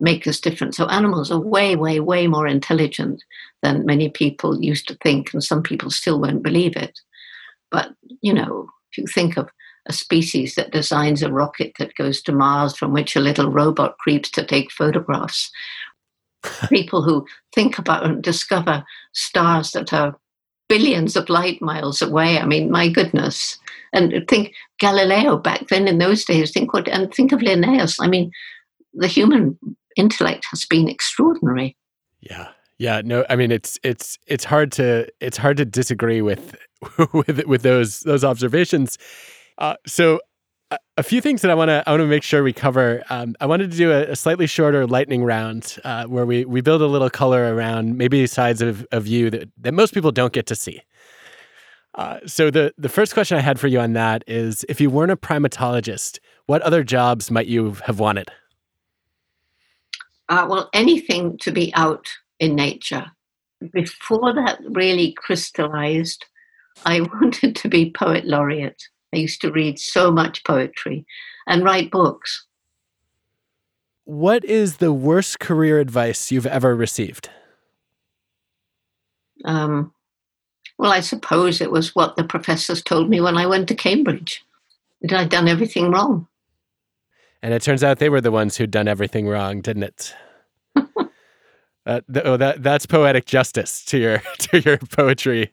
make 0.00 0.26
us 0.26 0.40
different. 0.40 0.74
So 0.74 0.86
animals 0.86 1.30
are 1.30 1.40
way, 1.40 1.76
way, 1.76 2.00
way 2.00 2.26
more 2.26 2.46
intelligent 2.46 3.22
than 3.62 3.86
many 3.86 4.08
people 4.08 4.62
used 4.62 4.86
to 4.88 4.94
think, 5.02 5.32
and 5.32 5.42
some 5.42 5.62
people 5.62 5.90
still 5.90 6.20
won't 6.20 6.42
believe 6.42 6.76
it. 6.76 7.00
But, 7.70 7.90
you 8.22 8.32
know, 8.32 8.68
if 8.90 8.98
you 8.98 9.06
think 9.06 9.36
of 9.36 9.48
a 9.88 9.92
species 9.92 10.54
that 10.54 10.70
designs 10.70 11.22
a 11.22 11.32
rocket 11.32 11.72
that 11.78 11.94
goes 11.94 12.20
to 12.22 12.32
Mars 12.32 12.76
from 12.76 12.92
which 12.92 13.16
a 13.16 13.20
little 13.20 13.50
robot 13.50 13.96
creeps 13.98 14.30
to 14.32 14.44
take 14.44 14.70
photographs. 14.70 15.50
People 16.68 17.02
who 17.02 17.26
think 17.54 17.78
about 17.78 18.04
and 18.04 18.22
discover 18.22 18.84
stars 19.12 19.72
that 19.72 19.92
are 19.92 20.16
billions 20.68 21.16
of 21.16 21.30
light 21.30 21.60
miles 21.62 22.02
away. 22.02 22.38
I 22.38 22.44
mean, 22.44 22.70
my 22.70 22.88
goodness. 22.88 23.58
And 23.94 24.12
think 24.28 24.52
Galileo 24.78 25.38
back 25.38 25.68
then 25.68 25.88
in 25.88 25.98
those 25.98 26.24
days, 26.24 26.50
think 26.50 26.74
what 26.74 26.86
and 26.88 27.12
think 27.12 27.32
of 27.32 27.40
Linnaeus. 27.40 27.98
I 27.98 28.06
mean, 28.06 28.30
the 28.92 29.06
human 29.06 29.58
intellect 29.98 30.46
has 30.50 30.64
been 30.64 30.88
extraordinary. 30.88 31.76
Yeah. 32.20 32.48
Yeah, 32.78 33.02
no, 33.04 33.26
I 33.28 33.34
mean 33.34 33.50
it's 33.50 33.76
it's 33.82 34.18
it's 34.28 34.44
hard 34.44 34.70
to 34.72 35.08
it's 35.20 35.36
hard 35.36 35.56
to 35.56 35.64
disagree 35.64 36.22
with 36.22 36.54
with 37.12 37.44
with 37.44 37.62
those 37.62 38.00
those 38.00 38.24
observations. 38.24 38.98
Uh, 39.58 39.74
so 39.84 40.20
a, 40.96 41.02
few 41.02 41.20
things 41.20 41.42
that 41.42 41.50
I 41.50 41.54
want 41.54 41.70
to 41.70 41.82
I 41.86 41.90
want 41.90 42.02
to 42.02 42.06
make 42.06 42.22
sure 42.22 42.42
we 42.42 42.52
cover. 42.52 43.02
Um, 43.10 43.34
I 43.40 43.46
wanted 43.46 43.70
to 43.70 43.76
do 43.76 43.90
a, 43.90 44.10
a 44.10 44.16
slightly 44.16 44.46
shorter 44.46 44.86
lightning 44.86 45.24
round 45.24 45.78
uh, 45.84 46.04
where 46.04 46.26
we 46.26 46.44
we 46.44 46.60
build 46.60 46.82
a 46.82 46.86
little 46.86 47.10
color 47.10 47.54
around 47.54 47.96
maybe 47.96 48.26
sides 48.26 48.62
of, 48.62 48.86
of 48.92 49.06
you 49.06 49.30
that, 49.30 49.48
that 49.58 49.74
most 49.74 49.94
people 49.94 50.12
don't 50.12 50.32
get 50.32 50.46
to 50.46 50.54
see. 50.54 50.82
Uh, 51.94 52.18
so 52.26 52.50
the 52.50 52.72
the 52.76 52.88
first 52.88 53.14
question 53.14 53.38
I 53.38 53.40
had 53.40 53.58
for 53.58 53.66
you 53.66 53.80
on 53.80 53.94
that 53.94 54.22
is 54.26 54.64
if 54.68 54.80
you 54.80 54.90
weren't 54.90 55.10
a 55.10 55.16
primatologist, 55.16 56.18
what 56.46 56.62
other 56.62 56.84
jobs 56.84 57.30
might 57.30 57.46
you 57.46 57.72
have 57.84 57.98
wanted? 57.98 58.30
Uh, 60.28 60.46
well, 60.48 60.68
anything 60.72 61.38
to 61.38 61.50
be 61.50 61.72
out 61.74 62.06
in 62.38 62.54
nature. 62.54 63.10
Before 63.72 64.32
that 64.34 64.60
really 64.68 65.12
crystallized, 65.12 66.24
I 66.84 67.00
wanted 67.20 67.56
to 67.56 67.68
be 67.68 67.90
poet 67.90 68.24
laureate. 68.24 68.82
I 69.12 69.18
used 69.18 69.40
to 69.40 69.50
read 69.50 69.78
so 69.78 70.10
much 70.10 70.44
poetry 70.44 71.06
and 71.46 71.64
write 71.64 71.90
books. 71.90 72.46
What 74.04 74.44
is 74.44 74.78
the 74.78 74.92
worst 74.92 75.38
career 75.38 75.80
advice 75.80 76.30
you've 76.30 76.46
ever 76.46 76.74
received? 76.74 77.30
Um, 79.44 79.92
well, 80.78 80.92
I 80.92 81.00
suppose 81.00 81.60
it 81.60 81.70
was 81.70 81.94
what 81.94 82.16
the 82.16 82.24
professors 82.24 82.82
told 82.82 83.10
me 83.10 83.20
when 83.20 83.36
I 83.36 83.46
went 83.46 83.68
to 83.68 83.74
Cambridge 83.74 84.44
that 85.02 85.12
I'd 85.12 85.28
done 85.28 85.48
everything 85.48 85.90
wrong. 85.90 86.26
And 87.42 87.54
it 87.54 87.62
turns 87.62 87.84
out 87.84 87.98
they 87.98 88.08
were 88.08 88.20
the 88.20 88.32
ones 88.32 88.56
who'd 88.56 88.70
done 88.70 88.88
everything 88.88 89.28
wrong, 89.28 89.60
didn't 89.60 89.84
it? 89.84 90.14
Uh, 91.86 92.02
th- 92.12 92.26
oh, 92.26 92.36
that 92.36 92.62
that's 92.62 92.84
poetic 92.84 93.24
justice 93.24 93.82
to 93.82 93.96
your 93.96 94.18
to 94.38 94.60
your 94.60 94.76
poetry. 94.76 95.50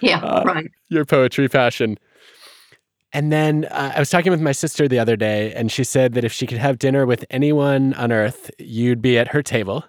Yeah, 0.00 0.18
uh, 0.18 0.44
right. 0.44 0.70
Your 0.88 1.06
poetry 1.06 1.48
passion. 1.48 1.98
And 3.14 3.32
then 3.32 3.64
uh, 3.66 3.92
I 3.96 3.98
was 3.98 4.10
talking 4.10 4.30
with 4.30 4.42
my 4.42 4.52
sister 4.52 4.86
the 4.86 4.98
other 4.98 5.16
day, 5.16 5.54
and 5.54 5.72
she 5.72 5.82
said 5.82 6.12
that 6.12 6.24
if 6.24 6.32
she 6.32 6.46
could 6.46 6.58
have 6.58 6.78
dinner 6.78 7.06
with 7.06 7.24
anyone 7.30 7.94
on 7.94 8.12
earth, 8.12 8.50
you'd 8.58 9.00
be 9.00 9.18
at 9.18 9.28
her 9.28 9.42
table, 9.42 9.84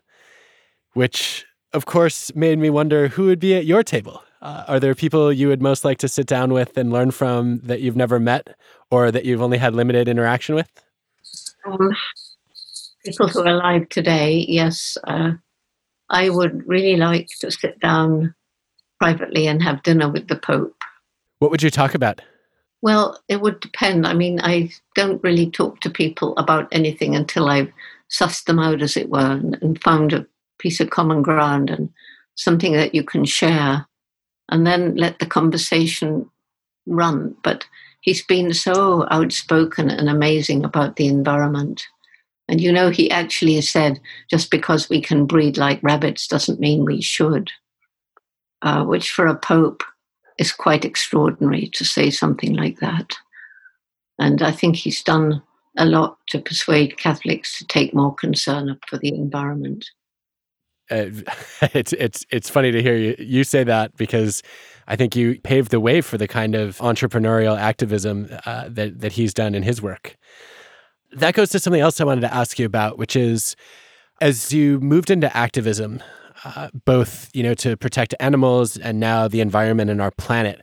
which 0.93 1.45
of 1.73 1.86
course 1.86 2.34
made 2.34 2.59
me 2.59 2.69
wonder 2.69 3.09
who 3.09 3.25
would 3.25 3.39
be 3.39 3.53
at 3.53 3.65
your 3.65 3.84
table. 3.84 4.23
Uh, 4.41 4.63
are 4.69 4.79
there 4.79 4.95
people 4.95 5.34
you 5.34 5.49
would 5.49 5.61
most 5.61 5.84
like 5.84 5.97
to 5.97 6.07
sit 6.07 6.27
down 6.27 6.53
with 6.53 6.77
and 6.77 6.93
learn 6.93 7.11
from 7.11 7.59
that 7.63 7.81
you've 7.81 7.97
never 7.97 8.19
met 8.21 8.55
or 8.89 9.11
that 9.11 9.25
you've 9.25 9.41
only 9.41 9.57
had 9.57 9.75
limited 9.75 10.07
interaction 10.07 10.55
with? 10.55 10.69
Um, 11.66 11.91
people 13.05 13.28
who 13.28 13.41
are 13.41 13.47
alive 13.47 13.89
today, 13.89 14.45
yes. 14.47 14.97
Uh, 15.03 15.34
I 16.09 16.30
would 16.30 16.68
really 16.68 16.95
like 16.95 17.30
to 17.39 17.51
sit 17.51 17.80
down 17.80 18.36
privately 18.99 19.47
and 19.47 19.61
have 19.64 19.84
dinner 19.84 20.09
with 20.09 20.28
the 20.28 20.36
Pope. 20.36 20.76
What 21.39 21.51
would 21.51 21.64
you 21.64 21.70
talk 21.70 21.95
about? 21.95 22.22
Well, 22.82 23.22
it 23.30 23.41
would 23.41 23.59
depend. 23.59 24.05
I 24.05 24.14
mean, 24.14 24.39
I 24.41 24.70
don't 24.95 25.24
really 25.24 25.49
talk 25.49 25.80
to 25.82 25.89
people 25.89 26.36
about 26.38 26.68
anything 26.72 27.16
until 27.16 27.47
I've 27.47 27.72
sussed 28.11 28.45
them 28.45 28.59
out, 28.59 28.82
as 28.82 28.97
it 28.97 29.09
were, 29.09 29.32
and, 29.32 29.57
and 29.61 29.82
found 29.82 30.14
a 30.14 30.28
piece 30.59 30.80
of 30.80 30.89
common 30.89 31.22
ground 31.22 31.70
and 31.70 31.89
something 32.36 32.74
that 32.74 32.93
you 32.93 33.03
can 33.03 33.26
share, 33.26 33.88
and 34.49 34.68
then 34.68 34.95
let 34.95 35.20
the 35.20 35.26
conversation 35.26 36.30
run. 36.86 37.36
But 37.43 37.66
he's 38.04 38.24
been 38.24 38.54
so 38.54 39.08
outspoken 39.10 39.89
and 39.89 40.10
amazing 40.10 40.64
about 40.64 40.97
the 40.97 41.08
environment. 41.08 41.84
And 42.49 42.60
you 42.60 42.72
know, 42.72 42.89
he 42.89 43.10
actually 43.10 43.60
said, 43.62 43.99
just 44.30 44.51
because 44.51 44.89
we 44.89 45.01
can 45.01 45.26
breed 45.26 45.58
like 45.58 45.82
rabbits 45.82 46.28
doesn't 46.28 46.60
mean 46.60 46.84
we 46.84 47.01
should, 47.01 47.49
uh, 48.62 48.84
which 48.84 49.10
for 49.10 49.26
a 49.26 49.38
pope 49.38 49.84
is 50.38 50.51
quite 50.51 50.84
extraordinary 50.84 51.70
to 51.74 51.86
say 51.86 52.10
something 52.10 52.54
like 52.54 52.80
that. 52.80 53.16
And 54.20 54.41
I 54.41 54.51
think 54.51 54.76
he's 54.76 55.01
done 55.01 55.41
a 55.78 55.86
lot 55.86 56.18
to 56.28 56.39
persuade 56.39 56.97
Catholics 56.97 57.58
to 57.58 57.66
take 57.66 57.93
more 57.93 58.14
concern 58.14 58.78
for 58.88 58.97
the 58.97 59.16
environment. 59.16 59.86
Uh, 60.89 61.05
it's 61.73 61.93
it's 61.93 62.25
it's 62.29 62.49
funny 62.49 62.71
to 62.71 62.81
hear 62.81 62.95
you 62.95 63.15
you 63.19 63.43
say 63.43 63.63
that 63.63 63.95
because 63.97 64.43
I 64.88 64.95
think 64.95 65.15
you 65.15 65.39
paved 65.41 65.71
the 65.71 65.79
way 65.79 66.01
for 66.01 66.17
the 66.17 66.27
kind 66.27 66.55
of 66.55 66.77
entrepreneurial 66.79 67.57
activism 67.57 68.29
uh, 68.45 68.69
that 68.69 68.99
that 68.99 69.13
he's 69.13 69.34
done 69.34 69.55
in 69.55 69.63
his 69.63 69.81
work. 69.81 70.17
That 71.11 71.36
goes 71.36 71.49
to 71.51 71.59
something 71.59 71.81
else 71.81 72.01
I 72.01 72.05
wanted 72.05 72.21
to 72.21 72.34
ask 72.34 72.57
you 72.57 72.65
about, 72.65 72.97
which 72.97 73.15
is 73.15 73.55
as 74.21 74.53
you 74.53 74.79
moved 74.79 75.09
into 75.09 75.36
activism, 75.36 76.01
uh, 76.43 76.69
both 76.86 77.29
you 77.34 77.43
know 77.43 77.53
to 77.55 77.77
protect 77.77 78.15
animals 78.19 78.77
and 78.77 78.99
now 78.99 79.27
the 79.27 79.41
environment 79.41 79.89
and 79.89 80.01
our 80.01 80.11
planet. 80.11 80.61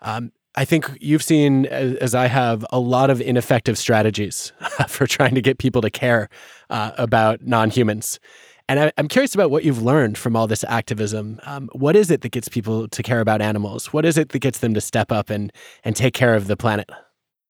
Um, 0.00 0.32
I 0.54 0.66
think 0.66 0.98
you've 1.00 1.22
seen, 1.22 1.64
as, 1.66 2.14
I 2.14 2.26
have, 2.26 2.66
a 2.70 2.78
lot 2.78 3.08
of 3.08 3.22
ineffective 3.22 3.78
strategies 3.78 4.52
for 4.88 5.06
trying 5.06 5.34
to 5.34 5.40
get 5.40 5.56
people 5.56 5.80
to 5.80 5.88
care 5.88 6.28
uh, 6.68 6.92
about 6.98 7.40
non-humans. 7.42 8.20
And 8.68 8.80
I, 8.80 8.92
am 8.96 9.08
curious 9.08 9.34
about 9.34 9.50
what 9.50 9.64
you've 9.64 9.82
learned 9.82 10.16
from 10.16 10.36
all 10.36 10.46
this 10.46 10.64
activism. 10.64 11.40
Um, 11.44 11.68
what 11.72 11.96
is 11.96 12.10
it 12.10 12.20
that 12.22 12.30
gets 12.30 12.48
people 12.48 12.88
to 12.88 13.02
care 13.02 13.20
about 13.20 13.42
animals? 13.42 13.92
What 13.92 14.04
is 14.04 14.16
it 14.16 14.30
that 14.30 14.38
gets 14.38 14.58
them 14.58 14.74
to 14.74 14.80
step 14.80 15.12
up 15.12 15.30
and 15.30 15.52
and 15.84 15.96
take 15.96 16.14
care 16.14 16.34
of 16.34 16.46
the 16.46 16.56
planet? 16.56 16.90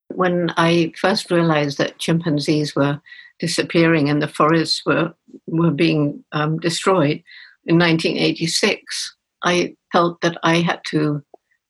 When 0.09 0.53
I 0.57 0.93
first 1.01 1.31
realized 1.31 1.79
that 1.79 1.99
chimpanzees 1.99 2.77
were 2.77 3.01
disappearing 3.39 4.09
and 4.09 4.21
the 4.21 4.29
forests 4.29 4.83
were 4.85 5.15
were 5.47 5.71
being 5.71 6.25
um, 6.33 6.59
destroyed, 6.59 7.23
in 7.65 7.79
1986, 7.79 9.17
I 9.45 9.77
felt 9.93 10.21
that 10.23 10.37
I 10.43 10.57
had 10.57 10.81
to 10.87 11.23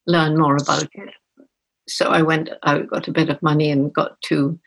learn 0.07 0.38
more 0.38 0.57
about 0.57 0.84
it. 0.95 1.11
So 1.88 2.07
I 2.07 2.22
went, 2.22 2.49
I 2.62 2.80
got 2.80 3.09
a 3.09 3.12
bit 3.12 3.28
of 3.28 3.43
money 3.43 3.70
and 3.70 3.93
got 3.93 4.20
to, 4.22 4.59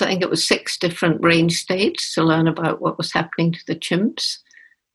I 0.00 0.06
think 0.06 0.22
it 0.22 0.30
was 0.30 0.46
six 0.46 0.78
different 0.78 1.22
range 1.22 1.58
states 1.58 2.14
to 2.14 2.24
learn 2.24 2.48
about 2.48 2.80
what 2.80 2.98
was 2.98 3.12
happening 3.12 3.52
to 3.52 3.66
the 3.66 3.76
chimps. 3.76 4.38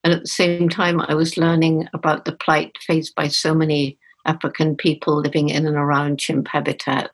And 0.03 0.14
at 0.14 0.22
the 0.22 0.28
same 0.28 0.70
time, 0.70 1.01
I 1.01 1.14
was 1.14 1.38
learning 1.38 1.88
about 1.93 2.26
the 2.26 2.32
plight 2.34 2.78
faced 2.86 3.16
by 3.16 3.28
so 3.28 3.53
many 3.53 3.97
African 4.26 4.76
people 4.76 5.16
living 5.16 5.49
in 5.49 5.66
and 5.66 5.76
around 5.76 6.20
chimp 6.20 6.47
habitat. 6.47 7.12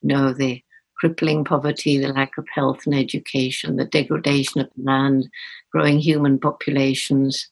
You 0.00 0.08
know, 0.08 0.32
the 0.32 0.62
crippling 0.98 1.44
poverty, 1.44 1.98
the 1.98 2.08
lack 2.08 2.38
of 2.38 2.46
health 2.52 2.86
and 2.86 2.94
education, 2.94 3.76
the 3.76 3.84
degradation 3.84 4.60
of 4.60 4.70
land, 4.76 5.28
growing 5.70 5.98
human 5.98 6.38
populations, 6.38 7.48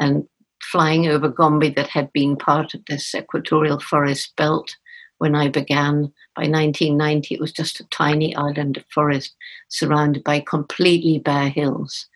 and 0.00 0.26
flying 0.62 1.06
over 1.06 1.28
Gombe 1.28 1.72
that 1.74 1.88
had 1.88 2.12
been 2.12 2.36
part 2.36 2.74
of 2.74 2.84
this 2.86 3.14
equatorial 3.14 3.80
forest 3.80 4.34
belt 4.36 4.76
when 5.20 5.34
I 5.34 5.48
began. 5.48 6.12
By 6.34 6.46
1990, 6.46 7.34
it 7.34 7.40
was 7.40 7.52
just 7.52 7.80
a 7.80 7.88
tiny 7.88 8.34
island 8.34 8.78
of 8.78 8.84
forest 8.92 9.36
surrounded 9.68 10.24
by 10.24 10.40
completely 10.40 11.18
bare 11.18 11.50
hills. 11.50 12.06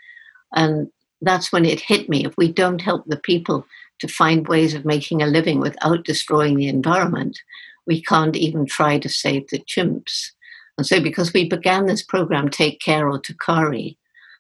And 0.55 0.91
that's 1.21 1.53
when 1.53 1.67
it 1.67 1.81
hit 1.81 2.09
me. 2.09 2.25
If 2.25 2.35
we 2.39 2.51
don't 2.51 2.81
help 2.81 3.05
the 3.07 3.19
people 3.19 3.67
to 3.99 4.09
find 4.09 4.49
ways 4.49 4.73
of 4.73 4.87
making 4.87 5.21
a 5.21 5.27
living 5.27 5.61
without 5.61 6.05
destroying 6.05 6.57
the 6.57 6.69
environment, 6.69 7.39
we 7.87 8.01
can't 8.01 8.37
even 8.37 8.65
try 8.65 8.99
to 8.99 9.09
save 9.09 9.49
the 9.49 9.59
chimps. 9.59 10.31
And 10.79 10.87
so, 10.87 10.99
because 10.99 11.33
we 11.33 11.47
began 11.47 11.85
this 11.85 12.03
program, 12.03 12.49
Take 12.49 12.81
Care 12.81 13.09
or 13.09 13.21
TACARE, 13.21 13.97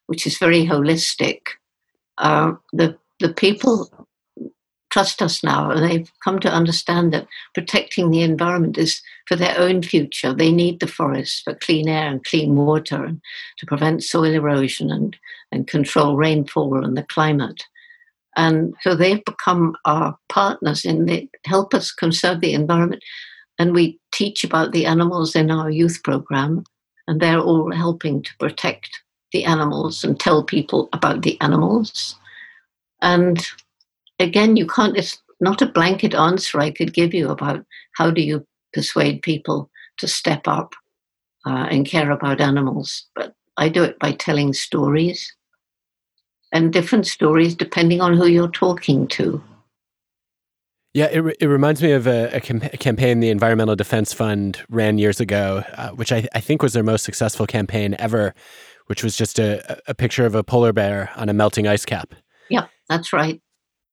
which 0.06 0.26
is 0.26 0.38
very 0.38 0.64
holistic, 0.64 1.40
uh, 2.16 2.52
the 2.72 2.96
the 3.20 3.32
people 3.32 4.08
trust 4.94 5.20
us 5.20 5.42
now 5.42 5.72
and 5.72 5.82
they've 5.82 6.12
come 6.22 6.38
to 6.38 6.48
understand 6.48 7.12
that 7.12 7.26
protecting 7.52 8.12
the 8.12 8.22
environment 8.22 8.78
is 8.78 9.02
for 9.26 9.34
their 9.34 9.58
own 9.58 9.82
future. 9.82 10.32
They 10.32 10.52
need 10.52 10.78
the 10.78 10.86
forests 10.86 11.40
for 11.40 11.56
clean 11.56 11.88
air 11.88 12.08
and 12.08 12.24
clean 12.24 12.54
water 12.54 13.04
and 13.04 13.20
to 13.58 13.66
prevent 13.66 14.04
soil 14.04 14.32
erosion 14.32 14.92
and, 14.92 15.16
and 15.50 15.66
control 15.66 16.16
rainfall 16.16 16.84
and 16.84 16.96
the 16.96 17.02
climate. 17.02 17.64
And 18.36 18.76
so 18.82 18.94
they've 18.94 19.24
become 19.24 19.74
our 19.84 20.16
partners 20.28 20.84
in 20.84 21.06
the 21.06 21.28
help 21.44 21.74
us 21.74 21.90
conserve 21.90 22.40
the 22.40 22.54
environment. 22.54 23.02
And 23.58 23.74
we 23.74 23.98
teach 24.12 24.44
about 24.44 24.70
the 24.70 24.86
animals 24.86 25.34
in 25.34 25.50
our 25.50 25.70
youth 25.70 26.02
program, 26.04 26.62
and 27.08 27.20
they're 27.20 27.40
all 27.40 27.72
helping 27.72 28.22
to 28.22 28.30
protect 28.38 29.02
the 29.32 29.44
animals 29.44 30.04
and 30.04 30.20
tell 30.20 30.44
people 30.44 30.88
about 30.92 31.22
the 31.22 31.36
animals. 31.40 32.14
And 33.02 33.44
again, 34.18 34.56
you 34.56 34.66
can't, 34.66 34.96
it's 34.96 35.18
not 35.40 35.62
a 35.62 35.66
blanket 35.66 36.14
answer 36.14 36.60
I 36.60 36.70
could 36.70 36.94
give 36.94 37.14
you 37.14 37.30
about 37.30 37.64
how 37.96 38.10
do 38.10 38.22
you 38.22 38.46
persuade 38.72 39.22
people 39.22 39.70
to 39.98 40.08
step 40.08 40.46
up 40.46 40.74
uh, 41.46 41.68
and 41.70 41.86
care 41.86 42.10
about 42.10 42.40
animals. 42.40 43.06
But 43.14 43.34
I 43.56 43.68
do 43.68 43.82
it 43.82 43.98
by 43.98 44.12
telling 44.12 44.52
stories 44.52 45.34
and 46.52 46.72
different 46.72 47.06
stories 47.06 47.54
depending 47.54 48.00
on 48.00 48.16
who 48.16 48.26
you're 48.26 48.48
talking 48.48 49.06
to. 49.08 49.42
Yeah, 50.94 51.06
it, 51.06 51.36
it 51.40 51.46
reminds 51.46 51.82
me 51.82 51.90
of 51.90 52.06
a, 52.06 52.30
a, 52.32 52.36
a, 52.36 52.76
campaign 52.76 53.18
the 53.18 53.30
Environmental 53.30 53.74
Defense 53.74 54.12
Fund 54.12 54.62
ran 54.70 54.96
years 54.96 55.18
ago, 55.18 55.64
uh, 55.72 55.88
which 55.90 56.12
I, 56.12 56.28
I, 56.34 56.40
think 56.40 56.62
was 56.62 56.72
their 56.72 56.84
most 56.84 57.02
successful 57.02 57.48
campaign 57.48 57.96
ever, 57.98 58.32
which 58.86 59.02
was 59.02 59.16
just 59.16 59.40
a, 59.40 59.82
a 59.88 59.94
picture 59.94 60.24
of 60.24 60.36
a 60.36 60.44
polar 60.44 60.72
bear 60.72 61.10
on 61.16 61.28
a 61.28 61.32
melting 61.32 61.66
ice 61.66 61.84
cap. 61.84 62.14
Yeah, 62.48 62.66
that's 62.88 63.12
right. 63.12 63.42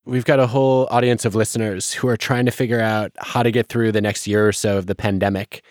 We've 0.06 0.26
got 0.26 0.40
a 0.40 0.48
whole 0.48 0.88
audience 0.90 1.26
of 1.26 1.36
listeners 1.36 1.94
who 1.94 2.08
are 2.08 2.18
trying 2.18 2.46
to 2.46 2.52
figure 2.52 2.80
out 2.80 3.12
how 3.20 3.44
to 3.44 3.52
get 3.52 3.68
through 3.68 3.92
the 3.92 4.02
next 4.02 4.26
year 4.26 4.48
or 4.48 4.52
so 4.52 4.80
of 4.80 4.88
the 4.88 4.96
pandemic. 4.96 5.64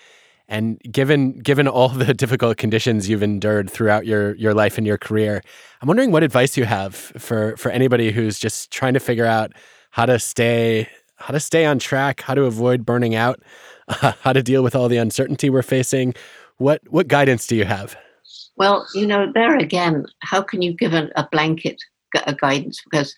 And 0.48 0.80
given 0.90 1.38
given 1.38 1.66
all 1.66 1.88
the 1.88 2.14
difficult 2.24 2.56
conditions 2.56 3.08
you've 3.08 3.24
endured 3.24 3.70
throughout 3.70 4.06
your 4.06 4.36
your 4.36 4.54
life 4.54 4.78
and 4.78 4.86
your 4.86 4.98
career, 4.98 5.42
I'm 5.80 5.88
wondering 5.88 6.12
what 6.12 6.22
advice 6.22 6.56
you 6.56 6.64
have 6.64 6.94
for 6.94 7.56
for 7.56 7.70
anybody 7.70 8.12
who's 8.12 8.38
just 8.38 8.70
trying 8.70 8.94
to 8.94 9.00
figure 9.00 9.26
out 9.26 9.52
how 9.90 10.06
to 10.06 10.18
stay 10.18 10.88
how 11.16 11.32
to 11.32 11.40
stay 11.40 11.66
on 11.66 11.78
track, 11.78 12.20
how 12.20 12.34
to 12.34 12.44
avoid 12.44 12.86
burning 12.86 13.14
out, 13.14 13.40
uh, 13.88 14.12
how 14.20 14.32
to 14.32 14.42
deal 14.42 14.62
with 14.62 14.76
all 14.76 14.88
the 14.88 14.96
uncertainty 14.96 15.50
we're 15.50 15.62
facing. 15.62 16.14
What 16.58 16.82
what 16.88 17.08
guidance 17.08 17.48
do 17.48 17.56
you 17.56 17.64
have? 17.64 17.96
Well, 18.56 18.86
you 18.94 19.06
know, 19.06 19.30
there 19.32 19.56
again, 19.56 20.06
how 20.20 20.42
can 20.42 20.62
you 20.62 20.72
give 20.72 20.94
a, 20.94 21.10
a 21.16 21.28
blanket 21.32 21.82
a 22.26 22.34
guidance 22.34 22.82
because 22.90 23.14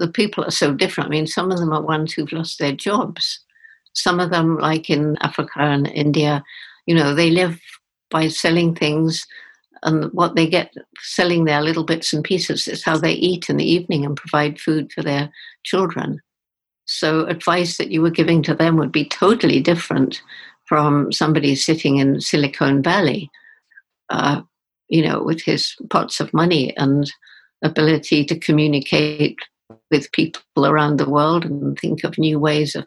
the 0.00 0.08
people 0.08 0.44
are 0.44 0.50
so 0.50 0.72
different. 0.72 1.08
I 1.08 1.10
mean, 1.10 1.26
some 1.26 1.52
of 1.52 1.58
them 1.58 1.72
are 1.72 1.82
ones 1.82 2.12
who've 2.12 2.32
lost 2.32 2.58
their 2.58 2.72
jobs. 2.72 3.38
Some 3.92 4.18
of 4.18 4.30
them, 4.30 4.58
like 4.58 4.88
in 4.88 5.16
Africa 5.20 5.60
and 5.60 5.86
India, 5.88 6.42
you 6.86 6.94
know, 6.94 7.14
they 7.14 7.30
live 7.30 7.60
by 8.10 8.28
selling 8.28 8.74
things, 8.74 9.26
and 9.82 10.10
what 10.12 10.34
they 10.34 10.46
get 10.46 10.72
selling 11.00 11.44
their 11.44 11.60
little 11.62 11.84
bits 11.84 12.12
and 12.12 12.24
pieces 12.24 12.66
is 12.66 12.82
how 12.82 12.96
they 12.96 13.12
eat 13.12 13.48
in 13.48 13.58
the 13.58 13.70
evening 13.70 14.04
and 14.04 14.16
provide 14.16 14.58
food 14.58 14.90
for 14.92 15.02
their 15.02 15.30
children. 15.64 16.20
So, 16.86 17.26
advice 17.26 17.76
that 17.76 17.90
you 17.90 18.00
were 18.02 18.10
giving 18.10 18.42
to 18.44 18.54
them 18.54 18.76
would 18.78 18.92
be 18.92 19.04
totally 19.08 19.60
different 19.60 20.22
from 20.64 21.12
somebody 21.12 21.54
sitting 21.54 21.98
in 21.98 22.20
Silicon 22.20 22.82
Valley, 22.82 23.30
uh, 24.08 24.42
you 24.88 25.02
know, 25.06 25.22
with 25.22 25.42
his 25.42 25.76
pots 25.90 26.20
of 26.20 26.32
money 26.32 26.74
and 26.76 27.10
ability 27.62 28.24
to 28.24 28.38
communicate 28.38 29.38
with 29.90 30.12
people 30.12 30.42
around 30.66 30.98
the 30.98 31.08
world 31.08 31.44
and 31.44 31.78
think 31.78 32.04
of 32.04 32.18
new 32.18 32.38
ways 32.38 32.74
of 32.74 32.86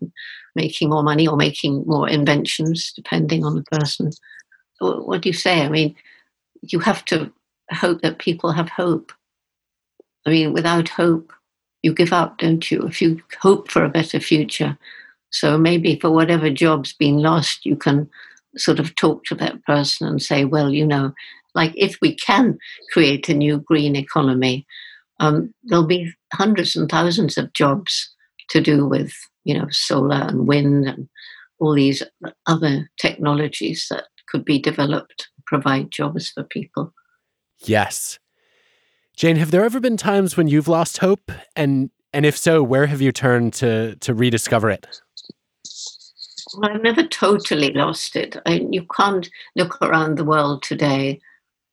making 0.56 0.90
more 0.90 1.04
money 1.04 1.28
or 1.28 1.36
making 1.36 1.84
more 1.86 2.08
inventions, 2.08 2.94
depending 2.96 3.44
on 3.44 3.56
the 3.56 3.64
person. 3.64 4.12
What 4.80 5.22
do 5.22 5.30
you 5.30 5.34
say? 5.34 5.62
I 5.62 5.70
mean, 5.70 5.96
you 6.62 6.80
have 6.80 7.06
to 7.06 7.32
hope 7.72 8.02
that 8.02 8.20
people 8.20 8.52
have 8.52 8.70
hope. 8.70 9.12
I 10.26 10.30
mean, 10.30 10.54
without 10.54 10.90
hope, 10.90 11.34
you 11.82 11.94
give 11.94 12.14
up, 12.14 12.38
don't 12.38 12.70
you? 12.72 12.84
If 12.88 13.02
you 13.02 13.22
hope 13.42 13.70
for 13.70 13.84
a 13.84 13.90
better 13.90 14.20
future. 14.20 14.78
So 15.32 15.58
maybe 15.58 16.00
for 16.00 16.12
whatever 16.12 16.50
job's 16.50 16.94
been 16.94 17.18
lost, 17.18 17.66
you 17.66 17.76
can 17.76 18.10
sort 18.56 18.80
of 18.80 18.96
talk 18.96 19.26
to 19.26 19.36
that 19.36 19.64
person 19.64 20.08
and 20.08 20.22
say, 20.22 20.46
well, 20.46 20.70
you 20.70 20.86
know, 20.86 21.14
like 21.56 21.74
if 21.76 21.98
we 22.02 22.16
can 22.16 22.58
create 22.92 23.28
a 23.30 23.34
new 23.34 23.60
green 23.60 23.96
economy, 23.96 24.66
um, 25.20 25.54
there'll 25.64 25.86
be 25.86 26.14
hundreds 26.34 26.76
and 26.76 26.90
thousands 26.90 27.38
of 27.38 27.54
jobs 27.54 28.14
to 28.50 28.60
do 28.60 28.86
with, 28.86 29.14
you 29.44 29.58
know, 29.58 29.68
solar 29.70 30.22
and 30.22 30.48
wind 30.48 30.88
and 30.88 31.08
all 31.60 31.74
these 31.74 32.04
other 32.48 32.90
technologies 33.00 33.88
that 33.90 34.06
could 34.28 34.44
be 34.44 34.60
developed, 34.60 35.30
provide 35.46 35.92
jobs 35.92 36.30
for 36.30 36.44
people. 36.44 36.94
Yes. 37.60 38.20
Jane, 39.16 39.36
have 39.36 39.52
there 39.52 39.64
ever 39.64 39.80
been 39.80 39.98
times 39.98 40.36
when 40.36 40.48
you've 40.48 40.68
lost 40.68 40.98
hope? 40.98 41.32
And 41.56 41.92
and 42.16 42.26
if 42.26 42.38
so, 42.38 42.62
where 42.62 42.88
have 42.88 43.02
you 43.02 43.12
turned 43.12 43.54
to 43.56 43.96
to 43.98 44.14
rediscover 44.14 44.70
it? 44.70 44.88
Well, 46.56 46.72
I've 46.72 46.84
never 46.84 47.04
totally 47.04 47.72
lost 47.74 48.16
it. 48.16 48.38
I, 48.46 48.66
you 48.70 48.86
can't 48.96 49.30
look 49.56 49.82
around 49.82 50.18
the 50.18 50.26
world 50.26 50.62
today, 50.62 51.20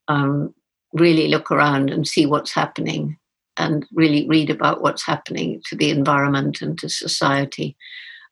um, 0.09 0.55
really 0.93 1.29
look 1.29 1.51
around 1.51 1.91
and 1.91 2.07
see 2.07 2.25
what's 2.25 2.53
happening 2.53 3.19
and 3.57 3.86
really 3.92 4.26
read 4.28 4.51
about 4.51 4.82
what's 4.82 5.05
happening 5.05 5.61
to 5.66 5.76
the 5.76 5.90
environment 5.90 6.62
and 6.62 6.78
to 6.78 6.88
society 6.88 7.76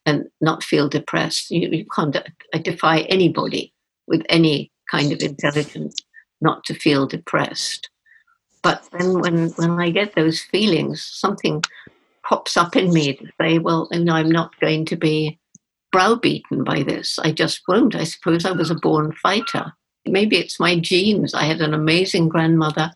and 0.06 0.26
not 0.40 0.62
feel 0.62 0.88
depressed. 0.88 1.50
You, 1.50 1.68
you 1.68 1.84
can't, 1.84 2.16
I 2.54 2.58
defy 2.58 3.00
anybody 3.00 3.72
with 4.06 4.22
any 4.28 4.72
kind 4.90 5.12
of 5.12 5.20
intelligence 5.20 5.96
not 6.40 6.64
to 6.64 6.74
feel 6.74 7.06
depressed. 7.06 7.90
But 8.62 8.88
then 8.92 9.20
when, 9.20 9.50
when 9.50 9.72
I 9.78 9.90
get 9.90 10.14
those 10.14 10.40
feelings, 10.40 11.02
something 11.02 11.62
pops 12.24 12.56
up 12.56 12.76
in 12.76 12.92
me 12.92 13.14
to 13.14 13.26
say, 13.40 13.58
well, 13.58 13.88
I'm 13.92 14.30
not 14.30 14.58
going 14.60 14.84
to 14.86 14.96
be 14.96 15.38
browbeaten 15.92 16.64
by 16.64 16.82
this. 16.82 17.18
I 17.18 17.32
just 17.32 17.62
won't. 17.68 17.94
I 17.94 18.04
suppose 18.04 18.44
I 18.44 18.52
was 18.52 18.70
a 18.70 18.74
born 18.74 19.12
fighter. 19.12 19.72
Maybe 20.06 20.36
it's 20.36 20.60
my 20.60 20.78
genes. 20.78 21.34
I 21.34 21.44
had 21.44 21.60
an 21.60 21.74
amazing 21.74 22.28
grandmother, 22.28 22.90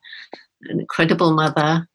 an 0.63 0.81
incredible 0.81 1.33
mother, 1.33 1.89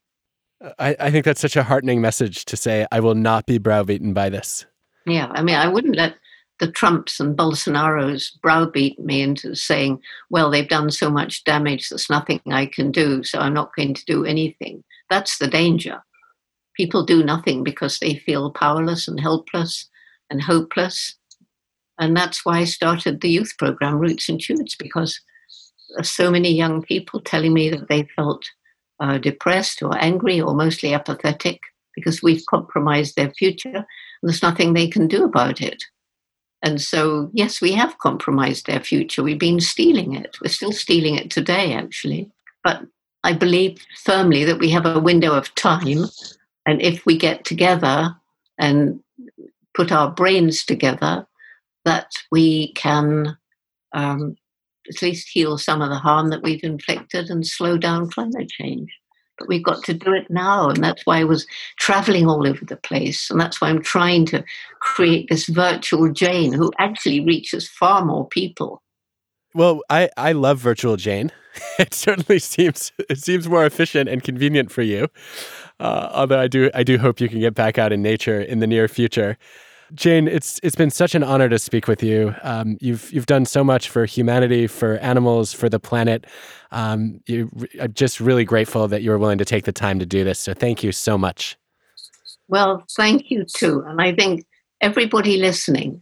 I, 0.79 0.95
I 0.99 1.11
think 1.11 1.25
that's 1.25 1.41
such 1.41 1.55
a 1.55 1.63
heartening 1.63 2.01
message 2.01 2.45
to 2.45 2.57
say, 2.57 2.87
I 2.91 2.99
will 2.99 3.15
not 3.15 3.45
be 3.45 3.57
browbeaten 3.57 4.13
by 4.13 4.29
this. 4.29 4.65
Yeah, 5.05 5.27
I 5.31 5.41
mean, 5.41 5.55
I 5.55 5.67
wouldn't 5.67 5.95
let 5.95 6.15
the 6.59 6.71
Trumps 6.71 7.19
and 7.19 7.37
Bolsonaros 7.37 8.31
browbeat 8.41 8.99
me 8.99 9.21
into 9.21 9.55
saying, 9.55 10.01
well, 10.29 10.49
they've 10.49 10.67
done 10.67 10.89
so 10.89 11.09
much 11.09 11.43
damage, 11.43 11.89
there's 11.89 12.09
nothing 12.09 12.41
I 12.51 12.65
can 12.65 12.91
do, 12.91 13.23
so 13.23 13.39
I'm 13.39 13.53
not 13.53 13.75
going 13.75 13.93
to 13.93 14.05
do 14.05 14.25
anything. 14.25 14.83
That's 15.09 15.37
the 15.37 15.47
danger. 15.47 16.01
People 16.75 17.05
do 17.05 17.23
nothing 17.23 17.63
because 17.63 17.99
they 17.99 18.15
feel 18.15 18.51
powerless 18.51 19.07
and 19.07 19.19
helpless 19.19 19.87
and 20.29 20.41
hopeless. 20.41 21.15
And 21.99 22.15
that's 22.15 22.45
why 22.45 22.59
I 22.59 22.63
started 22.65 23.21
the 23.21 23.29
youth 23.29 23.53
program, 23.57 23.99
Roots 23.99 24.29
and 24.29 24.41
Shoots, 24.41 24.75
because 24.75 25.19
so 26.01 26.29
many 26.29 26.51
young 26.51 26.81
people 26.81 27.21
telling 27.21 27.53
me 27.53 27.69
that 27.69 27.87
they 27.87 28.07
felt 28.15 28.45
uh, 28.99 29.17
depressed 29.17 29.81
or 29.81 29.97
angry 29.97 30.41
or 30.41 30.53
mostly 30.53 30.93
apathetic 30.93 31.61
because 31.95 32.21
we've 32.21 32.45
compromised 32.47 33.15
their 33.15 33.31
future 33.31 33.69
and 33.75 33.85
there's 34.23 34.43
nothing 34.43 34.73
they 34.73 34.87
can 34.87 35.07
do 35.07 35.23
about 35.23 35.61
it. 35.61 35.83
And 36.63 36.81
so, 36.81 37.29
yes, 37.33 37.61
we 37.61 37.71
have 37.73 37.99
compromised 37.99 38.65
their 38.65 38.79
future. 38.79 39.23
We've 39.23 39.39
been 39.39 39.59
stealing 39.59 40.15
it. 40.15 40.37
We're 40.41 40.49
still 40.49 40.71
stealing 40.71 41.15
it 41.15 41.29
today, 41.29 41.73
actually. 41.73 42.31
But 42.63 42.81
I 43.23 43.33
believe 43.33 43.85
firmly 44.03 44.43
that 44.45 44.59
we 44.59 44.69
have 44.71 44.85
a 44.85 44.99
window 44.99 45.33
of 45.33 45.53
time 45.55 46.05
And 46.67 46.81
if 46.81 47.05
we 47.05 47.17
get 47.17 47.45
together 47.45 48.15
and 48.59 48.99
put 49.73 49.91
our 49.91 50.11
brains 50.11 50.65
together, 50.65 51.25
that 51.85 52.11
we 52.31 52.73
can 52.73 53.37
um, 53.93 54.35
at 54.89 55.01
least 55.01 55.29
heal 55.29 55.57
some 55.57 55.81
of 55.81 55.89
the 55.89 55.97
harm 55.97 56.29
that 56.29 56.43
we've 56.43 56.63
inflicted 56.63 57.29
and 57.29 57.45
slow 57.45 57.77
down 57.77 58.09
climate 58.09 58.49
change. 58.49 58.89
But 59.37 59.47
we've 59.47 59.63
got 59.63 59.83
to 59.83 59.93
do 59.93 60.13
it 60.13 60.27
now. 60.29 60.69
And 60.69 60.83
that's 60.83 61.05
why 61.05 61.19
I 61.19 61.23
was 61.23 61.45
traveling 61.77 62.27
all 62.27 62.47
over 62.47 62.65
the 62.65 62.77
place. 62.77 63.29
And 63.29 63.39
that's 63.39 63.61
why 63.61 63.69
I'm 63.69 63.83
trying 63.83 64.25
to 64.27 64.43
create 64.79 65.29
this 65.29 65.45
virtual 65.47 66.11
Jane 66.11 66.53
who 66.53 66.71
actually 66.79 67.19
reaches 67.19 67.69
far 67.69 68.03
more 68.03 68.27
people. 68.27 68.81
Well, 69.53 69.81
I, 69.89 70.09
I 70.17 70.31
love 70.33 70.59
virtual 70.59 70.97
Jane. 70.97 71.31
It 71.79 71.93
certainly 71.95 72.37
seems 72.37 72.91
it 73.09 73.17
seems 73.17 73.49
more 73.49 73.65
efficient 73.65 74.07
and 74.09 74.23
convenient 74.23 74.71
for 74.71 74.83
you. 74.83 75.07
Uh, 75.79 76.09
although 76.11 76.39
I 76.39 76.47
do 76.47 76.69
I 76.75 76.83
do 76.83 76.99
hope 76.99 77.19
you 77.19 77.27
can 77.27 77.39
get 77.39 77.55
back 77.55 77.79
out 77.79 77.91
in 77.91 78.03
nature 78.03 78.39
in 78.39 78.59
the 78.59 78.67
near 78.67 78.87
future. 78.87 79.37
Jane, 79.93 80.27
it's 80.27 80.59
it's 80.63 80.75
been 80.75 80.89
such 80.89 81.15
an 81.15 81.23
honor 81.23 81.47
to 81.47 81.57
speak 81.57 81.87
with 81.87 82.03
you. 82.03 82.35
Um, 82.43 82.77
you've 82.81 83.11
you've 83.11 83.25
done 83.25 83.45
so 83.45 83.63
much 83.63 83.89
for 83.89 84.05
humanity, 84.05 84.67
for 84.67 84.97
animals, 84.97 85.53
for 85.53 85.69
the 85.69 85.79
planet. 85.79 86.25
Um, 86.71 87.21
you, 87.25 87.49
I'm 87.79 87.93
just 87.93 88.19
really 88.19 88.43
grateful 88.43 88.87
that 88.89 89.01
you 89.01 89.11
were 89.11 89.17
willing 89.17 89.37
to 89.37 89.45
take 89.45 89.63
the 89.63 89.71
time 89.71 89.99
to 89.99 90.05
do 90.05 90.23
this. 90.23 90.39
So 90.39 90.53
thank 90.53 90.83
you 90.83 90.91
so 90.91 91.17
much. 91.17 91.57
Well, 92.49 92.85
thank 92.95 93.31
you 93.31 93.45
too. 93.45 93.83
And 93.87 94.01
I 94.01 94.13
think 94.13 94.45
everybody 94.81 95.37
listening 95.37 96.01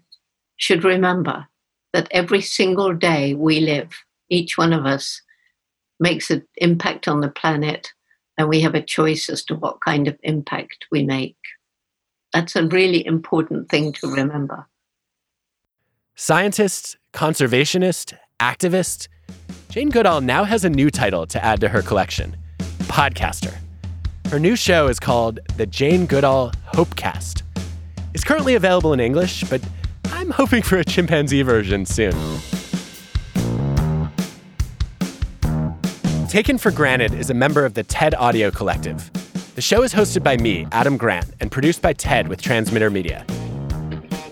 should 0.58 0.84
remember 0.84 1.48
that 1.94 2.08
every 2.12 2.42
single 2.42 2.94
day 2.94 3.36
we 3.36 3.60
live, 3.60 3.90
each 4.30 4.58
one 4.58 4.74
of 4.74 4.86
us 4.86 5.22
makes 6.00 6.30
an 6.30 6.46
impact 6.58 7.08
on 7.08 7.22
the 7.22 7.30
planet, 7.30 7.92
and 8.38 8.50
we 8.50 8.62
have 8.62 8.76
a 8.76 8.82
choice 8.82 9.30
as 9.30 9.44
to 9.46 9.56
what 9.56 9.82
kind 9.82 10.08
of 10.08 10.18
impact 10.24 10.86
we 10.92 11.04
make. 11.04 11.38
That's 12.36 12.58
a 12.58 12.68
really 12.68 13.06
important 13.06 13.70
thing 13.70 13.94
to 13.94 14.12
remember. 14.12 14.68
Scientist, 16.16 16.98
conservationist, 17.14 18.14
activist, 18.42 19.08
Jane 19.70 19.90
Goodall 19.90 20.20
now 20.20 20.44
has 20.44 20.66
a 20.66 20.70
new 20.70 20.92
title 20.92 21.26
to 21.28 21.42
add 21.42 21.62
to 21.62 21.70
her 21.70 21.82
collection 21.82 22.36
podcaster. 22.90 23.56
Her 24.28 24.38
new 24.38 24.58
show 24.58 24.88
is 24.88 25.00
called 25.00 25.40
The 25.56 25.66
Jane 25.66 26.08
Goodall 26.08 26.52
Hopecast. 26.74 27.44
It's 28.14 28.26
currently 28.26 28.56
available 28.56 28.92
in 28.92 29.00
English, 29.00 29.46
but 29.46 29.62
I'm 30.08 30.32
hoping 30.32 30.62
for 30.62 30.78
a 30.78 30.84
chimpanzee 30.84 31.42
version 31.42 31.86
soon. 31.86 32.16
Taken 36.28 36.58
for 36.58 36.72
Granted 36.72 37.14
is 37.14 37.30
a 37.30 37.34
member 37.34 37.64
of 37.64 37.76
the 37.76 37.84
TED 37.84 38.14
Audio 38.16 38.52
Collective. 38.52 39.10
The 39.56 39.62
show 39.62 39.84
is 39.84 39.93
hosted 39.93 40.22
by 40.22 40.36
me, 40.36 40.68
Adam 40.74 40.97
Grant, 40.97 41.34
and 41.39 41.49
produced 41.49 41.82
by 41.82 41.93
TED 41.93 42.28
with 42.28 42.41
Transmitter 42.41 42.89
Media. 42.89 43.26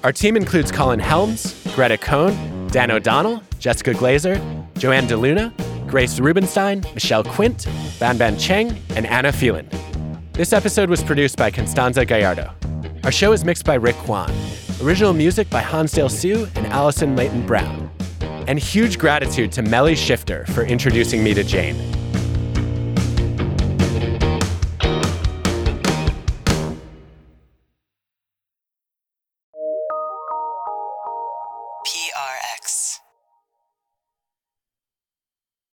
Our 0.03 0.11
team 0.11 0.35
includes 0.35 0.69
Colin 0.69 0.99
Helms, 0.99 1.65
Greta 1.75 1.97
Cohn, 1.97 2.67
Dan 2.67 2.91
O'Donnell, 2.91 3.41
Jessica 3.57 3.93
Glazer, 3.93 4.35
Joanne 4.77 5.07
DeLuna, 5.07 5.53
Grace 5.87 6.19
Rubenstein, 6.19 6.83
Michelle 6.93 7.23
Quint, 7.23 7.67
Ban 8.01 8.17
Ban 8.17 8.37
Cheng, 8.37 8.77
and 8.97 9.07
Anna 9.07 9.31
Phelan. 9.31 9.69
This 10.33 10.51
episode 10.51 10.89
was 10.89 11.01
produced 11.01 11.37
by 11.37 11.49
Constanza 11.49 12.03
Gallardo. 12.03 12.51
Our 13.05 13.11
show 13.13 13.31
is 13.31 13.45
mixed 13.45 13.63
by 13.63 13.75
Rick 13.75 13.95
Kwan. 13.99 14.29
Original 14.81 15.13
music 15.13 15.49
by 15.49 15.61
Hansdale 15.61 16.09
Hsu 16.09 16.49
and 16.55 16.67
Allison 16.67 17.15
Leyton 17.15 17.45
Brown. 17.45 17.89
And 18.49 18.59
huge 18.59 18.99
gratitude 18.99 19.53
to 19.53 19.61
Melly 19.61 19.95
Shifter 19.95 20.45
for 20.47 20.63
introducing 20.65 21.23
me 21.23 21.33
to 21.33 21.45
Jane. 21.45 22.02